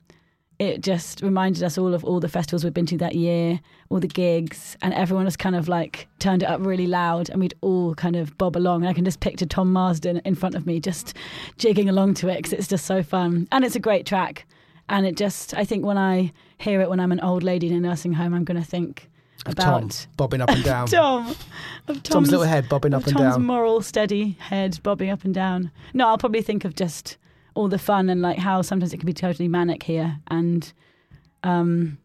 it 0.58 0.82
just 0.82 1.22
reminded 1.22 1.62
us 1.62 1.78
all 1.78 1.94
of 1.94 2.04
all 2.04 2.20
the 2.20 2.28
festivals 2.28 2.62
we'd 2.62 2.74
been 2.74 2.84
to 2.84 2.98
that 2.98 3.14
year, 3.14 3.58
all 3.88 4.00
the 4.00 4.06
gigs, 4.06 4.76
and 4.82 4.92
everyone 4.92 5.24
just 5.24 5.38
kind 5.38 5.56
of 5.56 5.66
like 5.66 6.06
turned 6.18 6.42
it 6.42 6.46
up 6.50 6.60
really 6.62 6.86
loud, 6.86 7.30
and 7.30 7.40
we'd 7.40 7.54
all 7.62 7.94
kind 7.94 8.14
of 8.14 8.36
bob 8.36 8.54
along. 8.54 8.82
And 8.82 8.90
I 8.90 8.92
can 8.92 9.06
just 9.06 9.20
picture 9.20 9.46
Tom 9.46 9.72
Marsden 9.72 10.20
in 10.26 10.34
front 10.34 10.56
of 10.56 10.66
me, 10.66 10.78
just 10.78 11.16
jigging 11.56 11.88
along 11.88 12.12
to 12.14 12.28
it 12.28 12.36
because 12.36 12.52
it's 12.52 12.68
just 12.68 12.84
so 12.84 13.02
fun, 13.02 13.48
and 13.50 13.64
it's 13.64 13.76
a 13.76 13.80
great 13.80 14.04
track. 14.04 14.46
And 14.90 15.06
it 15.06 15.16
just, 15.16 15.54
I 15.54 15.64
think 15.64 15.86
when 15.86 15.96
I 15.96 16.32
hear 16.58 16.82
it 16.82 16.90
when 16.90 17.00
I'm 17.00 17.12
an 17.12 17.20
old 17.20 17.42
lady 17.42 17.68
in 17.68 17.72
a 17.72 17.80
nursing 17.80 18.12
home, 18.12 18.34
I'm 18.34 18.44
going 18.44 18.60
to 18.60 18.68
think 18.68 19.09
about 19.46 19.90
Tom 19.90 19.90
bobbing 20.16 20.40
up 20.40 20.50
and 20.50 20.64
down. 20.64 20.86
Tom, 20.88 21.34
of 21.88 22.02
Tom's 22.02 22.30
little 22.30 22.46
head 22.46 22.68
bobbing 22.68 22.94
up 22.94 23.04
and 23.06 23.16
Tom's 23.16 23.34
down. 23.36 23.44
moral, 23.44 23.80
steady 23.82 24.36
head 24.38 24.78
bobbing 24.82 25.10
up 25.10 25.24
and 25.24 25.34
down. 25.34 25.70
No, 25.94 26.08
I'll 26.08 26.18
probably 26.18 26.42
think 26.42 26.64
of 26.64 26.74
just 26.74 27.16
all 27.54 27.68
the 27.68 27.78
fun 27.78 28.08
and 28.08 28.22
like 28.22 28.38
how 28.38 28.62
sometimes 28.62 28.92
it 28.92 28.98
can 28.98 29.06
be 29.06 29.12
totally 29.12 29.48
manic 29.48 29.82
here 29.82 30.18
and 30.28 30.72
um, 31.42 31.98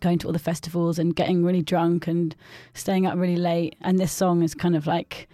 going 0.00 0.18
to 0.18 0.26
all 0.26 0.32
the 0.32 0.38
festivals 0.38 0.98
and 0.98 1.16
getting 1.16 1.44
really 1.44 1.62
drunk 1.62 2.06
and 2.06 2.36
staying 2.74 3.06
up 3.06 3.16
really 3.16 3.36
late. 3.36 3.76
And 3.80 3.98
this 3.98 4.12
song 4.12 4.42
is 4.42 4.54
kind 4.54 4.76
of 4.76 4.86
like 4.86 5.28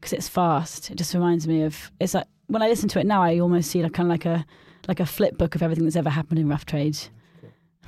because 0.00 0.12
it's 0.12 0.28
fast. 0.28 0.90
It 0.90 0.96
just 0.96 1.14
reminds 1.14 1.46
me 1.46 1.62
of 1.62 1.90
it's 2.00 2.14
like 2.14 2.26
when 2.46 2.62
I 2.62 2.68
listen 2.68 2.88
to 2.90 3.00
it 3.00 3.06
now, 3.06 3.22
I 3.22 3.38
almost 3.38 3.70
see 3.70 3.82
like 3.82 3.92
kind 3.92 4.06
of 4.06 4.10
like 4.10 4.26
a 4.26 4.44
like 4.86 5.00
a 5.00 5.06
flip 5.06 5.36
book 5.36 5.54
of 5.54 5.62
everything 5.62 5.84
that's 5.84 5.96
ever 5.96 6.10
happened 6.10 6.38
in 6.38 6.48
Rough 6.48 6.64
Trade. 6.64 6.98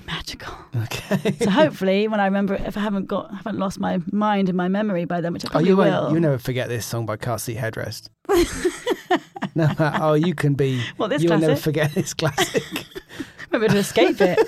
Magical. 0.06 0.54
Okay. 0.76 1.32
So 1.40 1.50
hopefully, 1.50 2.08
when 2.08 2.20
I 2.20 2.24
remember, 2.26 2.54
it, 2.54 2.62
if 2.62 2.76
I 2.76 2.80
haven't 2.80 3.06
got, 3.06 3.32
haven't 3.34 3.58
lost 3.58 3.78
my 3.80 3.98
mind 4.12 4.48
and 4.48 4.56
my 4.56 4.68
memory 4.68 5.04
by 5.04 5.20
then, 5.20 5.32
which 5.32 5.44
I 5.44 5.48
Oh, 5.48 5.50
probably 5.50 5.68
you 5.68 5.76
will. 5.76 6.12
You 6.12 6.20
never 6.20 6.38
forget 6.38 6.68
this 6.68 6.86
song 6.86 7.06
by 7.06 7.16
Car 7.16 7.38
Seat 7.38 7.56
Headrest. 7.56 8.08
no. 9.54 9.64
Uh, 9.64 9.98
oh, 10.00 10.14
you 10.14 10.34
can 10.34 10.54
be. 10.54 10.82
What, 10.96 11.08
this 11.08 11.22
You'll 11.22 11.38
never 11.38 11.56
forget 11.56 11.92
this 11.94 12.14
classic. 12.14 12.62
Maybe 13.52 13.68
to 13.68 13.78
escape 13.78 14.20
it. 14.20 14.38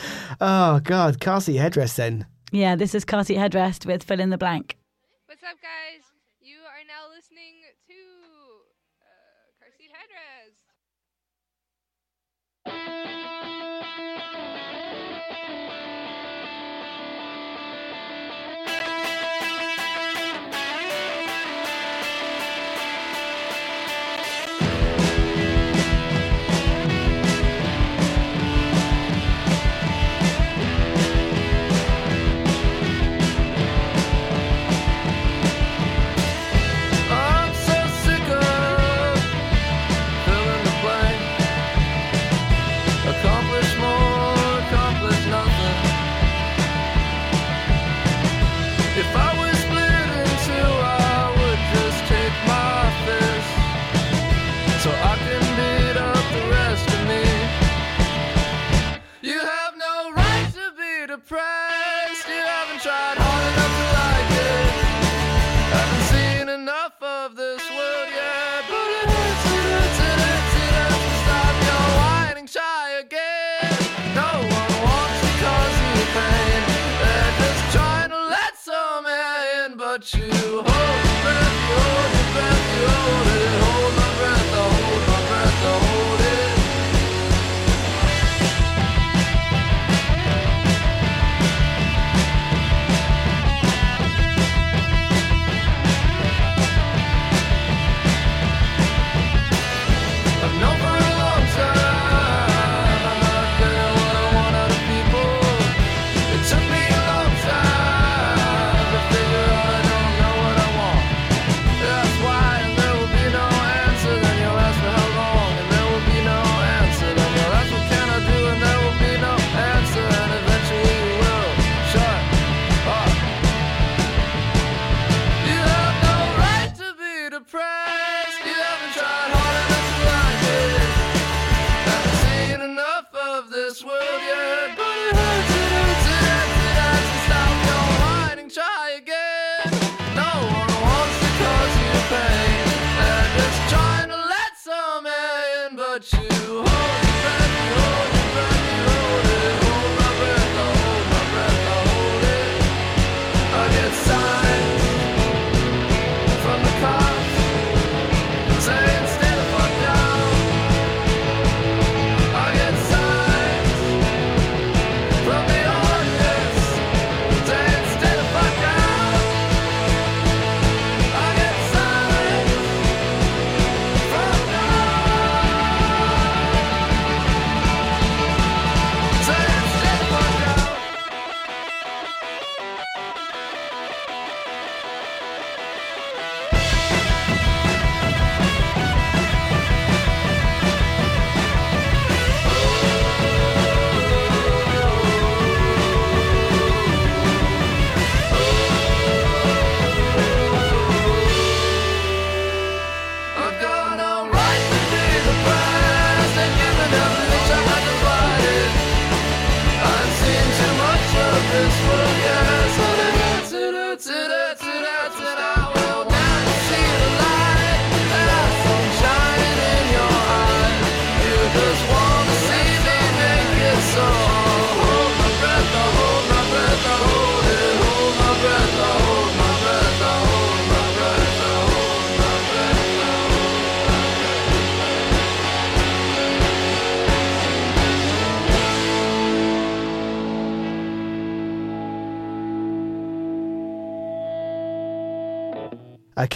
oh 0.40 0.80
God, 0.80 1.20
Car 1.20 1.40
Seat 1.40 1.56
Headrest. 1.56 1.96
Then. 1.96 2.26
yeah, 2.52 2.76
this 2.76 2.94
is 2.94 3.04
car 3.04 3.24
seat 3.24 3.36
headrest 3.38 3.84
with 3.86 4.02
fill 4.04 4.20
in 4.20 4.30
the 4.30 4.38
blank. 4.38 4.76
What's 5.26 5.42
up, 5.42 5.56
guys? 5.60 6.03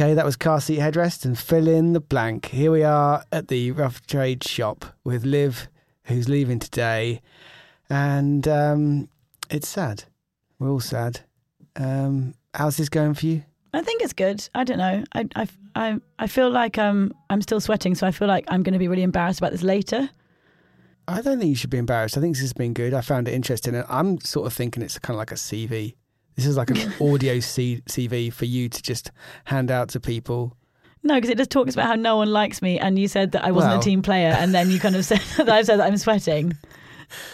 Okay, 0.01 0.14
that 0.14 0.24
was 0.24 0.36
car 0.36 0.61
seat 0.61 0.78
headrest 0.78 1.24
and 1.24 1.36
fill 1.36 1.66
in 1.66 1.92
the 1.92 1.99
blank. 1.99 2.46
Here 2.46 2.70
we 2.70 2.84
are 2.84 3.24
at 3.32 3.49
the 3.49 3.72
rough 3.72 4.07
trade 4.07 4.44
shop 4.44 4.84
with 5.03 5.24
Liv, 5.24 5.66
who's 6.05 6.28
leaving 6.28 6.61
today, 6.61 7.20
and 7.90 8.46
um, 8.46 9.09
it's 9.51 9.66
sad. 9.66 10.05
We're 10.61 10.70
all 10.70 10.78
sad. 10.78 11.22
Um, 11.74 12.36
how's 12.55 12.76
this 12.76 12.88
going 12.88 13.14
for 13.14 13.26
you? 13.26 13.42
I 13.74 13.82
think 13.82 14.01
it's 14.01 14.12
good. 14.12 14.49
I 14.55 14.62
don't 14.62 14.78
know. 14.78 15.03
I 15.14 15.26
I 15.34 15.49
I, 15.74 16.01
I 16.20 16.28
feel 16.28 16.49
like 16.49 16.78
um 16.78 17.12
I'm 17.28 17.42
still 17.42 17.61
sweating, 17.61 17.96
so 17.96 18.07
I 18.07 18.12
feel 18.12 18.28
like 18.28 18.44
I'm 18.46 18.62
going 18.62 18.74
to 18.74 18.78
be 18.78 18.86
really 18.86 19.03
embarrassed 19.03 19.40
about 19.40 19.51
this 19.51 19.64
later. 19.64 20.09
I 21.09 21.22
don't 21.22 21.40
think 21.40 21.49
you 21.49 21.57
should 21.57 21.70
be 21.70 21.76
embarrassed. 21.76 22.16
I 22.16 22.20
think 22.20 22.36
this 22.36 22.42
has 22.42 22.53
been 22.53 22.72
good. 22.72 22.94
I 22.94 23.01
found 23.01 23.26
it 23.26 23.34
interesting, 23.34 23.74
and 23.74 23.84
I'm 23.88 24.20
sort 24.20 24.46
of 24.46 24.53
thinking 24.53 24.84
it's 24.84 24.96
kind 25.01 25.16
of 25.16 25.18
like 25.18 25.32
a 25.32 25.34
CV. 25.34 25.96
This 26.39 26.47
is 26.47 26.57
like 26.57 26.70
an 26.70 26.93
audio 27.01 27.41
C- 27.41 27.82
CV 27.89 28.32
for 28.32 28.45
you 28.45 28.68
to 28.68 28.80
just 28.80 29.11
hand 29.47 29.72
out 29.72 29.89
to 29.89 29.99
people. 29.99 30.57
No, 31.03 31.16
because 31.16 31.30
it 31.30 31.36
just 31.36 31.51
talks 31.51 31.74
about 31.74 31.86
how 31.86 31.97
no 31.97 32.16
one 32.16 32.30
likes 32.32 32.62
me, 32.62 32.78
and 32.78 32.97
you 32.97 33.09
said 33.09 33.32
that 33.32 33.45
I 33.45 33.51
wasn't 33.51 33.72
Well- 33.72 33.80
a 33.80 33.82
team 33.82 34.03
player, 34.03 34.28
and 34.39 34.55
then 34.55 34.70
you 34.70 34.78
kind 34.78 34.95
of 34.95 35.05
said 35.05 35.18
that 35.39 35.49
I 35.49 35.62
said 35.62 35.80
that 35.80 35.86
I'm 35.89 35.97
sweating. 35.97 36.57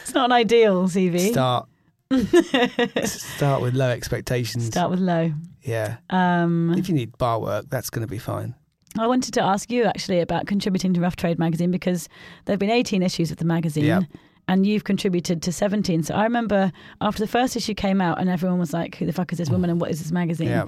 It's 0.02 0.14
not 0.14 0.24
an 0.24 0.32
ideal 0.32 0.84
CV. 0.88 1.30
Start 1.32 1.68
start 3.04 3.60
with 3.60 3.74
low 3.74 3.90
expectations. 3.90 4.66
Start 4.68 4.90
with 4.90 5.00
low. 5.00 5.32
Yeah. 5.62 5.96
Um, 6.08 6.74
If 6.78 6.88
you 6.88 6.94
need 6.94 7.16
bar 7.18 7.38
work, 7.40 7.66
that's 7.68 7.90
going 7.90 8.06
to 8.06 8.10
be 8.10 8.18
fine. 8.18 8.54
I 8.98 9.06
wanted 9.06 9.34
to 9.34 9.42
ask 9.42 9.70
you 9.70 9.84
actually 9.84 10.20
about 10.20 10.46
contributing 10.46 10.94
to 10.94 11.00
Rough 11.00 11.16
Trade 11.16 11.38
magazine 11.38 11.70
because 11.70 12.08
there 12.46 12.52
have 12.54 12.60
been 12.60 12.70
18 12.70 13.02
issues 13.02 13.30
of 13.30 13.36
the 13.38 13.44
magazine. 13.44 13.84
Yep. 13.84 14.04
And 14.46 14.66
you've 14.66 14.84
contributed 14.84 15.40
to 15.42 15.52
17. 15.52 16.02
So 16.02 16.14
I 16.14 16.24
remember 16.24 16.70
after 17.00 17.20
the 17.20 17.26
first 17.26 17.56
issue 17.56 17.72
came 17.74 18.00
out 18.00 18.20
and 18.20 18.28
everyone 18.28 18.58
was 18.58 18.72
like, 18.74 18.96
who 18.96 19.06
the 19.06 19.12
fuck 19.12 19.32
is 19.32 19.38
this 19.38 19.48
woman 19.48 19.70
and 19.70 19.80
what 19.80 19.90
is 19.90 20.00
this 20.00 20.12
magazine? 20.12 20.48
Yeah. 20.48 20.66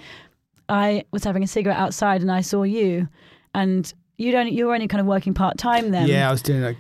I 0.68 1.04
was 1.12 1.24
having 1.24 1.42
a 1.42 1.46
cigarette 1.46 1.76
outside 1.78 2.22
and 2.22 2.32
I 2.32 2.40
saw 2.40 2.62
you 2.62 3.08
and 3.54 3.92
you'd 4.16 4.34
only, 4.34 4.52
you 4.52 4.66
were 4.66 4.74
only 4.74 4.88
kind 4.88 5.00
of 5.00 5.06
working 5.06 5.34
part 5.34 5.58
time 5.58 5.90
then. 5.90 6.08
yeah, 6.08 6.26
I 6.28 6.32
was 6.32 6.40
doing 6.42 6.62
like 6.62 6.76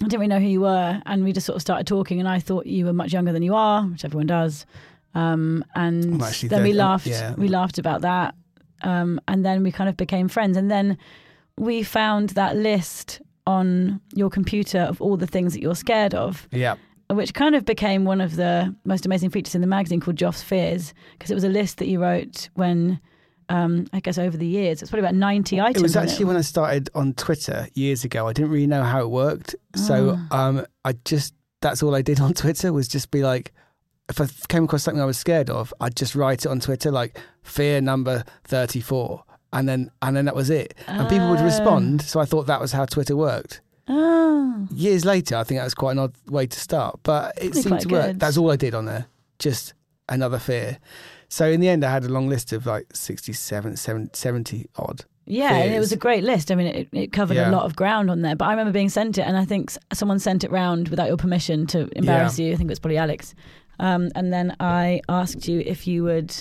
I 0.00 0.04
didn't 0.04 0.20
really 0.20 0.28
know 0.28 0.40
who 0.40 0.46
you 0.48 0.62
were, 0.62 1.00
and 1.06 1.22
we 1.22 1.32
just 1.32 1.46
sort 1.46 1.54
of 1.56 1.62
started 1.62 1.86
talking. 1.86 2.18
And 2.18 2.28
I 2.28 2.40
thought 2.40 2.66
you 2.66 2.86
were 2.86 2.94
much 2.94 3.12
younger 3.12 3.30
than 3.32 3.42
you 3.42 3.54
are, 3.54 3.82
which 3.84 4.04
everyone 4.04 4.26
does. 4.26 4.66
Um, 5.14 5.64
and 5.76 6.14
I'm 6.14 6.22
actually 6.22 6.48
then 6.48 6.62
we 6.64 6.72
laughed. 6.72 7.06
yeah. 7.06 7.34
We 7.34 7.46
laughed 7.48 7.78
about 7.78 8.00
that, 8.00 8.34
um, 8.82 9.20
and 9.28 9.44
then 9.44 9.62
we 9.62 9.70
kind 9.70 9.88
of 9.90 9.96
became 9.96 10.28
friends. 10.28 10.56
And 10.56 10.70
then 10.70 10.96
we 11.56 11.82
found 11.82 12.30
that 12.30 12.56
list 12.56 13.20
on 13.46 14.00
your 14.14 14.30
computer 14.30 14.80
of 14.80 15.00
all 15.00 15.16
the 15.16 15.26
things 15.26 15.52
that 15.54 15.62
you're 15.62 15.74
scared 15.74 16.14
of, 16.14 16.46
yeah. 16.52 16.76
which 17.10 17.34
kind 17.34 17.54
of 17.54 17.64
became 17.64 18.04
one 18.04 18.20
of 18.20 18.36
the 18.36 18.74
most 18.84 19.04
amazing 19.06 19.30
features 19.30 19.54
in 19.54 19.60
the 19.60 19.66
magazine 19.66 20.00
called 20.00 20.16
Joff's 20.16 20.42
Fears, 20.42 20.94
because 21.12 21.30
it 21.30 21.34
was 21.34 21.44
a 21.44 21.48
list 21.48 21.78
that 21.78 21.88
you 21.88 22.00
wrote 22.00 22.48
when. 22.54 23.00
Um, 23.48 23.86
I 23.92 24.00
guess 24.00 24.16
over 24.16 24.36
the 24.36 24.46
years, 24.46 24.80
it's 24.80 24.90
probably 24.90 25.06
about 25.06 25.16
ninety 25.16 25.60
items. 25.60 25.78
It 25.78 25.82
was 25.82 25.96
actually 25.96 26.24
when 26.26 26.36
I 26.36 26.40
started 26.42 26.88
on 26.94 27.12
Twitter 27.12 27.68
years 27.74 28.02
ago. 28.02 28.26
I 28.26 28.32
didn't 28.32 28.50
really 28.50 28.68
know 28.68 28.82
how 28.82 29.00
it 29.02 29.10
worked, 29.10 29.54
so 29.76 30.16
Ah. 30.30 30.46
um, 30.48 30.64
I 30.86 30.94
just 31.04 31.34
that's 31.60 31.82
all 31.82 31.94
I 31.94 32.00
did 32.00 32.18
on 32.20 32.32
Twitter 32.42 32.72
was 32.72 32.88
just 32.88 33.10
be 33.10 33.22
like, 33.22 33.52
if 34.08 34.20
I 34.22 34.26
came 34.48 34.64
across 34.64 34.84
something 34.84 35.02
I 35.02 35.04
was 35.06 35.18
scared 35.18 35.50
of, 35.50 35.74
I'd 35.80 35.96
just 35.96 36.14
write 36.14 36.46
it 36.46 36.48
on 36.48 36.60
Twitter 36.60 36.90
like 36.90 37.18
fear 37.42 37.82
number 37.82 38.24
thirty 38.44 38.80
four, 38.80 39.24
and 39.52 39.68
then 39.68 39.90
and 40.02 40.16
then 40.16 40.24
that 40.26 40.34
was 40.36 40.50
it, 40.50 40.74
and 40.86 41.08
people 41.08 41.28
would 41.30 41.40
Ah. 41.40 41.44
respond. 41.44 42.02
So 42.02 42.20
I 42.20 42.24
thought 42.24 42.46
that 42.46 42.60
was 42.60 42.72
how 42.72 42.84
Twitter 42.84 43.16
worked. 43.16 43.60
Oh. 43.88 44.66
Years 44.74 45.04
later, 45.04 45.36
I 45.36 45.44
think 45.44 45.58
that 45.58 45.64
was 45.64 45.74
quite 45.74 45.92
an 45.92 45.98
odd 45.98 46.14
way 46.28 46.46
to 46.46 46.58
start, 46.60 47.00
but 47.02 47.34
it 47.36 47.52
Probably 47.52 47.62
seemed 47.62 47.80
to 47.80 47.88
work. 47.88 48.06
good. 48.06 48.20
That's 48.20 48.36
all 48.36 48.50
I 48.50 48.56
did 48.56 48.74
on 48.74 48.84
there, 48.86 49.06
just 49.38 49.74
another 50.08 50.38
fear. 50.38 50.78
So 51.28 51.46
in 51.48 51.60
the 51.60 51.68
end, 51.68 51.84
I 51.84 51.90
had 51.90 52.04
a 52.04 52.08
long 52.08 52.28
list 52.28 52.52
of 52.52 52.66
like 52.66 52.86
67, 52.94 53.76
70, 53.76 54.10
70 54.12 54.66
odd. 54.76 55.04
Yeah, 55.24 55.54
and 55.54 55.72
it 55.72 55.78
was 55.78 55.92
a 55.92 55.96
great 55.96 56.24
list. 56.24 56.50
I 56.50 56.56
mean, 56.56 56.66
it, 56.66 56.88
it 56.92 57.12
covered 57.12 57.34
Yeah. 57.36 57.48
a 57.48 57.52
lot 57.52 57.64
of 57.64 57.76
ground 57.76 58.10
on 58.10 58.22
there. 58.22 58.34
But 58.36 58.46
I 58.46 58.50
remember 58.50 58.72
being 58.72 58.88
sent 58.88 59.18
it, 59.18 59.22
and 59.22 59.36
I 59.36 59.44
think 59.44 59.70
s- 59.70 59.78
someone 59.92 60.18
sent 60.18 60.42
it 60.44 60.50
round 60.50 60.88
without 60.88 61.08
your 61.08 61.16
permission 61.16 61.66
to 61.68 61.88
embarrass 61.96 62.38
you. 62.38 62.52
I 62.52 62.56
think 62.56 62.68
it 62.68 62.72
was 62.72 62.80
probably 62.80 62.98
Alex. 62.98 63.34
Um, 63.78 64.10
and 64.14 64.32
then 64.32 64.54
I 64.60 65.00
asked 65.08 65.46
you 65.48 65.60
if 65.64 65.86
you 65.86 66.02
would 66.04 66.34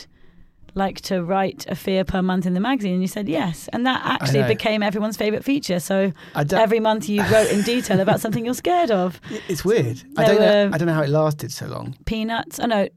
like 0.73 1.01
to 1.01 1.23
write 1.23 1.65
a 1.67 1.75
fear 1.75 2.03
per 2.05 2.21
month 2.21 2.45
in 2.45 2.53
the 2.53 2.59
magazine, 2.59 2.93
and 2.93 3.01
you 3.01 3.07
said 3.07 3.27
yes. 3.27 3.67
And 3.73 3.85
that 3.85 4.01
actually 4.05 4.43
became 4.43 4.81
everyone's 4.83 5.17
favourite 5.17 5.43
feature. 5.43 5.79
So 5.79 6.13
I 6.35 6.43
don't- 6.43 6.59
every 6.61 6.79
month 6.79 7.09
you 7.09 7.21
wrote 7.23 7.49
in 7.51 7.61
detail 7.63 7.99
about 7.99 8.21
something 8.21 8.45
you're 8.45 8.53
scared 8.53 8.91
of. 8.91 9.19
It's 9.49 9.65
weird. 9.65 10.01
I 10.17 10.25
don't 10.25 10.39
know. 10.39 10.69
I 10.73 10.77
don't 10.77 10.87
know 10.87 10.93
how 10.93 11.03
it 11.03 11.09
lasted 11.09 11.51
so 11.51 11.67
long. 11.67 11.95
Peanuts. 12.05 12.59
Oh 12.59 12.63
I 12.63 12.67
know 12.67 12.87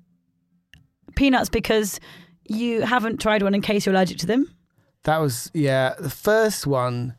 peanuts 1.16 1.48
because 1.48 2.00
you 2.46 2.82
haven't 2.82 3.20
tried 3.20 3.42
one 3.42 3.54
in 3.54 3.60
case 3.60 3.86
you're 3.86 3.94
allergic 3.94 4.18
to 4.18 4.26
them. 4.26 4.54
That 5.04 5.18
was 5.18 5.50
yeah. 5.54 5.94
The 5.98 6.10
first 6.10 6.66
one 6.66 7.16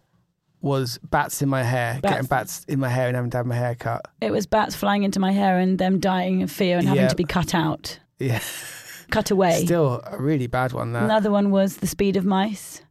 was 0.62 0.98
bats 1.04 1.42
in 1.44 1.50
my 1.50 1.62
hair, 1.64 2.00
Bats. 2.02 2.14
getting 2.14 2.28
bats 2.28 2.66
in 2.68 2.80
my 2.80 2.90
hair 2.90 3.08
and 3.08 3.16
having 3.16 3.30
to 3.32 3.38
have 3.38 3.46
my 3.46 3.56
hair 3.56 3.76
cut. 3.76 4.08
It 4.22 4.32
was 4.32 4.48
bats 4.48 4.74
flying 4.76 5.04
into 5.04 5.20
my 5.20 5.32
hair 5.32 5.60
and 5.60 5.78
them 5.78 6.00
dying 6.00 6.42
of 6.42 6.52
fear 6.52 6.78
and 6.80 6.88
having 6.88 7.04
Yeah. 7.04 7.10
to 7.10 7.16
be 7.16 7.24
cut 7.24 7.54
out, 7.54 8.00
Yeah, 8.20 8.40
cut 9.16 9.32
away. 9.32 9.66
still 9.66 10.02
a 10.06 10.18
really 10.18 10.48
bad 10.48 10.74
one. 10.74 10.94
That 10.94 11.04
Another 11.04 11.32
one 11.32 11.52
was 11.52 11.78
the 11.78 11.88
speed 11.88 12.18
of 12.18 12.26
mice, 12.26 12.82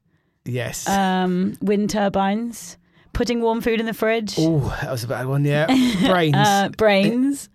yes. 0.44 0.88
um, 0.88 1.56
wind 1.60 1.90
turbines, 1.90 2.78
putting 3.12 3.40
warm 3.40 3.60
food 3.60 3.80
in 3.80 3.86
the 3.86 3.94
fridge, 3.94 4.34
oh, 4.38 4.76
that 4.80 4.90
was 4.90 5.04
a 5.04 5.08
bad 5.08 5.26
one. 5.26 5.44
Yeah, 5.44 5.66
brains. 6.06 6.36
uh, 6.36 6.68
brains. 6.76 7.48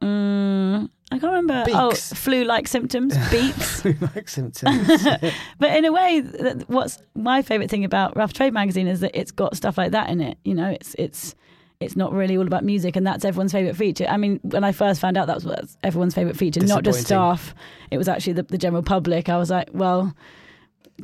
Mm, 0.00 0.88
I 1.10 1.18
can't 1.18 1.32
remember. 1.32 1.64
Beaks. 1.64 2.12
Oh, 2.12 2.14
flu-like 2.14 2.68
symptoms, 2.68 3.14
beaks. 3.30 3.84
like 3.84 4.28
symptoms. 4.28 4.86
but 5.58 5.70
in 5.76 5.84
a 5.84 5.92
way, 5.92 6.20
what's 6.66 7.02
my 7.14 7.42
favourite 7.42 7.70
thing 7.70 7.84
about 7.84 8.16
Rough 8.16 8.32
Trade 8.32 8.52
magazine 8.52 8.86
is 8.86 9.00
that 9.00 9.18
it's 9.18 9.30
got 9.32 9.56
stuff 9.56 9.76
like 9.78 9.92
that 9.92 10.10
in 10.10 10.20
it. 10.20 10.38
You 10.44 10.54
know, 10.54 10.68
it's 10.70 10.94
it's 10.98 11.34
it's 11.80 11.94
not 11.96 12.12
really 12.12 12.36
all 12.36 12.46
about 12.46 12.64
music, 12.64 12.96
and 12.96 13.06
that's 13.06 13.24
everyone's 13.24 13.52
favourite 13.52 13.76
feature. 13.76 14.06
I 14.08 14.16
mean, 14.16 14.40
when 14.42 14.64
I 14.64 14.72
first 14.72 15.00
found 15.00 15.16
out 15.16 15.26
that 15.28 15.44
was 15.44 15.76
everyone's 15.84 16.14
favourite 16.14 16.36
feature, 16.36 16.60
not 16.60 16.82
just 16.82 17.02
staff, 17.02 17.54
it 17.90 17.98
was 17.98 18.08
actually 18.08 18.32
the, 18.34 18.42
the 18.42 18.58
general 18.58 18.82
public. 18.82 19.28
I 19.28 19.38
was 19.38 19.50
like, 19.50 19.68
well, 19.72 20.12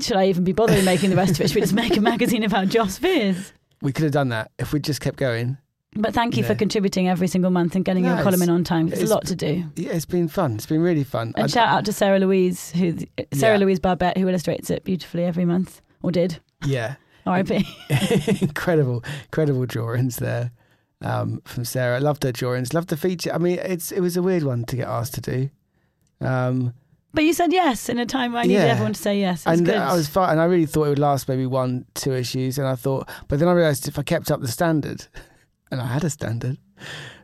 should 0.01 0.17
I 0.17 0.27
even 0.27 0.43
be 0.43 0.53
bothering 0.53 0.85
making 0.85 1.11
the 1.11 1.17
rest 1.17 1.33
of 1.33 1.41
it? 1.43 1.49
Should 1.49 1.55
we 1.57 1.61
just 1.61 1.75
make 1.75 1.97
a 1.97 2.01
magazine 2.01 2.43
about 2.43 2.69
Joff's 2.69 2.99
Fears? 2.99 3.53
we 3.83 3.93
could 3.93 4.05
have 4.05 4.13
done 4.13 4.31
that 4.31 4.51
if 4.59 4.73
we 4.73 4.81
just 4.81 5.01
kept 5.03 5.17
going. 5.19 5.59
But 5.97 6.13
thank 6.15 6.37
you 6.37 6.43
for 6.43 6.55
contributing 6.57 7.07
every 7.09 7.29
single 7.29 7.51
month 7.53 7.77
and 7.77 7.85
getting 7.85 8.03
No, 8.03 8.15
your 8.15 8.25
column 8.25 8.43
in 8.43 8.49
on 8.51 8.65
time. 8.65 8.87
It's, 8.89 8.95
it's- 8.97 9.11
a 9.11 9.15
lot 9.15 9.27
to 9.27 9.37
do. 9.37 9.65
Yeah, 9.77 9.91
it's 9.93 10.07
been 10.07 10.27
fun. 10.27 10.55
It's 10.55 10.67
been 10.67 10.81
really 10.81 11.05
fun. 11.05 11.35
And 11.37 11.45
I- 11.45 11.47
shout 11.47 11.69
out 11.69 11.85
to 11.85 11.93
Sarah 11.93 12.19
Louise, 12.19 12.73
who 12.73 12.97
Sarah 13.33 13.59
Yeah. 13.59 13.65
Louise 13.65 13.79
Barbette, 13.79 14.17
who 14.19 14.27
illustrates 14.29 14.71
it 14.71 14.83
beautifully 14.83 15.25
every 15.25 15.45
month, 15.45 15.83
or 16.03 16.11
did. 16.11 16.41
Yeah, 16.65 16.97
R.I.P. 17.27 17.65
incredible, 18.41 19.05
incredible 19.27 19.67
drawings 19.67 20.17
there 20.17 20.51
um, 21.03 21.41
from 21.45 21.65
Sarah. 21.65 22.01
Loved 22.01 22.23
her 22.25 22.33
drawings. 22.33 22.73
Loved 22.75 22.89
the 22.89 22.97
feature. 22.97 23.33
I 23.33 23.39
mean, 23.39 23.59
it's 23.59 23.93
it 23.93 24.01
was 24.01 24.17
a 24.17 24.23
weird 24.23 24.43
one 24.43 24.65
to 24.65 24.77
get 24.77 24.89
asked 24.89 25.15
to 25.15 25.21
do. 25.21 25.51
Um, 26.21 26.75
But 27.13 27.25
you 27.25 27.33
said 27.33 27.53
yes 27.53 27.89
in 27.89 27.99
a 27.99 28.07
time 28.07 28.33
where 28.33 28.43
I 28.43 28.47
needed 28.47 28.63
Yeah. 28.63 28.73
everyone 28.73 28.95
to 28.95 29.01
say 29.01 29.19
yes. 29.21 29.47
And 29.47 29.65
good. 29.65 29.77
I 29.77 29.95
was 29.95 30.09
fine, 30.09 30.31
and 30.33 30.41
I 30.41 30.45
really 30.45 30.67
thought 30.67 30.87
it 30.87 30.89
would 30.91 30.99
last 30.99 31.29
maybe 31.29 31.47
one, 31.47 31.85
two 31.95 32.13
issues, 32.13 32.59
and 32.59 32.67
I 32.67 32.75
thought, 32.75 33.09
but 33.29 33.39
then 33.39 33.49
I 33.49 33.53
realised 33.53 33.87
if 33.89 33.99
I 33.99 34.03
kept 34.03 34.31
up 34.31 34.41
the 34.41 34.49
standard, 34.49 35.07
and 35.71 35.81
I 35.81 35.87
had 35.87 36.03
a 36.05 36.11
standard, 36.11 36.57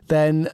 then 0.07 0.49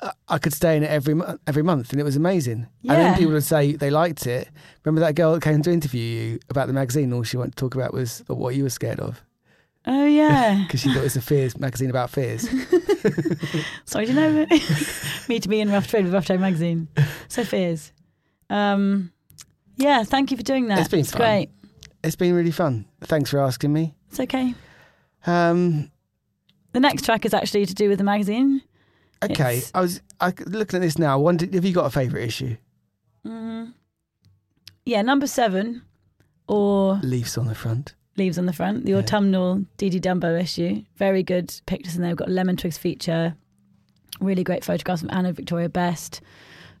uh, 0.00 0.12
I 0.28 0.38
could 0.38 0.52
stay 0.54 0.76
in 0.76 0.84
it 0.84 0.90
every 0.90 1.12
month, 1.14 1.40
every 1.46 1.62
month, 1.62 1.90
and 1.92 2.00
it 2.00 2.04
was 2.04 2.16
amazing. 2.16 2.66
Yeah. 2.82 2.92
And 2.92 3.02
then 3.02 3.14
people 3.18 3.32
would 3.34 3.44
say 3.44 3.72
they 3.72 3.90
liked 3.90 4.26
it. 4.26 4.48
Remember 4.84 5.00
that 5.00 5.14
girl 5.16 5.34
that 5.34 5.42
came 5.42 5.60
to 5.62 5.70
interview 5.72 6.00
you 6.02 6.38
about 6.48 6.66
the 6.68 6.72
magazine? 6.72 7.12
All 7.12 7.24
she 7.24 7.36
wanted 7.36 7.56
to 7.56 7.60
talk 7.60 7.74
about 7.74 7.92
was 7.92 8.22
what 8.28 8.54
you 8.54 8.62
were 8.62 8.70
scared 8.70 9.00
of, 9.00 9.22
oh 9.86 10.04
yeah. 10.06 10.62
because 10.66 10.80
she 10.80 10.88
thought 10.88 11.00
it 11.00 11.04
was 11.04 11.16
a 11.16 11.20
fears 11.22 11.58
magazine 11.58 11.90
about 11.90 12.10
fears. 12.10 12.42
Sorry, 13.84 14.06
do 14.06 14.12
you 14.12 14.20
know 14.20 14.46
me 15.28 15.40
to 15.40 15.48
be 15.48 15.60
in 15.60 15.70
Rough 15.70 15.86
Trade 15.88 16.04
with 16.04 16.14
Rough 16.14 16.26
Trade 16.26 16.40
magazine? 16.40 16.88
So 17.28 17.44
fears. 17.44 17.92
Um, 18.50 19.12
yeah, 19.76 20.02
thank 20.04 20.30
you 20.30 20.36
for 20.36 20.42
doing 20.42 20.68
that. 20.68 20.78
It's 20.80 20.88
been 20.88 21.04
fun. 21.04 21.20
great. 21.20 21.50
It's 22.02 22.16
been 22.16 22.34
really 22.34 22.50
fun. 22.50 22.86
Thanks 23.02 23.30
for 23.30 23.40
asking 23.40 23.72
me. 23.72 23.94
It's 24.08 24.20
okay. 24.20 24.54
Um, 25.26 25.90
The 26.72 26.80
next 26.80 27.04
track 27.04 27.24
is 27.26 27.34
actually 27.34 27.66
to 27.66 27.74
do 27.74 27.88
with 27.88 27.98
the 27.98 28.04
magazine. 28.04 28.62
okay, 29.22 29.58
It's- 29.58 29.70
I 29.74 29.80
was 29.80 30.00
I, 30.20 30.32
looking 30.46 30.78
at 30.78 30.82
this 30.82 30.98
now. 30.98 31.12
I 31.12 31.16
wondered, 31.16 31.54
have 31.54 31.64
you 31.64 31.72
got 31.72 31.86
a 31.86 31.90
favourite 31.90 32.24
issue? 32.24 32.56
Mm. 33.26 33.74
Yeah, 34.86 35.02
number 35.02 35.26
seven, 35.26 35.82
or 36.46 36.94
Leafs 37.02 37.36
on 37.36 37.46
the 37.46 37.54
front. 37.54 37.94
Leaves 38.18 38.36
on 38.36 38.46
the 38.46 38.52
front, 38.52 38.84
the 38.84 38.92
Yeah. 38.92 38.98
autumnal 38.98 39.64
Didi 39.76 40.00
Dumbo 40.00 40.38
issue. 40.40 40.82
Very 40.96 41.22
good 41.22 41.54
pictures 41.66 41.96
in 41.96 42.02
there. 42.02 42.10
We've 42.10 42.18
got 42.18 42.28
a 42.28 42.32
Lemon 42.32 42.56
Twigs 42.56 42.76
feature, 42.76 43.34
really 44.20 44.42
great 44.44 44.64
photographs 44.64 45.00
from 45.00 45.10
Anna 45.12 45.32
Victoria 45.32 45.68
Best. 45.68 46.20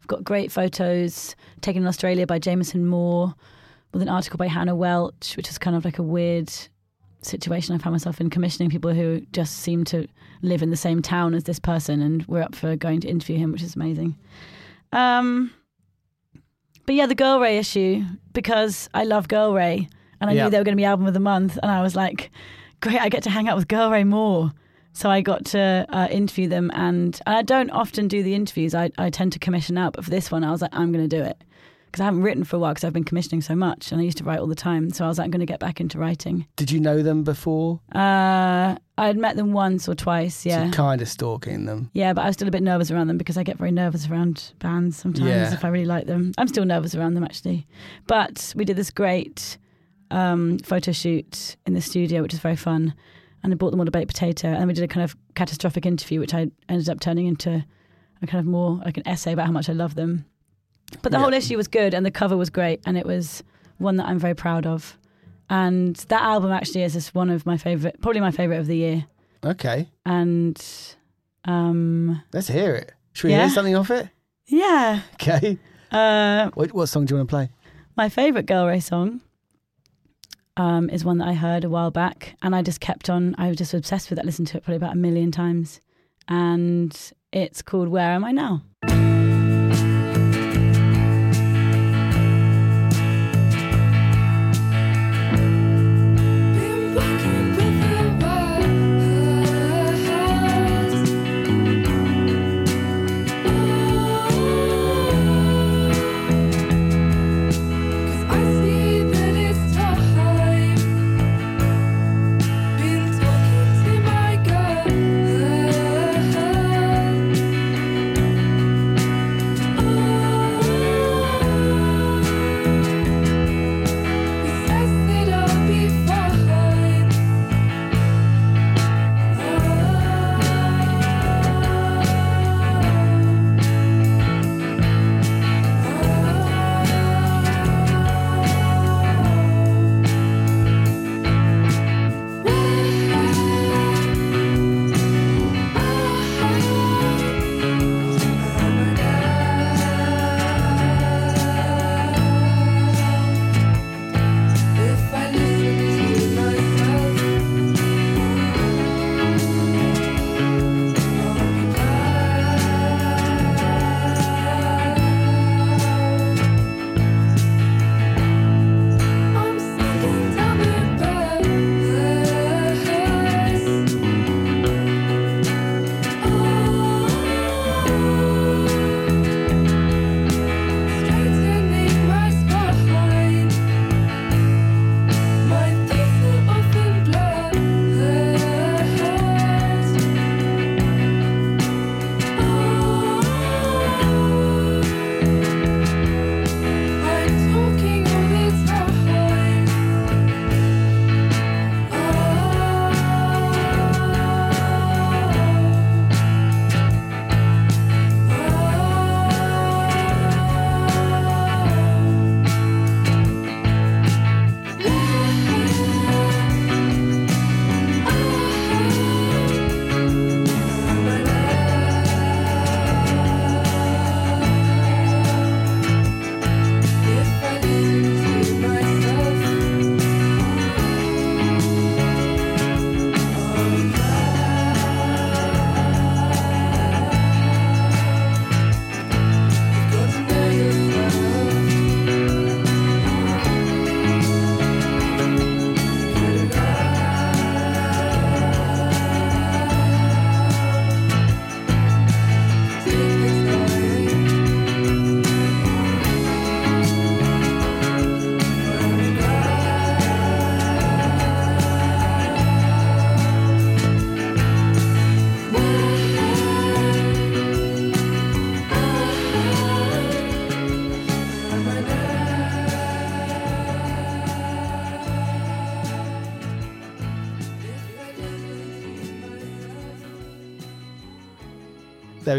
We've 0.00 0.08
got 0.08 0.24
great 0.24 0.50
photos 0.50 1.36
taken 1.60 1.82
in 1.82 1.88
Australia 1.88 2.26
by 2.26 2.38
Jameson 2.38 2.86
Moore, 2.86 3.34
with 3.92 4.02
an 4.02 4.08
article 4.08 4.36
by 4.36 4.48
Hannah 4.48 4.76
Welch, 4.76 5.36
which 5.36 5.48
is 5.48 5.56
kind 5.58 5.74
of 5.76 5.84
like 5.84 5.98
a 5.98 6.02
weird 6.02 6.50
situation 7.22 7.74
I 7.74 7.78
found 7.78 7.94
myself 7.94 8.20
in 8.20 8.30
commissioning 8.30 8.70
people 8.70 8.92
who 8.92 9.22
just 9.32 9.58
seem 9.58 9.84
to 9.86 10.06
live 10.42 10.62
in 10.62 10.70
the 10.70 10.76
same 10.76 11.02
town 11.02 11.34
as 11.34 11.44
this 11.44 11.58
person, 11.58 12.02
and 12.02 12.24
we're 12.26 12.42
up 12.42 12.54
for 12.54 12.76
going 12.76 13.00
to 13.00 13.08
interview 13.08 13.38
him, 13.38 13.52
which 13.52 13.62
is 13.62 13.76
amazing. 13.76 14.16
Um, 14.92 15.52
but 16.86 16.94
yeah, 16.94 17.06
the 17.06 17.14
Girl 17.14 17.38
Ray 17.40 17.58
issue 17.58 18.04
because 18.32 18.88
I 18.94 19.04
love 19.04 19.28
Girl 19.28 19.52
Ray, 19.52 19.88
and 20.20 20.30
I 20.30 20.32
Yeah. 20.34 20.44
knew 20.44 20.50
they 20.50 20.58
were 20.58 20.64
going 20.64 20.76
to 20.76 20.80
be 20.80 20.84
album 20.84 21.06
of 21.06 21.14
the 21.14 21.20
month, 21.20 21.58
and 21.62 21.70
I 21.70 21.82
was 21.82 21.94
like, 21.96 22.30
great, 22.80 23.00
I 23.00 23.08
get 23.08 23.22
to 23.24 23.30
hang 23.30 23.48
out 23.48 23.56
with 23.56 23.68
Girl 23.68 23.90
Ray 23.90 24.04
more. 24.04 24.52
So 24.92 25.10
I 25.10 25.20
got 25.20 25.44
to 25.46 25.86
uh, 25.90 26.08
interview 26.10 26.48
them, 26.48 26.70
and, 26.74 27.20
and 27.26 27.36
I 27.36 27.42
don't 27.42 27.70
often 27.70 28.08
do 28.08 28.22
the 28.22 28.34
interviews. 28.34 28.74
I, 28.74 28.90
I 28.98 29.10
tend 29.10 29.32
to 29.34 29.38
commission 29.38 29.78
out, 29.78 29.92
but 29.92 30.04
for 30.04 30.10
this 30.10 30.30
one, 30.30 30.42
I 30.42 30.50
was 30.50 30.60
like, 30.62 30.74
I'm 30.74 30.90
going 30.92 31.08
to 31.08 31.16
do 31.16 31.22
it 31.22 31.42
because 31.86 32.00
I 32.02 32.04
haven't 32.04 32.20
written 32.22 32.44
for 32.44 32.56
a 32.56 32.58
while 32.58 32.72
because 32.72 32.84
I've 32.84 32.92
been 32.92 33.04
commissioning 33.04 33.40
so 33.40 33.54
much, 33.54 33.92
and 33.92 34.00
I 34.00 34.04
used 34.04 34.18
to 34.18 34.24
write 34.24 34.40
all 34.40 34.46
the 34.48 34.54
time. 34.56 34.90
So 34.90 35.04
I 35.04 35.08
was 35.08 35.18
like, 35.18 35.26
I'm 35.26 35.30
going 35.30 35.40
to 35.40 35.46
get 35.46 35.60
back 35.60 35.80
into 35.80 35.98
writing. 35.98 36.46
Did 36.56 36.70
you 36.70 36.80
know 36.80 37.02
them 37.02 37.22
before? 37.22 37.80
Uh, 37.94 38.74
I 38.98 39.06
had 39.06 39.16
met 39.16 39.36
them 39.36 39.52
once 39.52 39.88
or 39.88 39.94
twice, 39.94 40.44
yeah. 40.44 40.66
So 40.70 40.76
kind 40.76 41.00
of 41.00 41.08
stalking 41.08 41.66
them. 41.66 41.90
Yeah, 41.92 42.12
but 42.12 42.22
I 42.22 42.26
was 42.26 42.34
still 42.34 42.48
a 42.48 42.50
bit 42.50 42.62
nervous 42.64 42.90
around 42.90 43.06
them 43.06 43.18
because 43.18 43.36
I 43.38 43.42
get 43.44 43.56
very 43.56 43.70
nervous 43.70 44.08
around 44.08 44.52
bands 44.58 44.96
sometimes 44.96 45.28
Yeah. 45.28 45.52
if 45.54 45.64
I 45.64 45.68
really 45.68 45.86
like 45.86 46.06
them. 46.06 46.32
I'm 46.38 46.48
still 46.48 46.64
nervous 46.64 46.94
around 46.96 47.14
them 47.14 47.22
actually. 47.24 47.66
But 48.08 48.52
we 48.56 48.64
did 48.64 48.76
this 48.76 48.90
great 48.90 49.56
um, 50.10 50.58
photo 50.58 50.92
shoot 50.92 51.56
in 51.66 51.74
the 51.74 51.80
studio, 51.80 52.22
which 52.22 52.32
was 52.32 52.40
very 52.40 52.56
fun. 52.56 52.94
And 53.42 53.52
I 53.52 53.56
bought 53.56 53.70
them 53.70 53.80
all 53.80 53.86
a 53.88 53.90
baked 53.90 54.08
potato. 54.08 54.48
And 54.48 54.66
we 54.66 54.74
did 54.74 54.82
a 54.84 54.88
kind 54.88 55.04
of 55.04 55.16
catastrophic 55.34 55.86
interview, 55.86 56.18
which 56.20 56.34
I 56.34 56.50
ended 56.68 56.88
up 56.88 56.98
turning 57.00 57.26
into 57.26 57.64
a 58.22 58.26
kind 58.26 58.40
of 58.40 58.46
more 58.46 58.80
like 58.84 58.96
an 58.96 59.06
essay 59.06 59.32
about 59.32 59.46
how 59.46 59.52
much 59.52 59.68
I 59.68 59.72
love 59.74 59.94
them. 59.94 60.24
But 61.02 61.12
the 61.12 61.18
Yeah. 61.18 61.22
whole 61.22 61.32
issue 61.34 61.56
was 61.56 61.68
good 61.68 61.94
and 61.94 62.04
the 62.04 62.10
cover 62.10 62.36
was 62.36 62.50
great. 62.50 62.80
And 62.84 62.96
it 62.98 63.06
was 63.06 63.42
one 63.78 63.96
that 63.96 64.06
I'm 64.08 64.18
very 64.18 64.34
proud 64.34 64.66
of. 64.66 64.98
And 65.50 65.94
that 66.08 66.22
album 66.22 66.50
actually 66.50 66.82
is 66.82 66.94
just 66.94 67.14
one 67.14 67.30
of 67.30 67.46
my 67.46 67.56
favorite, 67.56 68.00
probably 68.00 68.20
my 68.20 68.30
favorite 68.32 68.58
of 68.58 68.66
the 68.66 68.76
year. 68.76 69.06
Okay, 69.44 69.88
And 70.04 70.60
um, 71.44 72.22
let's 72.32 72.48
hear 72.48 72.74
it. 72.74 72.92
Should 73.12 73.28
we 73.28 73.32
Yeah. 73.34 73.40
hear 73.42 73.50
something 73.50 73.76
off 73.76 73.90
it? 73.90 74.08
yeah. 74.46 75.02
Okay. 75.14 75.58
Uh, 75.92 76.50
What, 76.54 76.72
what 76.74 76.86
song 76.88 77.04
do 77.06 77.14
you 77.14 77.18
want 77.18 77.28
to 77.28 77.32
play? 77.34 77.50
my 77.96 78.08
favorite 78.08 78.46
Girl 78.46 78.66
Ray 78.66 78.80
song 78.80 79.20
um, 80.58 80.90
is 80.90 81.04
one 81.04 81.18
that 81.18 81.28
I 81.28 81.34
heard 81.34 81.64
a 81.64 81.70
while 81.70 81.90
back, 81.90 82.36
and 82.42 82.54
I 82.54 82.62
just 82.62 82.80
kept 82.80 83.08
on. 83.08 83.34
I 83.38 83.48
was 83.48 83.56
just 83.56 83.72
obsessed 83.72 84.10
with 84.10 84.18
it. 84.18 84.26
Listened 84.26 84.48
to 84.48 84.58
it 84.58 84.64
probably 84.64 84.76
about 84.76 84.92
a 84.92 84.98
million 84.98 85.30
times, 85.30 85.80
and 86.28 87.12
it's 87.32 87.62
called 87.62 87.88
"Where 87.88 88.10
Am 88.10 88.24
I 88.24 88.32
Now." 88.32 88.62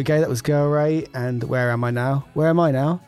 We. 0.03 0.19
That 0.19 0.29
was 0.29 0.41
Girl 0.41 0.69
Ray. 0.69 1.05
And 1.13 1.43
where 1.43 1.71
am 1.71 1.83
I 1.83 1.91
now? 1.91 2.25
Where 2.33 2.47
am 2.47 2.59
I 2.59 2.71
now? 2.71 3.01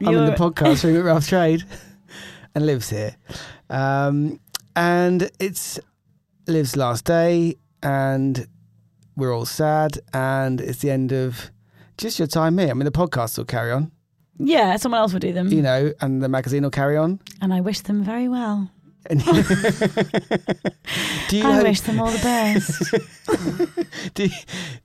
I'm 0.00 0.14
in 0.16 0.26
the 0.26 0.32
podcast 0.32 0.84
room 0.84 0.96
at 0.96 1.04
Rough 1.04 1.26
Trade 1.28 1.64
and 2.54 2.64
Liv's 2.66 2.88
here. 2.90 3.16
Um, 3.68 4.40
and 4.76 5.30
it's 5.38 5.78
Liv's 6.46 6.76
last 6.76 7.04
day, 7.04 7.56
and 7.82 8.46
we're 9.16 9.34
all 9.34 9.44
sad, 9.44 9.98
and 10.14 10.60
it's 10.60 10.78
the 10.78 10.90
end 10.90 11.12
of 11.12 11.50
just 11.98 12.18
your 12.18 12.28
time 12.28 12.56
here. 12.58 12.70
I 12.70 12.72
mean, 12.74 12.84
the 12.86 12.90
podcast 12.90 13.36
will 13.36 13.44
carry 13.44 13.72
on, 13.72 13.90
Yeah, 14.38 14.76
someone 14.76 15.00
else 15.00 15.12
will 15.12 15.20
do 15.20 15.32
them, 15.32 15.48
you 15.48 15.60
know, 15.62 15.92
and 16.00 16.22
the 16.22 16.28
magazine 16.28 16.62
will 16.62 16.70
carry 16.70 16.96
on. 16.96 17.20
and 17.42 17.52
I 17.52 17.60
wish 17.60 17.80
them 17.80 18.02
very 18.02 18.28
well. 18.28 18.70
And 19.06 19.20
do 19.24 19.32
you 21.36 21.46
I 21.46 21.54
hope, 21.54 21.62
wish 21.64 21.80
them 21.80 22.00
all 22.00 22.10
the 22.10 22.18
best. 22.18 24.12
do, 24.14 24.28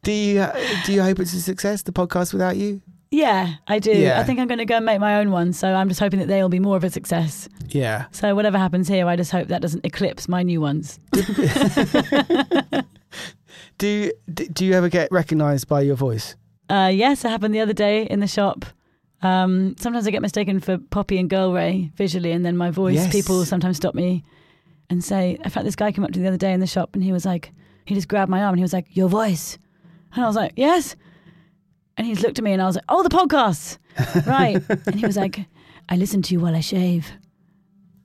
do 0.04 0.12
you 0.12 0.48
do 0.86 0.94
you 0.94 1.02
hope 1.02 1.20
it's 1.20 1.34
a 1.34 1.42
success? 1.42 1.82
The 1.82 1.92
podcast 1.92 2.34
without 2.34 2.58
you? 2.58 2.82
Yeah, 3.12 3.56
I 3.68 3.80
do. 3.80 3.92
Yeah. 3.92 4.20
I 4.20 4.24
think 4.24 4.40
I'm 4.40 4.48
going 4.48 4.58
to 4.58 4.66
go 4.66 4.78
and 4.78 4.86
make 4.86 5.00
my 5.00 5.20
own 5.20 5.32
one. 5.32 5.54
So 5.54 5.74
I'm 5.74 5.88
just 5.88 6.00
hoping 6.00 6.20
that 6.20 6.28
they'll 6.28 6.50
be 6.50 6.60
more 6.60 6.76
of 6.76 6.84
a 6.84 6.90
success. 6.90 7.48
Yeah. 7.70 8.06
So 8.12 8.36
whatever 8.36 8.58
happens 8.58 8.88
here, 8.88 9.08
I 9.08 9.16
just 9.16 9.32
hope 9.32 9.48
that 9.48 9.62
doesn't 9.62 9.86
eclipse 9.86 10.28
my 10.28 10.44
new 10.44 10.60
ones. 10.60 11.00
Do 13.78 14.10
do 14.34 14.66
you 14.66 14.74
ever 14.74 14.88
get 14.88 15.12
recognised 15.12 15.68
by 15.68 15.82
your 15.82 15.98
voice? 15.98 16.38
Uh, 16.70 16.90
yes, 16.94 17.26
it 17.26 17.30
happened 17.30 17.54
the 17.54 17.60
other 17.60 17.74
day 17.74 18.04
in 18.04 18.22
the 18.22 18.28
shop. 18.28 18.64
Um, 19.22 19.76
sometimes 19.80 20.06
I 20.08 20.12
get 20.12 20.22
mistaken 20.22 20.60
for 20.60 20.78
Poppy 20.78 21.18
and 21.18 21.30
Girl 21.30 21.52
Ray 21.54 21.92
visually, 21.96 22.32
and 22.32 22.46
then 22.46 22.58
my 22.58 22.70
voice. 22.72 22.96
Yes. 22.96 23.12
People 23.12 23.44
sometimes 23.46 23.78
stop 23.78 23.96
me 23.96 24.24
and 24.90 25.04
say, 25.04 25.38
"In 25.44 25.50
fact, 25.50 25.66
this 25.66 25.76
guy 25.76 25.92
came 25.92 26.04
up 26.04 26.12
to 26.12 26.20
me 26.20 26.24
the 26.24 26.30
other 26.30 26.38
day 26.38 26.54
in 26.54 26.60
the 26.60 26.68
shop, 26.68 26.92
and 26.94 27.04
he 27.04 27.12
was 27.12 27.26
like, 27.26 27.52
he 27.86 27.96
just 27.96 28.08
grabbed 28.08 28.30
my 28.30 28.42
arm 28.44 28.50
and 28.54 28.60
he 28.60 28.64
was 28.64 28.74
like, 28.74 28.96
"Your 28.96 29.10
voice," 29.10 29.58
and 30.14 30.24
I 30.24 30.28
was 30.28 30.36
like, 30.36 30.54
"Yes," 30.56 30.96
and 31.98 32.06
he's 32.06 32.22
looked 32.22 32.38
at 32.38 32.44
me 32.44 32.52
and 32.54 32.62
I 32.62 32.66
was 32.66 32.76
like, 32.76 32.86
"Oh, 32.90 33.02
the 33.04 33.10
podcasts, 33.10 33.78
right?" 34.28 34.62
and 34.86 34.96
he 34.96 35.06
was 35.06 35.18
like, 35.18 35.46
"I 35.90 35.96
listen 35.96 36.22
to 36.24 36.34
you 36.34 36.40
while 36.40 36.56
I 36.56 36.60
shave," 36.62 37.12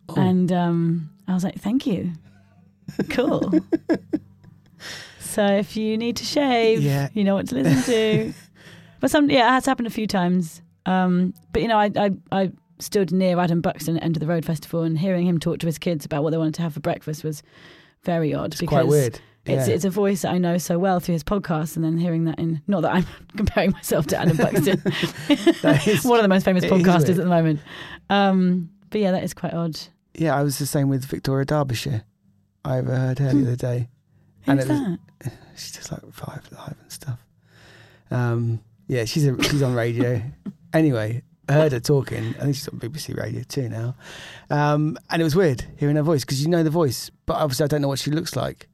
Oh. 0.08 0.14
and 0.20 0.50
um, 0.52 1.10
I 1.28 1.34
was 1.34 1.44
like, 1.44 1.56
"Thank 1.60 1.86
you, 1.86 2.12
cool." 3.10 3.52
so 5.20 5.44
if 5.46 5.76
you 5.76 5.96
need 5.98 6.16
to 6.16 6.24
shave, 6.24 6.82
Yeah. 6.82 7.08
you 7.14 7.24
know 7.24 7.34
what 7.34 7.48
to 7.48 7.56
listen 7.56 7.82
to. 7.92 8.32
But 9.00 9.10
some, 9.10 9.30
yeah, 9.30 9.46
it 9.48 9.52
has 9.52 9.64
happened 9.66 9.86
a 9.86 9.90
few 9.90 10.06
times. 10.06 10.60
Um, 10.86 11.34
but 11.52 11.62
you 11.62 11.68
know, 11.68 11.78
I, 11.78 11.90
I 11.96 12.10
I 12.32 12.52
stood 12.78 13.12
near 13.12 13.38
Adam 13.38 13.60
Buxton 13.60 13.96
at 13.96 14.02
End 14.02 14.16
of 14.16 14.20
the 14.20 14.26
Road 14.26 14.44
Festival, 14.44 14.82
and 14.82 14.98
hearing 14.98 15.26
him 15.26 15.38
talk 15.38 15.58
to 15.60 15.66
his 15.66 15.78
kids 15.78 16.04
about 16.04 16.22
what 16.22 16.30
they 16.30 16.38
wanted 16.38 16.54
to 16.54 16.62
have 16.62 16.74
for 16.74 16.80
breakfast 16.80 17.22
was 17.24 17.42
very 18.04 18.32
odd. 18.34 18.52
It's 18.54 18.62
quite 18.62 18.86
weird. 18.86 19.20
It's 19.46 19.68
Yeah. 19.68 19.74
it's 19.74 19.84
a 19.84 19.90
voice 19.90 20.22
that 20.22 20.32
I 20.32 20.38
know 20.38 20.58
so 20.58 20.78
well 20.78 21.00
through 21.00 21.14
his 21.14 21.24
podcast, 21.24 21.76
and 21.76 21.84
then 21.84 21.96
hearing 21.98 22.24
that 22.24 22.38
in 22.38 22.62
not 22.66 22.82
that 22.82 22.94
I'm 22.94 23.06
comparing 23.36 23.70
myself 23.72 24.06
to 24.08 24.18
Adam 24.18 24.36
Buxton, 24.36 24.82
is- 25.86 26.04
one 26.04 26.18
of 26.18 26.22
the 26.22 26.28
most 26.28 26.44
famous 26.44 26.64
podcasters 26.64 27.10
at 27.10 27.16
the 27.16 27.26
moment. 27.26 27.60
Um, 28.10 28.70
but 28.90 29.00
yeah, 29.00 29.12
that 29.12 29.22
is 29.24 29.34
quite 29.34 29.54
odd. 29.54 29.78
Yeah, 30.14 30.34
I 30.36 30.42
was 30.42 30.58
the 30.58 30.66
same 30.66 30.88
with 30.88 31.04
Victoria 31.04 31.44
Derbyshire. 31.46 32.02
I 32.64 32.78
overheard 32.78 33.18
her 33.20 33.32
the 33.32 33.42
other 33.42 33.56
day. 33.56 33.88
Who's 34.46 34.64
it 34.64 34.68
was- 34.68 34.68
that? 34.68 34.98
She's 35.56 35.72
just 35.72 35.92
like 35.92 36.00
five 36.12 36.42
live 36.52 36.76
and 36.80 36.90
stuff. 36.92 37.24
Um, 38.10 38.60
yeah, 38.88 39.04
she's 39.04 39.26
a, 39.26 39.40
she's 39.42 39.62
on 39.62 39.74
radio. 39.74 40.22
Anyway, 40.72 41.22
I 41.48 41.52
heard 41.54 41.72
her 41.72 41.80
talking. 41.80 42.34
I 42.38 42.42
think 42.44 42.54
she's 42.56 42.68
on 42.68 42.78
BBC 42.78 43.16
Radio 43.16 43.42
too 43.42 43.68
now. 43.68 43.96
Um, 44.50 44.96
and 45.10 45.20
it 45.20 45.24
was 45.24 45.34
weird 45.36 45.64
hearing 45.78 45.96
her 45.96 46.02
voice 46.02 46.22
because 46.24 46.42
you 46.42 46.48
know 46.48 46.62
the 46.62 46.70
voice, 46.70 47.10
but 47.26 47.34
obviously 47.36 47.64
I 47.64 47.66
don't 47.68 47.82
know 47.82 47.88
what 47.88 47.98
she 47.98 48.10
looks 48.10 48.36
like. 48.36 48.68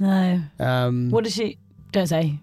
No. 0.00 0.40
Um, 0.58 1.10
What 1.10 1.24
does 1.24 1.34
she? 1.34 1.58
Don't 1.92 2.06
say. 2.06 2.38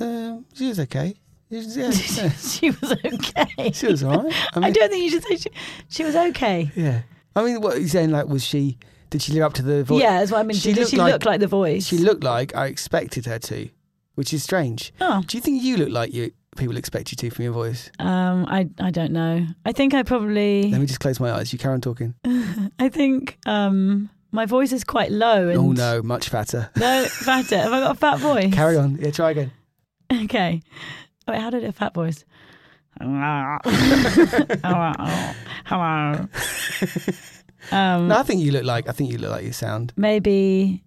um, 0.00 0.44
she 0.54 0.68
was 0.68 0.80
okay. 0.80 1.14
She 1.50 1.56
was- 1.56 1.76
yeah, 1.76 1.90
yeah. 2.24 2.30
she 2.38 2.70
was 2.70 2.92
okay. 3.04 3.72
She 3.72 3.86
was 3.86 4.02
all 4.04 4.22
right. 4.24 4.32
I 4.54 4.66
I, 4.66 4.70
don't 4.70 4.90
think 4.90 5.02
you 5.04 5.10
should 5.10 5.24
say 5.24 5.36
she, 5.36 5.50
she 5.88 6.04
was 6.04 6.14
okay. 6.16 6.70
Yeah. 6.76 7.02
I 7.34 7.42
mean, 7.44 7.60
what 7.60 7.74
you're 7.74 7.82
you 7.82 7.88
saying? 7.88 8.10
Like, 8.10 8.26
was 8.26 8.44
she? 8.44 8.78
Did 9.10 9.22
she 9.22 9.32
live 9.32 9.42
up 9.44 9.54
to 9.54 9.62
the 9.62 9.84
voice? 9.84 10.02
Yeah, 10.02 10.18
that's 10.20 10.30
what 10.30 10.40
I 10.40 10.42
mean. 10.42 10.56
She 10.56 10.70
Did 10.72 10.80
looked 10.80 10.90
she 10.90 10.96
like- 10.98 11.12
look 11.14 11.24
like 11.24 11.40
the 11.40 11.46
voice? 11.46 11.86
She 11.86 11.98
looked 11.98 12.22
like 12.24 12.54
I 12.54 12.66
expected 12.66 13.24
her 13.26 13.38
to, 13.38 13.68
which 14.16 14.32
is 14.34 14.42
strange. 14.42 14.92
Oh. 15.00 15.22
Do 15.26 15.36
you 15.36 15.40
think 15.40 15.62
you 15.62 15.78
look 15.78 15.88
like 15.90 16.12
you 16.12 16.32
people 16.58 16.76
expect 16.76 17.10
you 17.12 17.16
to 17.16 17.30
from 17.30 17.44
your 17.44 17.52
voice? 17.52 17.90
Um, 17.98 18.44
I 18.46 18.68
I 18.80 18.90
don't 18.90 19.12
know. 19.12 19.46
I 19.64 19.72
think 19.72 19.94
I 19.94 20.02
probably. 20.02 20.70
Let 20.70 20.80
me 20.80 20.86
just 20.86 21.00
close 21.00 21.18
my 21.20 21.32
eyes. 21.32 21.52
You 21.52 21.58
carry 21.58 21.74
on 21.74 21.80
talking. 21.80 22.14
I 22.78 22.88
think 22.90 23.38
um 23.46 24.10
my 24.32 24.44
voice 24.46 24.72
is 24.72 24.84
quite 24.84 25.10
low. 25.10 25.48
And 25.48 25.58
Oh 25.58 25.72
no, 25.72 26.02
much 26.02 26.28
fatter. 26.28 26.70
No, 26.76 27.04
fatter. 27.06 27.58
Have 27.58 27.72
I 27.72 27.80
got 27.80 27.92
a 27.92 27.98
fat 27.98 28.18
voice? 28.18 28.52
Carry 28.52 28.76
on. 28.76 28.96
Yeah, 28.96 29.10
try 29.10 29.30
again. 29.30 29.50
Okay. 30.12 30.60
Wait, 31.26 31.38
how 31.40 31.50
did 31.50 31.64
it 31.64 31.68
a 31.68 31.72
fat 31.72 31.94
voice? 31.94 32.24
Hello. 33.00 33.58
Hello. 35.64 36.28
Um, 37.70 38.08
No, 38.08 38.16
I 38.18 38.22
think 38.22 38.42
you 38.42 38.52
look 38.52 38.64
like. 38.64 38.88
I 38.88 38.92
think 38.92 39.12
you 39.12 39.18
look 39.18 39.30
like 39.30 39.44
you 39.44 39.52
sound. 39.52 39.92
maybe. 39.96 40.82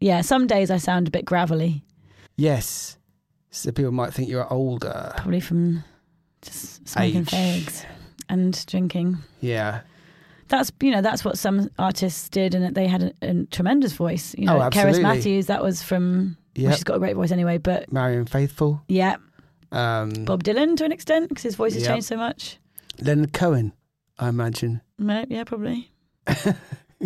Yeah, 0.00 0.22
some 0.22 0.46
days 0.48 0.70
I 0.70 0.78
sound 0.78 1.06
a 1.06 1.10
bit 1.12 1.24
gravelly, 1.24 1.84
Yes. 2.36 2.96
So 3.54 3.70
people 3.70 3.92
might 3.92 4.12
think 4.12 4.28
you're 4.28 4.50
older. 4.52 5.12
probably 5.16 5.40
from 5.40 5.84
just 6.40 6.88
smoking 6.88 7.24
fags 7.26 7.84
and 8.28 8.64
drinking. 8.66 9.18
Yeah. 9.40 9.82
That's 10.48 10.72
you 10.80 10.90
know 10.90 11.00
that's 11.02 11.24
what 11.24 11.38
some 11.38 11.70
artists 11.78 12.28
did, 12.28 12.54
and 12.54 12.74
they 12.74 12.86
had 12.86 13.02
a, 13.02 13.12
a 13.22 13.44
tremendous 13.46 13.92
voice. 13.92 14.34
You 14.36 14.46
know, 14.46 14.56
Oh, 14.60 14.70
Cerys. 14.70 15.00
Matthews, 15.00 15.46
that 15.46 15.62
was 15.62 15.82
from. 15.82 16.36
Well, 16.58 16.72
she's 16.72 16.84
got 16.84 16.96
a 16.96 16.98
great 16.98 17.14
voice 17.16 17.30
anyway, 17.30 17.56
but 17.58 17.90
Marianne 17.92 18.26
Faithfull. 18.26 18.82
yeah, 18.88 19.16
Um, 19.70 20.10
Bob 20.26 20.44
Dylan 20.44 20.76
to 20.76 20.84
an 20.84 20.92
extent 20.92 21.28
because 21.30 21.42
his 21.44 21.54
voice 21.54 21.72
has 21.74 21.82
Yep. 21.84 21.90
changed 21.92 22.06
so 22.06 22.16
much. 22.16 22.58
Leonard 23.00 23.32
Cohen. 23.32 23.72
I 24.18 24.28
imagine. 24.28 24.82
No, 24.98 25.24
yeah, 25.28 25.44
probably. 25.44 25.90
You're 26.44 26.54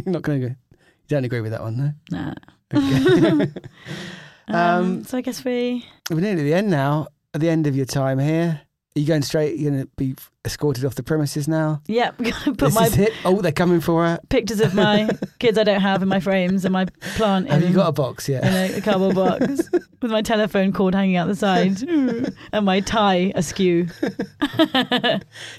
not 0.07 0.23
going 0.23 0.41
to 0.41 0.49
go. 0.49 0.55
You 0.73 0.79
don't 1.09 1.25
agree 1.25 1.41
with 1.41 1.53
that 1.53 1.63
one, 1.63 1.77
though? 1.77 1.93
no? 2.17 2.19
Nah. 2.19 2.35
Okay. 2.75 3.53
Um, 4.49 4.55
Um, 4.57 5.05
so 5.05 5.19
I 5.19 5.21
guess 5.23 5.45
we. 5.45 5.85
We're 6.11 6.21
nearly 6.21 6.41
at 6.41 6.45
the 6.45 6.55
end 6.55 6.71
now. 6.71 7.09
At 7.35 7.41
the 7.41 7.49
end 7.51 7.67
of 7.67 7.77
your 7.77 7.85
time 7.87 8.19
here, 8.19 8.61
are 8.97 8.99
you 9.01 9.07
going 9.07 9.21
straight? 9.23 9.59
You're 9.59 9.71
going 9.73 9.83
to 9.85 9.91
be 9.97 10.15
escorted 10.47 10.85
off 10.87 10.95
the 10.95 11.03
premises 11.03 11.47
now. 11.49 11.83
Yeah, 11.87 12.13
I'm 12.19 12.25
gonna 12.25 12.35
put 12.47 12.59
this 12.59 12.75
my 12.75 12.87
is 12.87 12.97
it. 12.97 13.13
Oh, 13.27 13.43
they're 13.43 13.53
coming 13.53 13.81
for 13.81 14.05
her. 14.07 14.19
pictures 14.31 14.61
of 14.61 14.75
my 14.75 15.11
kids 15.39 15.59
I 15.59 15.65
don't 15.65 15.81
have 15.83 16.03
in 16.03 16.09
my 16.09 16.21
frames 16.21 16.65
and 16.65 16.73
my 16.73 16.87
plant. 17.17 17.51
Have 17.51 17.63
in, 17.63 17.69
you 17.69 17.75
got 17.75 17.89
a 17.89 17.93
box 17.93 18.27
yet? 18.29 18.43
in 18.45 18.55
a, 18.55 18.79
a 18.79 18.81
cardboard 18.81 19.17
box 19.17 19.69
with 20.01 20.11
my 20.11 20.23
telephone 20.23 20.73
cord 20.73 20.95
hanging 20.95 21.17
out 21.17 21.27
the 21.27 21.35
side 21.37 21.83
and 22.53 22.65
my 22.65 22.81
tie 22.81 23.33
askew? 23.35 23.89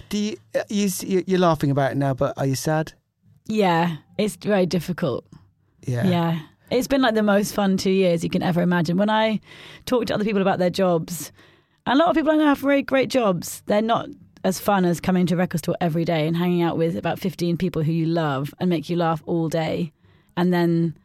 Do 0.10 0.18
you? 0.18 0.38
you- 0.70 1.24
You're 1.28 1.40
laughing 1.40 1.70
about 1.72 1.92
it 1.92 1.98
now, 1.98 2.14
but 2.14 2.34
are 2.38 2.46
you 2.46 2.56
sad? 2.56 2.94
Yeah, 3.46 3.98
it's 4.18 4.36
very 4.38 4.66
difficult. 4.66 5.26
Yeah. 5.86 6.08
Yeah. 6.08 6.40
It's 6.70 6.88
been 6.88 7.02
like 7.02 7.16
the 7.16 7.24
most 7.24 7.54
fun 7.54 7.78
two 7.78 7.92
years 7.92 8.24
you 8.24 8.30
can 8.30 8.44
ever 8.44 8.62
imagine. 8.62 8.98
When 8.98 9.10
I 9.10 9.40
talk 9.86 10.06
to 10.08 10.14
other 10.14 10.26
people 10.26 10.42
about 10.42 10.60
their 10.60 10.70
jobs, 10.70 11.32
a 11.86 11.96
lot 11.96 12.10
of 12.10 12.16
people 12.16 12.32
I 12.32 12.36
know 12.36 12.46
have 12.46 12.60
very 12.60 12.82
great 12.82 13.10
jobs. 13.10 13.64
They're 13.68 13.82
not 13.82 14.10
as 14.44 14.60
fun 14.60 14.86
as 14.86 15.00
coming 15.00 15.26
to 15.28 15.36
a 15.36 15.38
record 15.38 15.60
store 15.60 15.76
every 15.82 16.06
day 16.06 16.28
and 16.28 16.36
hanging 16.36 16.62
out 16.62 16.78
with 16.78 16.98
about 16.98 17.20
15 17.20 17.58
people 17.58 17.84
who 17.84 17.92
you 17.92 18.06
love 18.06 18.54
and 18.60 18.70
make 18.70 18.90
you 18.90 18.98
laugh 18.98 19.24
all 19.26 19.50
day. 19.50 19.94
And 20.36 20.54
then 20.54 20.98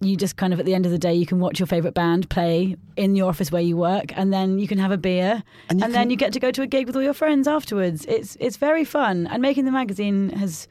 you 0.00 0.16
just 0.16 0.36
kind 0.36 0.52
of 0.52 0.60
at 0.60 0.66
the 0.66 0.74
end 0.74 0.86
of 0.86 0.92
the 0.92 0.98
day, 0.98 1.14
you 1.14 1.24
can 1.26 1.40
watch 1.40 1.58
your 1.58 1.66
favorite 1.66 1.94
band 1.94 2.28
play 2.28 2.76
in 2.96 3.16
your 3.16 3.28
office 3.28 3.50
where 3.50 3.62
you 3.62 3.76
work, 3.76 4.16
and 4.16 4.32
then 4.32 4.58
you 4.58 4.68
can 4.68 4.78
have 4.78 4.90
a 4.90 4.98
beer, 4.98 5.42
And 5.70 5.82
and, 5.82 5.92
you 5.92 5.98
then 5.98 6.10
you 6.10 6.16
get 6.16 6.32
to 6.34 6.40
go 6.40 6.50
to 6.50 6.62
a 6.62 6.66
gig 6.66 6.86
with 6.86 6.96
all 6.96 7.02
your 7.02 7.14
friends 7.14 7.48
afterwards. 7.48 8.04
It's 8.06 8.36
it's 8.40 8.56
very 8.56 8.84
fun, 8.84 9.26
and 9.28 9.40
making 9.40 9.64
the 9.64 9.70
magazine 9.70 10.30
has 10.30 10.68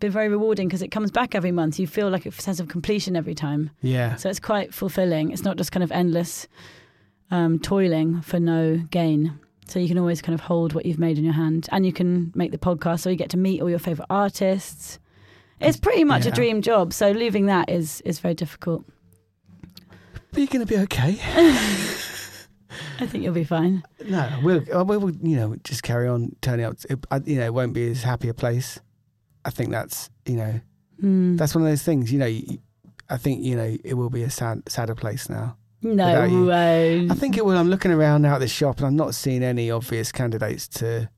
been 0.00 0.12
very 0.12 0.28
rewarding 0.28 0.68
because 0.68 0.82
it 0.82 0.88
comes 0.90 1.10
back 1.10 1.34
every 1.34 1.52
month. 1.52 1.78
You 1.78 1.86
feel 1.86 2.10
like 2.10 2.26
a 2.26 2.32
sense 2.32 2.60
of 2.60 2.68
completion 2.68 3.16
every 3.16 3.34
time, 3.34 3.70
Yeah. 3.82 4.16
so 4.16 4.28
it's 4.28 4.40
quite 4.40 4.72
fulfilling. 4.74 5.30
It's 5.30 5.42
not 5.44 5.56
just 5.56 5.72
kind 5.72 5.82
of 5.84 5.90
endless 5.92 6.46
um, 7.30 7.58
toiling 7.58 8.20
for 8.20 8.38
no 8.38 8.76
gain. 8.90 9.38
So 9.68 9.80
you 9.80 9.88
can 9.88 9.98
always 9.98 10.22
kind 10.22 10.34
of 10.34 10.40
hold 10.40 10.74
what 10.74 10.86
you've 10.86 10.98
made 11.00 11.18
in 11.18 11.24
your 11.24 11.32
hand, 11.32 11.68
and 11.72 11.84
you 11.84 11.92
can 11.92 12.30
make 12.36 12.52
the 12.52 12.58
podcast, 12.58 13.00
so 13.00 13.10
you 13.10 13.16
get 13.16 13.30
to 13.30 13.36
meet 13.36 13.60
all 13.60 13.68
your 13.70 13.80
favorite 13.80 14.06
artists. 14.10 14.98
It's 15.60 15.76
pretty 15.78 16.04
much 16.04 16.24
Yeah. 16.24 16.32
a 16.32 16.34
dream 16.34 16.62
job. 16.62 16.92
So 16.92 17.10
leaving 17.10 17.46
that 17.46 17.68
is 17.70 18.00
is 18.02 18.20
very 18.20 18.34
difficult. 18.34 18.84
But 20.30 20.38
you're 20.38 20.46
going 20.48 20.66
to 20.66 20.72
be 20.72 20.78
okay. 20.82 21.18
I 23.00 23.06
think 23.06 23.24
you'll 23.24 23.32
be 23.34 23.44
fine. 23.44 23.82
No, 24.06 24.28
we'll, 24.42 24.62
uh, 24.72 24.84
we'll, 24.84 25.10
you 25.22 25.36
know, 25.36 25.56
just 25.64 25.82
carry 25.82 26.06
on 26.08 26.36
turning 26.42 26.66
up. 26.66 26.76
It, 26.90 26.98
you 27.26 27.36
know, 27.38 27.46
it 27.46 27.54
won't 27.54 27.72
be 27.72 27.90
as 27.90 28.02
happy 28.02 28.28
a 28.28 28.34
place. 28.34 28.78
I 29.46 29.50
think 29.50 29.70
that's, 29.70 30.10
you 30.26 30.36
know, 30.36 30.60
Mm. 31.02 31.36
that's 31.38 31.54
one 31.54 31.62
of 31.64 31.70
those 31.70 31.82
things. 31.82 32.10
You 32.12 32.18
know, 32.18 32.26
you, 32.26 32.58
I 33.08 33.16
think 33.18 33.44
you 33.44 33.54
know 33.54 33.76
it 33.84 33.94
will 33.94 34.10
be 34.10 34.22
a 34.22 34.30
sad, 34.30 34.62
sadder 34.68 34.94
place 34.94 35.28
now. 35.28 35.56
no 35.82 36.44
way. 36.46 37.06
I 37.10 37.14
think 37.14 37.36
it 37.36 37.44
will. 37.44 37.56
I'm 37.56 37.68
looking 37.70 37.92
around 37.92 38.22
now 38.22 38.34
at 38.36 38.38
the 38.40 38.48
shop, 38.48 38.78
and 38.78 38.86
I'm 38.86 38.96
not 38.96 39.14
seeing 39.14 39.42
any 39.44 39.70
obvious 39.70 40.10
candidates 40.10 40.66
to 40.80 41.08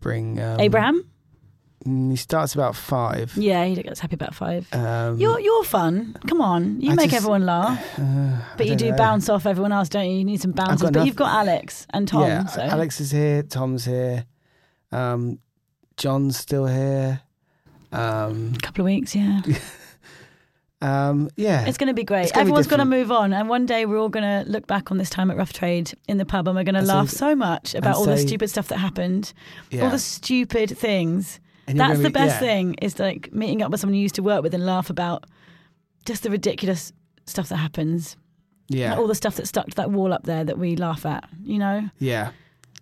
bring. 0.00 0.38
Um, 0.40 0.60
Abraham. 0.60 1.02
mm, 1.86 2.10
He 2.10 2.16
starts 2.16 2.54
about 2.54 2.76
five. 2.76 3.32
Yeah, 3.36 3.64
he 3.64 3.74
gets 3.82 3.98
happy 4.00 4.14
about 4.14 4.34
five. 4.34 4.68
Um, 4.74 5.18
You're 5.18 5.40
you're 5.40 5.64
fun. 5.64 6.14
Come 6.28 6.40
on, 6.42 6.80
you 6.80 6.92
I 6.92 6.94
make 6.94 7.10
just- 7.10 7.22
everyone 7.22 7.46
laugh. 7.46 7.80
uh, 7.98 8.38
But 8.58 8.66
you 8.68 8.76
don't 8.76 8.90
know. 8.90 8.96
bounce 8.96 9.28
off 9.30 9.46
everyone 9.46 9.72
else, 9.72 9.88
don't 9.88 10.04
you? 10.08 10.18
You 10.18 10.24
need 10.24 10.40
some 10.42 10.52
bounces. 10.52 10.82
But 10.82 10.94
enough- 10.94 11.06
you've 11.06 11.16
got 11.16 11.32
Alex 11.32 11.86
and 11.94 12.06
Tom. 12.06 12.22
yeah, 12.28 12.44
so. 12.46 12.60
Alex 12.60 13.00
is 13.00 13.10
here. 13.10 13.42
Tom's 13.42 13.86
here. 13.86 14.26
Um, 14.92 15.38
John's 15.96 16.36
still 16.36 16.66
here. 16.66 17.22
Um, 17.92 18.52
a 18.56 18.60
couple 18.60 18.82
of 18.82 18.86
weeks, 18.86 19.14
yeah. 19.14 19.40
um, 20.82 21.30
yeah. 21.36 21.66
It's 21.66 21.78
going 21.78 21.88
to 21.88 21.94
be 21.94 22.04
great. 22.04 22.32
Gonna 22.32 22.42
Everyone's 22.42 22.66
going 22.66 22.80
to 22.80 22.84
move 22.84 23.10
on, 23.10 23.32
and 23.32 23.48
one 23.48 23.66
day 23.66 23.86
we're 23.86 23.98
all 23.98 24.08
going 24.08 24.44
to 24.44 24.50
look 24.50 24.66
back 24.66 24.90
on 24.90 24.98
this 24.98 25.10
time 25.10 25.30
at 25.30 25.36
Rough 25.36 25.52
Trade 25.52 25.92
in 26.06 26.18
the 26.18 26.26
pub, 26.26 26.48
and 26.48 26.56
we're 26.56 26.64
going 26.64 26.74
to 26.74 26.82
laugh 26.82 27.08
so 27.08 27.34
much 27.34 27.74
about 27.74 27.96
all 27.96 28.04
the 28.04 28.18
stupid 28.18 28.48
stuff 28.50 28.68
that 28.68 28.78
happened, 28.78 29.32
yeah. 29.70 29.84
all 29.84 29.90
the 29.90 29.98
stupid 29.98 30.76
things. 30.76 31.40
That's 31.66 31.98
gonna 31.98 32.02
the 32.02 32.10
best 32.10 32.36
yeah. 32.36 32.48
thing 32.48 32.74
is 32.74 32.98
like 32.98 33.32
meeting 33.32 33.60
up 33.60 33.70
with 33.70 33.80
someone 33.80 33.94
you 33.94 34.00
used 34.00 34.14
to 34.14 34.22
work 34.22 34.42
with 34.42 34.54
and 34.54 34.64
laugh 34.64 34.88
about 34.88 35.24
just 36.06 36.22
the 36.22 36.30
ridiculous 36.30 36.94
stuff 37.26 37.50
that 37.50 37.56
happens. 37.56 38.16
Yeah, 38.68 38.90
Like 38.90 38.98
all 38.98 39.06
the 39.06 39.14
stuff 39.14 39.36
that 39.36 39.46
stuck 39.46 39.66
to 39.66 39.74
that 39.76 39.90
wall 39.90 40.12
up 40.12 40.24
there 40.24 40.44
that 40.44 40.58
we 40.58 40.76
laugh 40.76 41.04
at. 41.06 41.28
You 41.42 41.58
know, 41.58 41.90
yeah. 41.98 42.30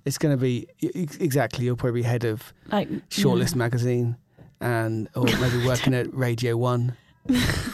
It's 0.05 0.19
going 0.19 0.37
to 0.37 0.41
be 0.41 0.69
exactly. 0.81 1.65
You'll 1.65 1.77
probably 1.77 2.03
be 2.03 2.07
head 2.07 2.25
of 2.25 2.55
Like 2.71 2.89
Shortlist 3.09 3.57
magazine, 3.57 4.17
and 4.61 5.09
or 5.17 5.25
maybe 5.25 5.65
working 5.67 5.95
at 5.95 6.13
Radio 6.15 6.57
One 6.57 6.97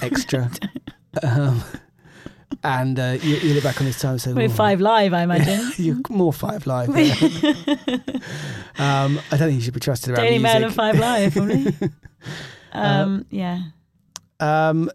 Extra. 0.00 0.50
um, 1.22 1.62
and 2.64 2.98
uh, 2.98 3.16
you, 3.20 3.36
you 3.36 3.54
look 3.54 3.64
back 3.64 3.80
on 3.80 3.86
this 3.86 4.00
time 4.00 4.12
and 4.12 4.20
say, 4.20 4.32
We're 4.32 4.44
"Ooh, 4.46 4.48
five 4.48 4.80
live, 4.80 5.12
I 5.14 5.22
imagine. 5.24 5.72
You're 5.78 5.96
more 6.10 6.32
Five 6.32 6.66
Live. 6.66 6.96
yeah. 6.96 7.14
um, 8.78 9.18
I 9.30 9.36
don't 9.36 9.48
think 9.48 9.54
you 9.54 9.60
should 9.60 9.74
be 9.74 9.80
trusted 9.80 10.10
around 10.14 10.24
Daily 10.24 10.38
Mail 10.38 10.64
and 10.64 10.74
Five 10.74 10.98
Live, 10.98 11.32
probably. 11.34 11.74
um, 12.72 13.26
yeah. 13.30 13.62
Um, 14.40 14.90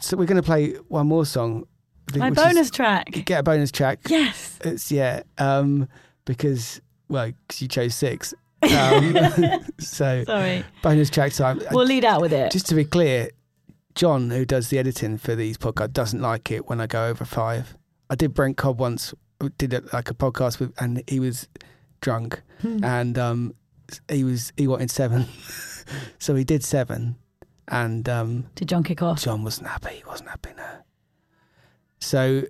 so 0.00 0.16
we're 0.16 0.26
going 0.26 0.36
to 0.36 0.42
play 0.42 0.74
one 0.88 1.06
more 1.08 1.24
song. 1.26 1.64
Think, 2.10 2.20
My 2.20 2.30
which 2.30 2.38
is- 2.38 2.44
bonus 2.44 2.70
track. 2.70 3.06
get 3.24 3.40
a 3.40 3.42
bonus 3.42 3.70
track. 3.70 4.00
Yes. 4.08 4.58
It's 4.64 4.90
yeah. 4.90 5.22
Um, 5.38 5.88
because 6.24 6.80
well, 7.08 7.30
'cause 7.48 7.60
you 7.62 7.68
chose 7.68 7.94
six. 7.94 8.34
Um, 8.62 9.64
so 9.78 10.24
Sorry. 10.24 10.64
bonus 10.82 11.10
track 11.10 11.32
time. 11.32 11.60
We'll 11.70 11.86
lead 11.86 12.04
out 12.04 12.20
with 12.20 12.32
it. 12.32 12.52
Just 12.52 12.66
to 12.68 12.74
be 12.74 12.84
clear, 12.84 13.30
John, 13.94 14.30
who 14.30 14.44
does 14.44 14.68
the 14.68 14.78
editing 14.78 15.18
for 15.18 15.34
these 15.34 15.56
podcasts, 15.58 15.92
doesn't 15.92 16.20
like 16.20 16.50
it 16.50 16.68
when 16.68 16.80
I 16.80 16.86
go 16.86 17.06
over 17.06 17.24
five. 17.24 17.76
I 18.10 18.14
did 18.14 18.34
Brent 18.34 18.56
Cobb 18.56 18.78
once, 18.80 19.14
did 19.58 19.72
it 19.72 19.92
like 19.92 20.10
a 20.10 20.14
podcast 20.14 20.58
with, 20.60 20.72
and 20.78 21.02
he 21.08 21.20
was 21.20 21.48
drunk, 22.00 22.42
Hmm. 22.60 22.84
and 22.84 23.18
um, 23.18 23.54
he 24.10 24.24
was 24.24 24.52
he 24.56 24.66
wanted 24.68 24.90
seven, 24.90 25.26
so 26.18 26.34
he 26.34 26.44
did 26.44 26.62
seven, 26.62 27.16
and 27.68 28.08
um, 28.08 28.46
Did 28.54 28.68
John 28.68 28.82
kick 28.84 29.00
off? 29.02 29.22
John 29.22 29.42
wasn't 29.44 29.68
happy. 29.68 29.94
He 29.96 30.04
wasn't 30.06 30.28
happy 30.28 30.50
no. 30.56 30.64
So, 32.00 32.42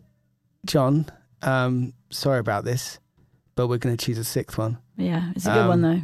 John, 0.67 1.07
um, 1.43 1.93
sorry 2.11 2.39
about 2.39 2.65
this, 2.65 2.99
but 3.55 3.67
we're 3.69 3.79
going 3.79 3.97
to 3.97 4.05
choose 4.05 4.19
a 4.19 4.25
sixth 4.25 4.59
one. 4.59 4.79
Yeah, 5.01 5.30
it's 5.34 5.46
a 5.46 5.51
good 5.51 5.59
Um, 5.62 5.68
one 5.68 5.82
though. 5.82 6.01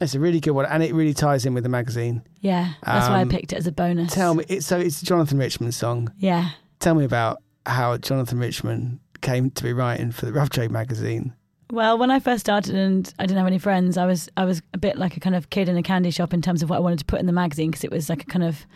It's 0.00 0.14
a 0.14 0.20
really 0.20 0.40
good 0.40 0.50
one, 0.52 0.66
and 0.66 0.82
it 0.82 0.94
really 0.94 1.14
ties 1.14 1.46
in 1.46 1.54
with 1.54 1.62
the 1.62 1.68
magazine. 1.68 2.22
Yeah, 2.40 2.72
that's 2.84 3.08
why 3.08 3.18
I 3.18 3.22
um, 3.22 3.28
picked 3.28 3.52
it 3.52 3.56
as 3.56 3.66
a 3.66 3.72
bonus. 3.72 4.12
Tell 4.12 4.34
me, 4.34 4.44
it's 4.48 4.66
so 4.66 4.78
it's 4.78 5.00
Jonathan 5.02 5.38
Richman's 5.38 5.76
song. 5.76 6.12
Yeah. 6.18 6.50
Tell 6.80 6.94
me 6.94 7.04
about 7.04 7.40
how 7.66 7.96
Jonathan 7.98 8.38
Richman 8.38 8.98
came 9.20 9.50
to 9.50 9.62
be 9.62 9.72
writing 9.72 10.10
for 10.10 10.26
the 10.26 10.32
Rough 10.32 10.50
Trade 10.50 10.72
magazine. 10.72 11.34
Well, 11.70 11.96
when 11.96 12.10
I 12.10 12.18
first 12.18 12.40
started 12.40 12.74
and 12.74 13.14
I 13.18 13.26
didn't 13.26 13.38
have 13.38 13.46
any 13.46 13.58
friends, 13.58 13.96
I 13.96 14.04
was 14.06 14.28
I 14.36 14.44
was 14.44 14.60
a 14.74 14.78
bit 14.78 14.98
like 14.98 15.16
a 15.16 15.20
kind 15.20 15.36
of 15.36 15.50
kid 15.50 15.68
in 15.68 15.76
a 15.76 15.82
candy 15.82 16.10
shop 16.10 16.34
in 16.34 16.42
terms 16.42 16.62
of 16.62 16.68
what 16.70 16.76
I 16.76 16.80
wanted 16.80 16.98
to 16.98 17.04
put 17.04 17.20
in 17.20 17.26
the 17.26 17.32
magazine 17.32 17.70
because 17.70 17.84
it 17.84 17.90
was 17.92 18.08
like 18.08 18.22
a 18.22 18.26
kind 18.26 18.44
of, 18.44 18.66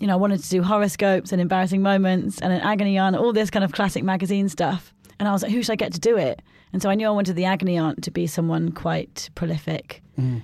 you 0.00 0.06
know, 0.06 0.14
I 0.14 0.16
wanted 0.16 0.42
to 0.42 0.48
do 0.48 0.62
horoscopes 0.62 1.30
and 1.32 1.40
embarrassing 1.40 1.82
moments 1.82 2.40
and 2.40 2.52
an 2.52 2.60
agony 2.62 2.96
aunt, 2.96 3.14
all 3.16 3.32
this 3.34 3.50
kind 3.50 3.64
of 3.64 3.72
classic 3.72 4.02
magazine 4.02 4.48
stuff. 4.48 4.94
And 5.18 5.28
I 5.28 5.32
was 5.32 5.42
like, 5.42 5.52
who 5.52 5.62
should 5.62 5.72
I 5.72 5.76
get 5.76 5.92
to 5.92 6.00
do 6.00 6.16
it? 6.16 6.40
And 6.72 6.80
so 6.80 6.88
I 6.88 6.94
knew 6.94 7.06
I 7.06 7.10
wanted 7.10 7.34
the 7.36 7.44
agony 7.44 7.76
aunt 7.78 8.02
to 8.04 8.10
be 8.10 8.26
someone 8.26 8.72
quite 8.72 9.30
prolific 9.34 10.02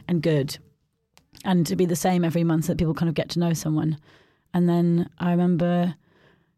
and 0.09 0.22
good, 0.22 0.59
and 1.45 1.66
to 1.66 1.77
be 1.77 1.85
the 1.87 1.97
same 1.97 2.24
every 2.24 2.45
month 2.45 2.64
so 2.64 2.72
that 2.72 2.79
people 2.79 2.95
kind 2.95 3.09
of 3.09 3.14
get 3.14 3.29
to 3.31 3.39
know 3.39 3.53
someone. 3.53 3.99
And 4.55 4.68
then 4.68 5.11
I 5.18 5.31
remember 5.31 5.95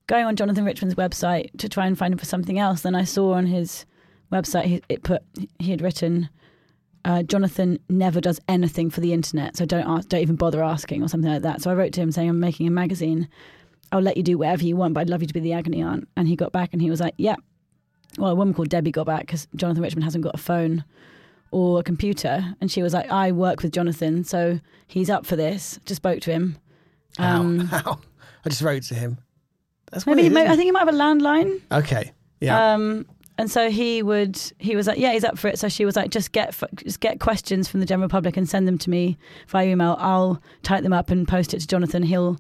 going 0.07 0.25
on 0.25 0.37
Jonathan 0.37 0.64
Richman's 0.64 0.95
website 0.95 1.51
to 1.59 1.69
try 1.69 1.87
and 1.87 1.99
find 1.99 2.12
him 2.12 2.19
for 2.19 2.25
something 2.27 2.59
else. 2.59 2.83
Then 2.83 2.95
I 2.95 3.05
saw 3.05 3.33
on 3.35 3.47
his 3.47 3.85
website 4.33 4.64
he, 4.64 4.83
it 4.89 5.03
put 5.03 5.23
he 5.59 5.71
had 5.71 5.83
written 5.83 6.29
uh, 7.05 7.23
Jonathan 7.23 7.79
never 7.89 8.21
does 8.21 8.41
anything 8.49 8.91
for 8.91 9.01
the 9.01 9.12
internet, 9.12 9.57
so 9.57 9.64
don't 9.64 9.87
ask, 9.87 10.09
don't 10.09 10.21
even 10.21 10.37
bother 10.37 10.62
asking 10.62 11.03
or 11.03 11.09
something 11.09 11.31
like 11.31 11.43
that. 11.43 11.62
So 11.62 11.71
I 11.71 11.75
wrote 11.75 11.93
to 11.95 12.01
him 12.01 12.12
saying 12.12 12.29
I'm 12.29 12.41
making 12.41 12.66
a 12.66 12.71
magazine. 12.71 13.29
I'll 13.93 14.01
let 14.01 14.16
you 14.16 14.23
do 14.23 14.37
whatever 14.37 14.64
you 14.64 14.77
want, 14.77 14.95
but 14.95 15.01
I'd 15.01 15.11
love 15.11 15.23
you 15.23 15.29
to 15.29 15.35
be 15.35 15.41
the 15.41 15.55
agony 15.55 15.83
aunt. 15.83 16.09
And 16.16 16.29
he 16.29 16.37
got 16.37 16.53
back 16.53 16.71
and 16.73 16.83
he 16.83 16.91
was 16.91 17.01
like, 17.01 17.14
"Yeah." 17.16 17.37
Well, 18.19 18.31
a 18.33 18.35
woman 18.35 18.55
called 18.55 18.69
Debbie 18.69 18.91
got 18.91 19.07
back 19.07 19.21
because 19.21 19.47
Jonathan 19.57 19.83
Richman 19.83 20.03
hasn't 20.03 20.25
got 20.25 20.35
a 20.35 20.39
phone 20.39 20.85
or 21.51 21.81
a 21.81 21.83
computer, 21.83 22.55
and 22.61 22.71
she 22.71 22.83
was 22.83 22.93
like, 22.93 23.11
"I 23.11 23.33
work 23.33 23.62
with 23.62 23.73
Jonathan, 23.73 24.25
so 24.25 24.61
he's 24.87 25.09
up 25.09 25.25
for 25.25 25.37
this." 25.37 25.79
Just 25.85 25.97
spoke 25.97 26.21
to 26.23 26.33
him. 26.33 26.59
Um? 27.19 27.69
I 28.45 28.49
just 28.49 28.62
wrote 28.62 28.83
to 28.85 28.95
him. 28.95 29.19
That's 29.91 30.07
maybe 30.07 30.23
weird, 30.23 30.33
might, 30.33 30.41
isn't 30.43 30.53
I 30.53 30.57
think 30.57 30.66
he 30.66 30.71
might 30.71 30.81
have 30.81 30.89
a 30.89 30.93
landline. 30.93 31.61
Okay. 31.73 32.12
Yeah. 32.41 32.75
Um, 32.75 33.07
and 33.37 33.51
so 33.51 33.71
he 33.71 34.03
would, 34.03 34.41
he 34.59 34.75
was 34.75 34.87
like, 34.87 34.99
yeah, 34.99 35.12
he's 35.12 35.25
up 35.25 35.39
for 35.39 35.49
it. 35.49 35.59
So 35.59 35.69
she 35.69 35.85
was 35.85 35.97
like, 35.97 36.11
just 36.11 36.33
get, 36.33 36.55
just 36.77 37.01
get 37.01 37.21
questions 37.21 37.69
from 37.69 37.81
the 37.81 37.87
general 37.87 38.09
public 38.09 38.37
and 38.37 38.49
send 38.49 38.66
them 38.66 38.79
to 38.79 38.91
me 38.91 39.16
via 39.49 39.69
email. 39.69 39.97
I'll 39.99 40.43
type 40.62 40.83
them 40.83 40.93
up 40.93 41.11
and 41.11 41.27
post 41.27 41.55
it 41.55 41.61
to 41.61 41.66
Jonathan. 41.66 42.03
He'll 42.03 42.39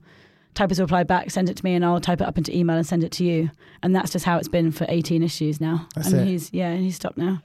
type 0.58 0.70
his 0.70 0.80
reply 0.80 1.04
back, 1.04 1.30
send 1.30 1.48
it 1.48 1.56
to 1.56 1.64
me, 1.64 1.74
and 1.74 1.84
I'll 1.84 2.00
type 2.00 2.20
it 2.20 2.26
up 2.26 2.36
into 2.36 2.54
email 2.54 2.76
and 2.76 2.86
send 2.86 3.04
it 3.04 3.12
to 3.12 3.24
you. 3.24 3.50
And 3.82 3.94
that's 3.94 4.10
just 4.10 4.24
how 4.24 4.36
it's 4.38 4.48
been 4.48 4.72
for 4.72 4.86
18 4.88 5.22
issues 5.22 5.60
now. 5.60 5.86
That's 5.94 6.08
and 6.08 6.22
it. 6.22 6.26
he's, 6.26 6.52
yeah, 6.52 6.70
and 6.70 6.82
he's 6.82 6.96
stopped 6.96 7.16
now. 7.16 7.40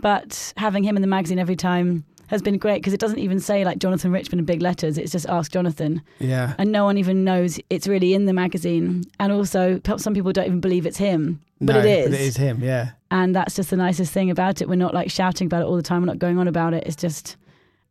But 0.00 0.52
having 0.56 0.82
him 0.82 0.96
in 0.96 1.02
the 1.02 1.08
magazine 1.08 1.38
every 1.38 1.56
time 1.56 2.04
has 2.28 2.42
been 2.42 2.58
great 2.58 2.82
because 2.82 2.92
it 2.92 3.00
doesn't 3.00 3.18
even 3.18 3.40
say 3.40 3.64
like 3.64 3.78
Jonathan 3.78 4.12
Richman 4.12 4.38
in 4.40 4.44
big 4.44 4.60
letters. 4.60 4.98
It's 4.98 5.12
just 5.12 5.26
Ask 5.28 5.52
Jonathan 5.52 6.02
yeah. 6.18 6.54
and 6.58 6.70
no 6.70 6.84
one 6.84 6.98
even 6.98 7.24
knows 7.24 7.58
it's 7.70 7.88
really 7.88 8.12
in 8.12 8.26
the 8.26 8.32
magazine. 8.32 9.04
And 9.18 9.32
also, 9.32 9.80
some 9.96 10.12
people 10.12 10.32
don't 10.32 10.46
even 10.46 10.60
believe 10.60 10.84
it's 10.84 10.98
him, 10.98 11.40
but 11.60 11.74
No, 11.74 11.78
it 11.78 11.86
is. 11.86 12.10
But 12.10 12.14
it 12.14 12.20
is 12.20 12.36
him. 12.36 12.62
Yeah. 12.62 12.90
And 13.10 13.34
that's 13.34 13.56
just 13.56 13.70
the 13.70 13.76
nicest 13.76 14.12
thing 14.12 14.30
about 14.30 14.60
it. 14.60 14.68
We're 14.68 14.74
not 14.74 14.94
like 14.94 15.10
shouting 15.10 15.46
about 15.46 15.62
it 15.62 15.66
all 15.66 15.76
the 15.76 15.82
time. 15.82 16.02
We're 16.02 16.06
not 16.06 16.18
going 16.18 16.38
on 16.38 16.48
about 16.48 16.74
it. 16.74 16.84
It's 16.86 16.96
just 16.96 17.36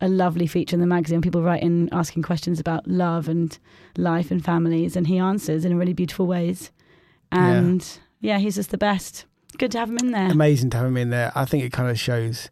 a 0.02 0.08
lovely 0.08 0.48
feature 0.48 0.76
in 0.76 0.80
the 0.80 0.86
magazine. 0.88 1.22
People 1.22 1.42
write 1.42 1.64
in 1.64 1.90
asking 1.92 2.24
questions 2.24 2.60
about 2.60 2.88
love 2.88 3.28
and 3.28 3.58
life 3.98 4.30
and 4.32 4.44
families, 4.44 4.96
and 4.96 5.08
he 5.08 5.18
answers 5.18 5.66
in 5.66 5.78
really 5.78 5.94
beautiful 5.94 6.28
ways. 6.28 6.72
And 7.32 7.86
yeah, 8.22 8.38
he's 8.40 8.56
just 8.56 8.72
the 8.72 8.78
best. 8.78 9.26
Good 9.58 9.72
to 9.72 9.80
have 9.80 9.90
him 9.90 9.98
in 9.98 10.12
there. 10.12 10.32
Amazing 10.32 10.70
to 10.72 10.78
have 10.78 10.86
him 10.88 10.98
in 10.98 11.10
there. 11.10 11.32
I 11.36 11.46
think 11.46 11.64
it 11.64 11.72
kind 11.72 11.90
of 11.90 12.00
shows 12.00 12.50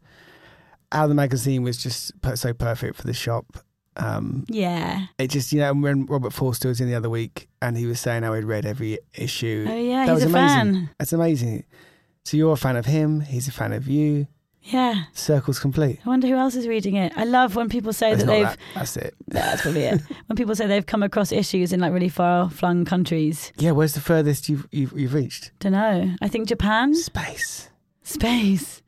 how 0.92 1.08
the 1.08 1.14
magazine 1.14 1.64
was 1.64 1.78
just 1.78 2.12
so 2.36 2.54
perfect 2.54 2.96
for 2.96 3.04
the 3.06 3.14
shop. 3.14 3.58
Um, 3.98 4.44
Yeah. 4.50 5.06
it 5.18 5.30
just, 5.30 5.54
you 5.54 5.60
know, 5.62 5.74
when 5.74 6.06
Robert 6.06 6.34
Forster 6.34 6.68
was 6.68 6.82
in 6.82 6.88
the 6.90 6.96
other 6.96 7.10
week 7.10 7.48
and 7.62 7.78
he 7.78 7.86
was 7.86 8.00
saying 8.00 8.24
how 8.24 8.34
he'd 8.34 8.44
read 8.44 8.66
every 8.66 9.00
issue. 9.14 9.66
Oh 9.70 9.76
yeah, 9.78 10.06
that 10.06 10.14
he's 10.14 10.24
was 10.26 10.34
a 10.34 10.38
amazing. 10.38 10.58
fan. 10.74 10.90
That's 11.00 11.14
amazing. 11.14 11.64
So 12.26 12.38
you're 12.38 12.54
a 12.54 12.58
fan 12.58 12.76
of 12.76 12.86
him. 12.88 13.22
He's 13.22 13.48
a 13.48 13.52
fan 13.52 13.72
of 13.72 13.88
you. 13.88 14.28
Yeah. 14.68 15.04
Circle's 15.14 15.60
complete. 15.60 16.00
I 16.06 16.10
wonder 16.10 16.28
who 16.28 16.36
else 16.36 16.56
is 16.56 16.68
reading 16.68 16.96
it. 16.96 17.14
I 17.16 17.24
love 17.24 17.56
when 17.56 17.70
people 17.70 17.94
say 17.94 18.12
It's 18.14 18.24
that 18.24 18.28
they've 18.28 18.46
that. 18.46 18.58
That's 18.74 18.98
it. 18.98 19.14
That's 19.28 19.62
probably 19.62 19.84
it. 19.84 20.02
When 20.28 20.36
people 20.36 20.56
say 20.56 20.66
they've 20.66 20.86
come 20.86 21.04
across 21.04 21.32
issues 21.32 21.72
in 21.72 21.80
like 21.80 21.94
really 21.94 22.10
far 22.10 22.50
flung 22.50 22.84
countries, 22.84 23.52
Yeah. 23.58 23.72
Where's 23.72 23.94
the 23.94 24.02
furthest 24.02 24.50
you've 24.50 24.68
you've, 24.72 24.92
you've 24.98 25.14
reached? 25.14 25.52
don't 25.60 25.74
know. 25.74 26.16
I 26.22 26.28
think 26.28 26.48
Japan, 26.48 26.96
Space. 26.96 27.70
space, 28.04 28.82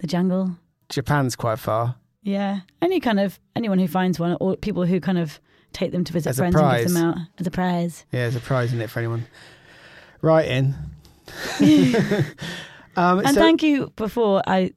the 0.00 0.06
jungle. 0.06 0.56
Japan's 0.90 1.34
quite 1.34 1.58
far. 1.58 1.96
Yeah, 2.22 2.60
any 2.82 3.00
kind 3.00 3.18
of 3.18 3.40
anyone 3.56 3.78
who 3.78 3.88
finds 3.88 4.20
one, 4.20 4.36
or 4.38 4.56
people 4.56 4.84
who 4.84 5.00
kind 5.00 5.18
of 5.18 5.40
take 5.72 5.90
them 5.92 6.04
to 6.04 6.12
visit 6.12 6.30
As 6.30 6.36
friends 6.36 6.54
and 6.54 6.76
give 6.78 6.92
them 6.92 7.04
out 7.04 7.16
as 7.38 7.46
a 7.46 7.50
prize. 7.50 8.04
Yeah, 8.12 8.20
there's 8.20 8.36
a 8.36 8.40
prize 8.40 8.72
in 8.74 8.80
it 8.82 8.90
for 8.90 8.98
anyone. 8.98 9.24
Right 10.20 10.46
in. 10.46 10.74
um, 12.96 13.18
And 13.20 13.28
so- 13.28 13.40
thank 13.40 13.62
you 13.62 13.92
before 13.96 14.42
I 14.46 14.72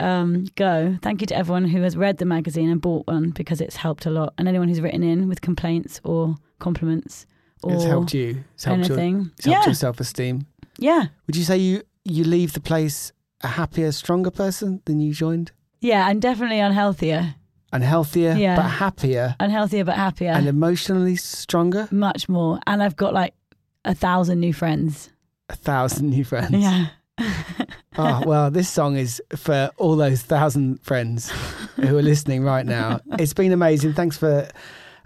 um, 0.00 0.46
go. 0.56 0.96
Thank 1.02 1.20
you 1.20 1.26
to 1.28 1.36
everyone 1.36 1.64
who 1.66 1.82
has 1.82 1.96
read 1.96 2.18
the 2.18 2.24
magazine 2.24 2.68
and 2.70 2.80
bought 2.80 3.06
one 3.06 3.30
because 3.30 3.60
it's 3.60 3.76
helped 3.76 4.06
a 4.06 4.10
lot. 4.10 4.34
And 4.38 4.48
anyone 4.48 4.68
who's 4.68 4.80
written 4.80 5.02
in 5.02 5.28
with 5.28 5.40
complaints 5.40 6.00
or 6.04 6.36
compliments 6.58 7.26
or 7.62 7.74
it's 7.74 7.84
helped 7.84 8.14
you. 8.14 8.42
It's 8.54 8.64
helped 8.64 8.88
your, 8.88 8.98
anything. 8.98 9.30
it's 9.36 9.44
helped 9.46 9.60
yeah, 9.60 9.66
your 9.66 9.74
self-esteem. 9.74 10.46
yeah, 10.78 11.06
Would 11.26 11.36
you 11.36 11.44
say 11.44 11.58
you 11.58 11.82
you 12.04 12.24
leave 12.24 12.52
the 12.54 12.60
place 12.60 13.12
a 13.42 13.48
happier, 13.48 13.92
stronger 13.92 14.30
person 14.30 14.80
than 14.86 15.00
you 15.00 15.12
joined, 15.12 15.52
yeah. 15.80 16.08
And 16.10 16.20
definitely 16.20 16.58
unhealthier, 16.58 17.34
Unhealthier, 17.72 18.36
Yeah. 18.38 18.56
but 18.56 18.62
happier, 18.68 19.36
unhealthier 19.40 19.84
but 19.84 19.96
happier. 19.96 20.30
and 20.30 20.46
emotionally 20.48 21.16
stronger? 21.16 21.88
much 21.90 22.28
more. 22.28 22.58
And 22.66 22.82
I've 22.82 22.96
got 22.96 23.12
like 23.14 23.34
a 23.84 23.94
thousand 23.94 24.40
new 24.40 24.52
friends. 24.52 25.10
A 25.48 25.56
thousand 25.56 26.10
new 26.10 26.24
friends. 26.24 26.52
Yeah. 26.52 26.88
Oh 28.00 28.22
well, 28.26 28.50
this 28.50 28.68
song 28.68 28.96
is 28.96 29.20
for 29.36 29.70
all 29.76 29.96
those 29.96 30.22
thousand 30.22 30.80
friends 30.82 31.30
who 31.76 31.96
are 31.98 32.02
listening 32.02 32.42
right 32.42 32.64
now. 32.66 33.00
It's 33.18 33.34
been 33.34 33.52
amazing. 33.52 33.92
Thanks 33.94 34.16
for 34.16 34.48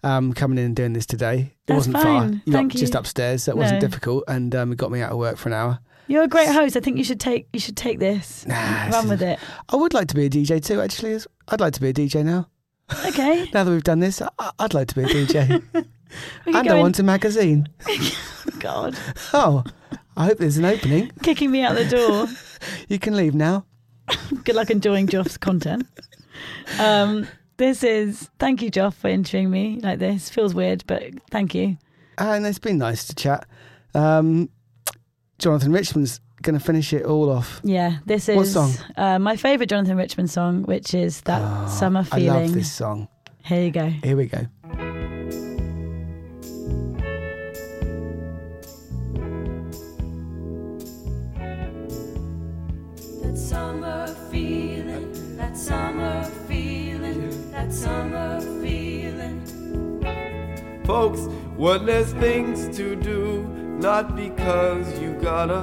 um, 0.02 0.32
coming 0.32 0.58
in 0.58 0.64
and 0.66 0.76
doing 0.76 0.92
this 0.92 1.06
today. 1.06 1.38
It 1.38 1.52
That's 1.66 1.78
wasn't 1.78 1.96
far. 1.96 2.02
fine. 2.04 2.42
You 2.44 2.52
Thank 2.52 2.72
got 2.72 2.78
just 2.78 2.94
upstairs, 2.94 3.44
so 3.44 3.52
it 3.52 3.56
wasn't 3.56 3.80
difficult, 3.80 4.24
and 4.28 4.54
um, 4.54 4.72
it 4.72 4.76
got 4.78 4.90
me 4.90 5.00
out 5.00 5.12
of 5.12 5.18
work 5.18 5.36
for 5.36 5.48
an 5.48 5.54
hour. 5.54 5.78
You're 6.06 6.24
a 6.24 6.28
great 6.28 6.48
host. 6.48 6.76
I 6.76 6.80
think 6.80 6.98
you 6.98 7.04
should 7.04 7.20
take 7.20 7.48
you 7.52 7.60
should 7.60 7.76
take 7.76 7.98
this. 7.98 8.46
Nah, 8.46 8.88
Run 8.90 9.08
with 9.08 9.22
it. 9.22 9.38
I 9.70 9.76
would 9.76 9.94
like 9.94 10.08
to 10.08 10.14
be 10.14 10.26
a 10.26 10.30
DJ 10.30 10.62
too. 10.62 10.80
Actually, 10.80 11.18
I'd 11.48 11.60
like 11.60 11.72
to 11.74 11.80
be 11.80 11.88
a 11.88 11.94
DJ 11.94 12.24
now. 12.24 12.48
Okay. 13.06 13.48
Now 13.54 13.64
that 13.64 13.70
we've 13.70 13.82
done 13.82 14.00
this, 14.00 14.20
I- 14.20 14.50
I'd 14.58 14.74
like 14.74 14.88
to 14.88 14.94
be 14.94 15.02
a 15.04 15.06
DJ. 15.06 15.62
And 16.46 16.68
I 16.70 16.78
want 16.78 16.98
a 16.98 17.02
magazine. 17.02 17.66
God. 18.60 18.96
Oh, 19.32 19.64
I 20.16 20.26
hope 20.26 20.38
there's 20.38 20.56
an 20.58 20.64
opening. 20.64 21.10
Kicking 21.22 21.50
me 21.50 21.62
out 21.62 21.74
the 21.74 21.84
door. 21.86 22.28
You 22.88 22.98
can 22.98 23.14
leave 23.14 23.34
now. 23.34 23.66
Good 24.44 24.54
luck 24.54 24.70
enjoying 24.70 25.06
Joff's 25.06 25.36
content. 25.36 25.86
Um, 26.78 27.26
this 27.58 27.82
is 27.84 28.30
thank 28.38 28.62
you, 28.62 28.70
Joff, 28.70 28.94
for 28.94 29.08
entering 29.08 29.50
me 29.50 29.80
like 29.82 29.98
this. 29.98 30.30
Feels 30.30 30.54
weird, 30.54 30.82
but 30.86 31.02
thank 31.30 31.54
you. 31.54 31.76
And 32.16 32.46
it's 32.46 32.58
been 32.58 32.78
nice 32.78 33.04
to 33.06 33.14
chat. 33.14 33.46
Um, 33.94 34.48
Jonathan 35.38 35.72
Richman's 35.72 36.20
going 36.42 36.58
to 36.58 36.64
finish 36.64 36.92
it 36.94 37.04
all 37.04 37.30
off. 37.30 37.60
Yeah, 37.64 37.98
this 38.06 38.28
is 38.30 38.36
What 38.36 38.46
song? 38.46 38.72
Uh, 38.96 39.18
my 39.18 39.36
favourite 39.36 39.68
Jonathan 39.68 39.96
Richman 39.98 40.28
song, 40.28 40.62
which 40.62 40.94
is 40.94 41.20
that 41.22 41.42
Oh, 41.42 41.68
summer 41.68 42.02
feeling. 42.04 42.30
I 42.30 42.42
love 42.44 42.54
this 42.54 42.72
song. 42.72 43.08
Here 43.44 43.62
you 43.62 43.70
go. 43.70 43.88
Here 43.88 44.16
we 44.16 44.26
go. 44.26 44.46
Folks, 60.94 61.22
when 61.56 61.86
there's 61.86 62.12
things 62.12 62.68
to 62.76 62.94
do, 62.94 63.42
not 63.80 64.14
because 64.14 64.86
you 65.00 65.14
gotta. 65.14 65.62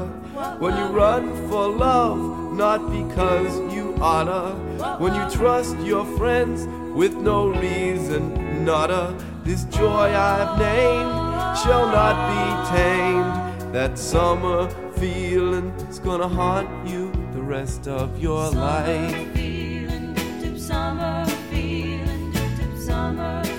When 0.60 0.76
you 0.76 0.88
run 0.88 1.24
for 1.48 1.70
love, 1.70 2.20
not 2.58 2.92
because 2.92 3.74
you 3.74 3.96
oughta. 4.02 4.52
When 5.00 5.16
you 5.16 5.26
trust 5.32 5.78
your 5.78 6.04
friends 6.18 6.68
with 6.94 7.14
no 7.14 7.48
reason, 7.48 8.66
nada. 8.66 9.18
This 9.46 9.64
joy 9.80 10.14
I've 10.14 10.60
named 10.60 11.16
shall 11.64 11.88
not 11.88 12.18
be 12.32 12.76
tamed. 12.76 13.74
That 13.74 13.98
summer 13.98 14.70
feeling's 15.00 16.00
gonna 16.00 16.28
haunt 16.28 16.70
you 16.86 17.10
the 17.32 17.42
rest 17.42 17.88
of 17.88 18.22
your 18.22 18.50
life. 18.52 19.34
Feeling, 19.34 20.14
dip, 20.42 20.58
summer 20.58 21.26
feeling, 21.50 22.32
dip, 22.34 22.58
dip, 22.58 22.78
summer 22.78 23.51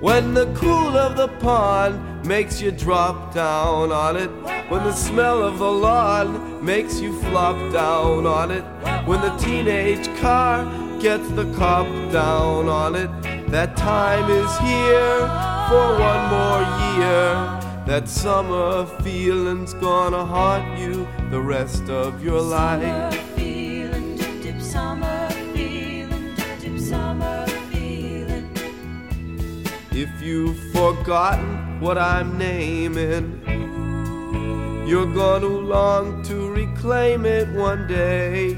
When 0.00 0.32
the 0.32 0.46
cool 0.54 0.96
of 0.96 1.18
the 1.18 1.28
pond 1.28 2.24
makes 2.24 2.58
you 2.58 2.70
drop 2.70 3.34
down 3.34 3.92
on 3.92 4.16
it. 4.16 4.30
When 4.70 4.82
the 4.82 4.94
smell 4.94 5.42
of 5.42 5.58
the 5.58 5.70
lawn 5.70 6.64
makes 6.64 7.00
you 7.00 7.20
flop 7.20 7.70
down 7.70 8.26
on 8.26 8.50
it. 8.50 8.64
When 9.06 9.20
the 9.20 9.36
teenage 9.36 10.08
car 10.18 10.64
gets 11.00 11.28
the 11.32 11.52
cop 11.52 11.86
down 12.10 12.70
on 12.70 12.94
it. 12.94 13.10
That 13.50 13.76
time 13.76 14.30
is 14.30 14.58
here 14.60 15.20
for 15.68 15.86
one 16.00 16.24
more 16.32 16.62
year. 16.96 17.60
That 17.86 18.08
summer 18.08 18.86
feeling's 19.02 19.74
gonna 19.74 20.24
haunt 20.24 20.78
you 20.78 21.06
the 21.30 21.42
rest 21.42 21.90
of 21.90 22.24
your 22.24 22.40
life. 22.40 23.29
If 30.02 30.22
you've 30.22 30.58
forgotten 30.72 31.78
what 31.78 31.98
I'm 31.98 32.38
naming, 32.38 33.42
you're 34.88 35.12
gonna 35.12 35.46
long 35.46 36.22
to 36.22 36.50
reclaim 36.50 37.26
it 37.26 37.46
one 37.48 37.86
day. 37.86 38.56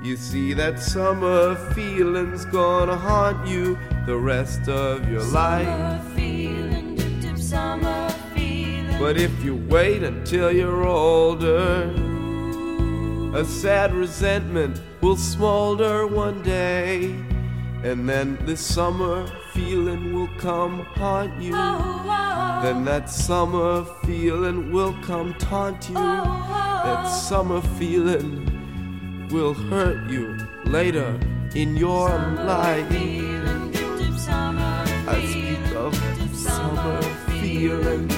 You 0.00 0.16
see, 0.16 0.52
that 0.52 0.78
summer 0.78 1.56
feeling's 1.74 2.44
gonna 2.44 2.96
haunt 2.96 3.48
you 3.48 3.76
the 4.06 4.16
rest 4.16 4.68
of 4.68 5.10
your 5.10 5.24
life. 5.24 6.04
Feeling, 6.14 6.94
dip, 6.94 7.20
dip, 7.20 7.36
summer 7.36 8.08
feeling. 8.32 8.96
But 9.00 9.16
if 9.16 9.32
you 9.42 9.56
wait 9.56 10.04
until 10.04 10.52
you're 10.52 10.86
older, 10.86 11.90
a 13.34 13.44
sad 13.44 13.92
resentment 13.92 14.80
will 15.00 15.16
smolder 15.16 16.06
one 16.06 16.42
day. 16.44 17.16
And 17.82 18.08
then 18.08 18.38
this 18.46 18.60
summer 18.60 19.26
feeling 19.60 20.12
will 20.12 20.30
come 20.38 20.80
haunt 20.96 21.40
you. 21.40 21.52
Then 21.52 22.84
that 22.84 23.10
summer 23.10 23.84
feeling 24.04 24.72
will 24.72 24.94
come 25.02 25.34
taunt 25.34 25.88
you. 25.88 25.94
That 25.94 27.04
summer 27.04 27.60
feeling 27.78 28.48
will 29.30 29.54
hurt 29.54 30.10
you 30.10 30.36
later 30.64 31.18
in 31.54 31.76
your 31.76 32.08
life. 32.08 32.86
I 35.08 35.18
speak 35.28 35.74
of 35.76 35.94
summer 36.34 37.02
feeling. 37.28 38.08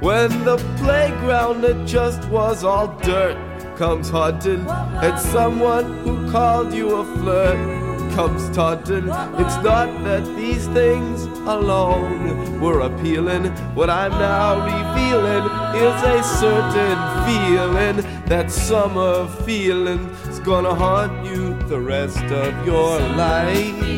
When 0.00 0.44
the 0.44 0.56
playground 0.78 1.60
that 1.62 1.86
just 1.86 2.28
was 2.28 2.64
all 2.64 2.88
dirt 2.98 3.36
comes 3.76 4.10
haunting, 4.10 4.66
and 4.68 5.18
someone 5.20 5.98
who 5.98 6.30
called 6.32 6.74
you 6.74 6.96
a 6.96 7.04
flirt 7.16 7.91
comes 8.14 8.54
taunting, 8.54 9.08
it's 9.40 9.58
not 9.62 9.88
that 10.04 10.24
these 10.36 10.66
things 10.68 11.24
alone 11.48 12.60
were 12.60 12.80
appealing. 12.80 13.46
What 13.74 13.88
I'm 13.88 14.12
now 14.12 14.64
revealing 14.64 15.44
is 15.80 16.02
a 16.02 16.22
certain 16.22 16.98
feeling. 17.26 18.24
That 18.26 18.50
summer 18.50 19.26
feeling 19.44 20.10
is 20.28 20.40
gonna 20.40 20.74
haunt 20.74 21.24
you 21.24 21.54
the 21.68 21.80
rest 21.80 22.24
of 22.24 22.66
your 22.66 23.00
life. 23.00 23.92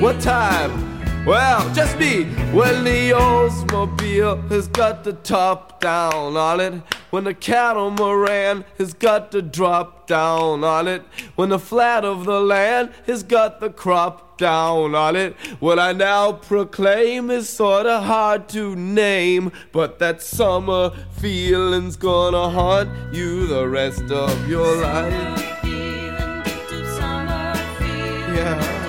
What 0.00 0.20
time? 0.20 1.24
Well, 1.24 1.72
just 1.72 1.98
me. 1.98 2.24
When 2.52 2.84
the 2.84 3.12
Oldsmobile 3.12 4.50
has 4.50 4.68
got 4.68 5.04
the 5.04 5.14
top 5.14 5.80
down 5.80 6.36
on 6.36 6.60
it. 6.60 6.82
When 7.14 7.22
the 7.22 7.32
catamaran 7.32 8.64
has 8.76 8.92
got 8.92 9.30
the 9.30 9.40
drop 9.40 10.08
down 10.08 10.64
on 10.64 10.88
it. 10.88 11.02
When 11.36 11.50
the 11.50 11.60
flat 11.60 12.04
of 12.04 12.24
the 12.24 12.40
land 12.40 12.90
has 13.06 13.22
got 13.22 13.60
the 13.60 13.70
crop 13.70 14.36
down 14.36 14.96
on 14.96 15.14
it. 15.14 15.36
What 15.60 15.78
I 15.78 15.92
now 15.92 16.32
proclaim 16.32 17.30
is 17.30 17.48
sorta 17.48 18.00
hard 18.00 18.48
to 18.48 18.74
name. 18.74 19.52
But 19.70 20.00
that 20.00 20.22
summer 20.22 20.90
feeling's 21.12 21.94
gonna 21.94 22.50
haunt 22.50 22.90
you 23.14 23.46
the 23.46 23.68
rest 23.68 24.10
of 24.10 24.48
your 24.48 24.74
life. 24.78 25.12
Yeah. 28.34 28.84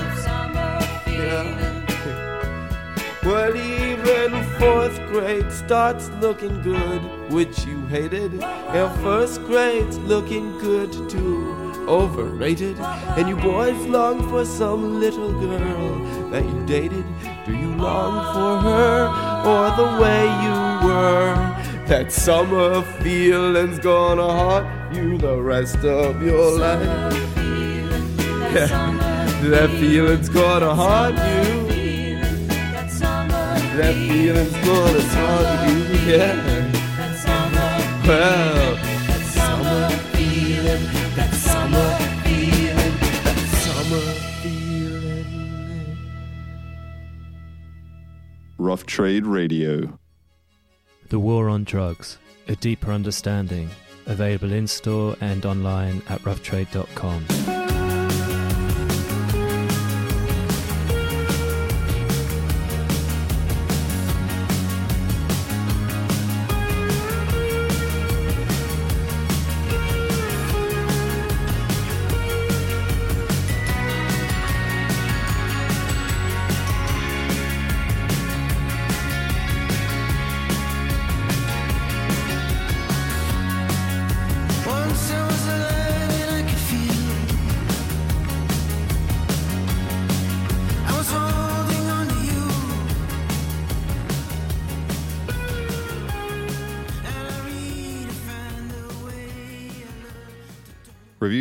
Even 4.26 4.44
fourth 4.58 4.98
grade 5.12 5.52
starts 5.52 6.10
looking 6.20 6.60
good, 6.64 7.00
which 7.32 7.64
you 7.64 7.86
hated. 7.86 8.42
And 8.42 9.02
first 9.02 9.40
grade's 9.44 10.00
looking 10.00 10.58
good 10.58 10.92
too, 11.08 11.86
overrated. 11.88 12.76
And 13.18 13.30
you 13.30 13.36
boys 13.36 13.78
long 13.86 14.28
for 14.28 14.44
some 14.44 15.00
little 15.00 15.32
girl 15.40 16.00
that 16.32 16.44
you 16.44 16.66
dated. 16.66 17.06
Do 17.46 17.56
you 17.56 17.76
long 17.76 18.34
for 18.34 18.68
her 18.68 19.06
or 19.46 19.70
the 19.78 20.02
way 20.02 20.24
you 20.44 20.88
were? 20.88 21.36
That 21.86 22.12
summer 22.12 22.82
feeling's 23.04 23.78
gonna 23.78 24.24
haunt 24.24 24.96
you 24.96 25.20
the 25.20 25.40
rest 25.40 25.86
of 25.86 26.24
your 26.24 26.58
life. 26.58 27.14
Yeah. 28.56 29.38
That 29.44 29.70
feeling's 29.80 30.30
gonna 30.30 30.74
haunt 30.74 31.20
you. 31.20 31.65
That 33.76 33.94
feeling's 33.94 34.54
gonna 34.66 35.02
haunt 35.02 35.70
you, 35.70 35.80
yeah. 36.14 36.36
Well, 38.08 38.76
that 38.76 39.26
summer 39.34 39.90
feeling, 40.14 40.84
that 41.16 41.34
summer 41.34 41.98
feeling, 42.24 42.96
that 43.26 43.40
summer 43.64 44.02
feeling. 44.42 45.98
Rough 48.58 48.86
Trade 48.86 49.26
Radio. 49.26 50.00
The 51.10 51.20
War 51.20 51.50
on 51.50 51.64
Drugs, 51.66 52.18
a 52.48 52.56
deeper 52.56 52.92
understanding. 52.92 53.70
Available 54.06 54.54
in 54.54 54.68
store 54.68 55.18
and 55.20 55.46
online 55.46 56.02
at 56.08 56.22
roughtrade.com. 56.22 57.55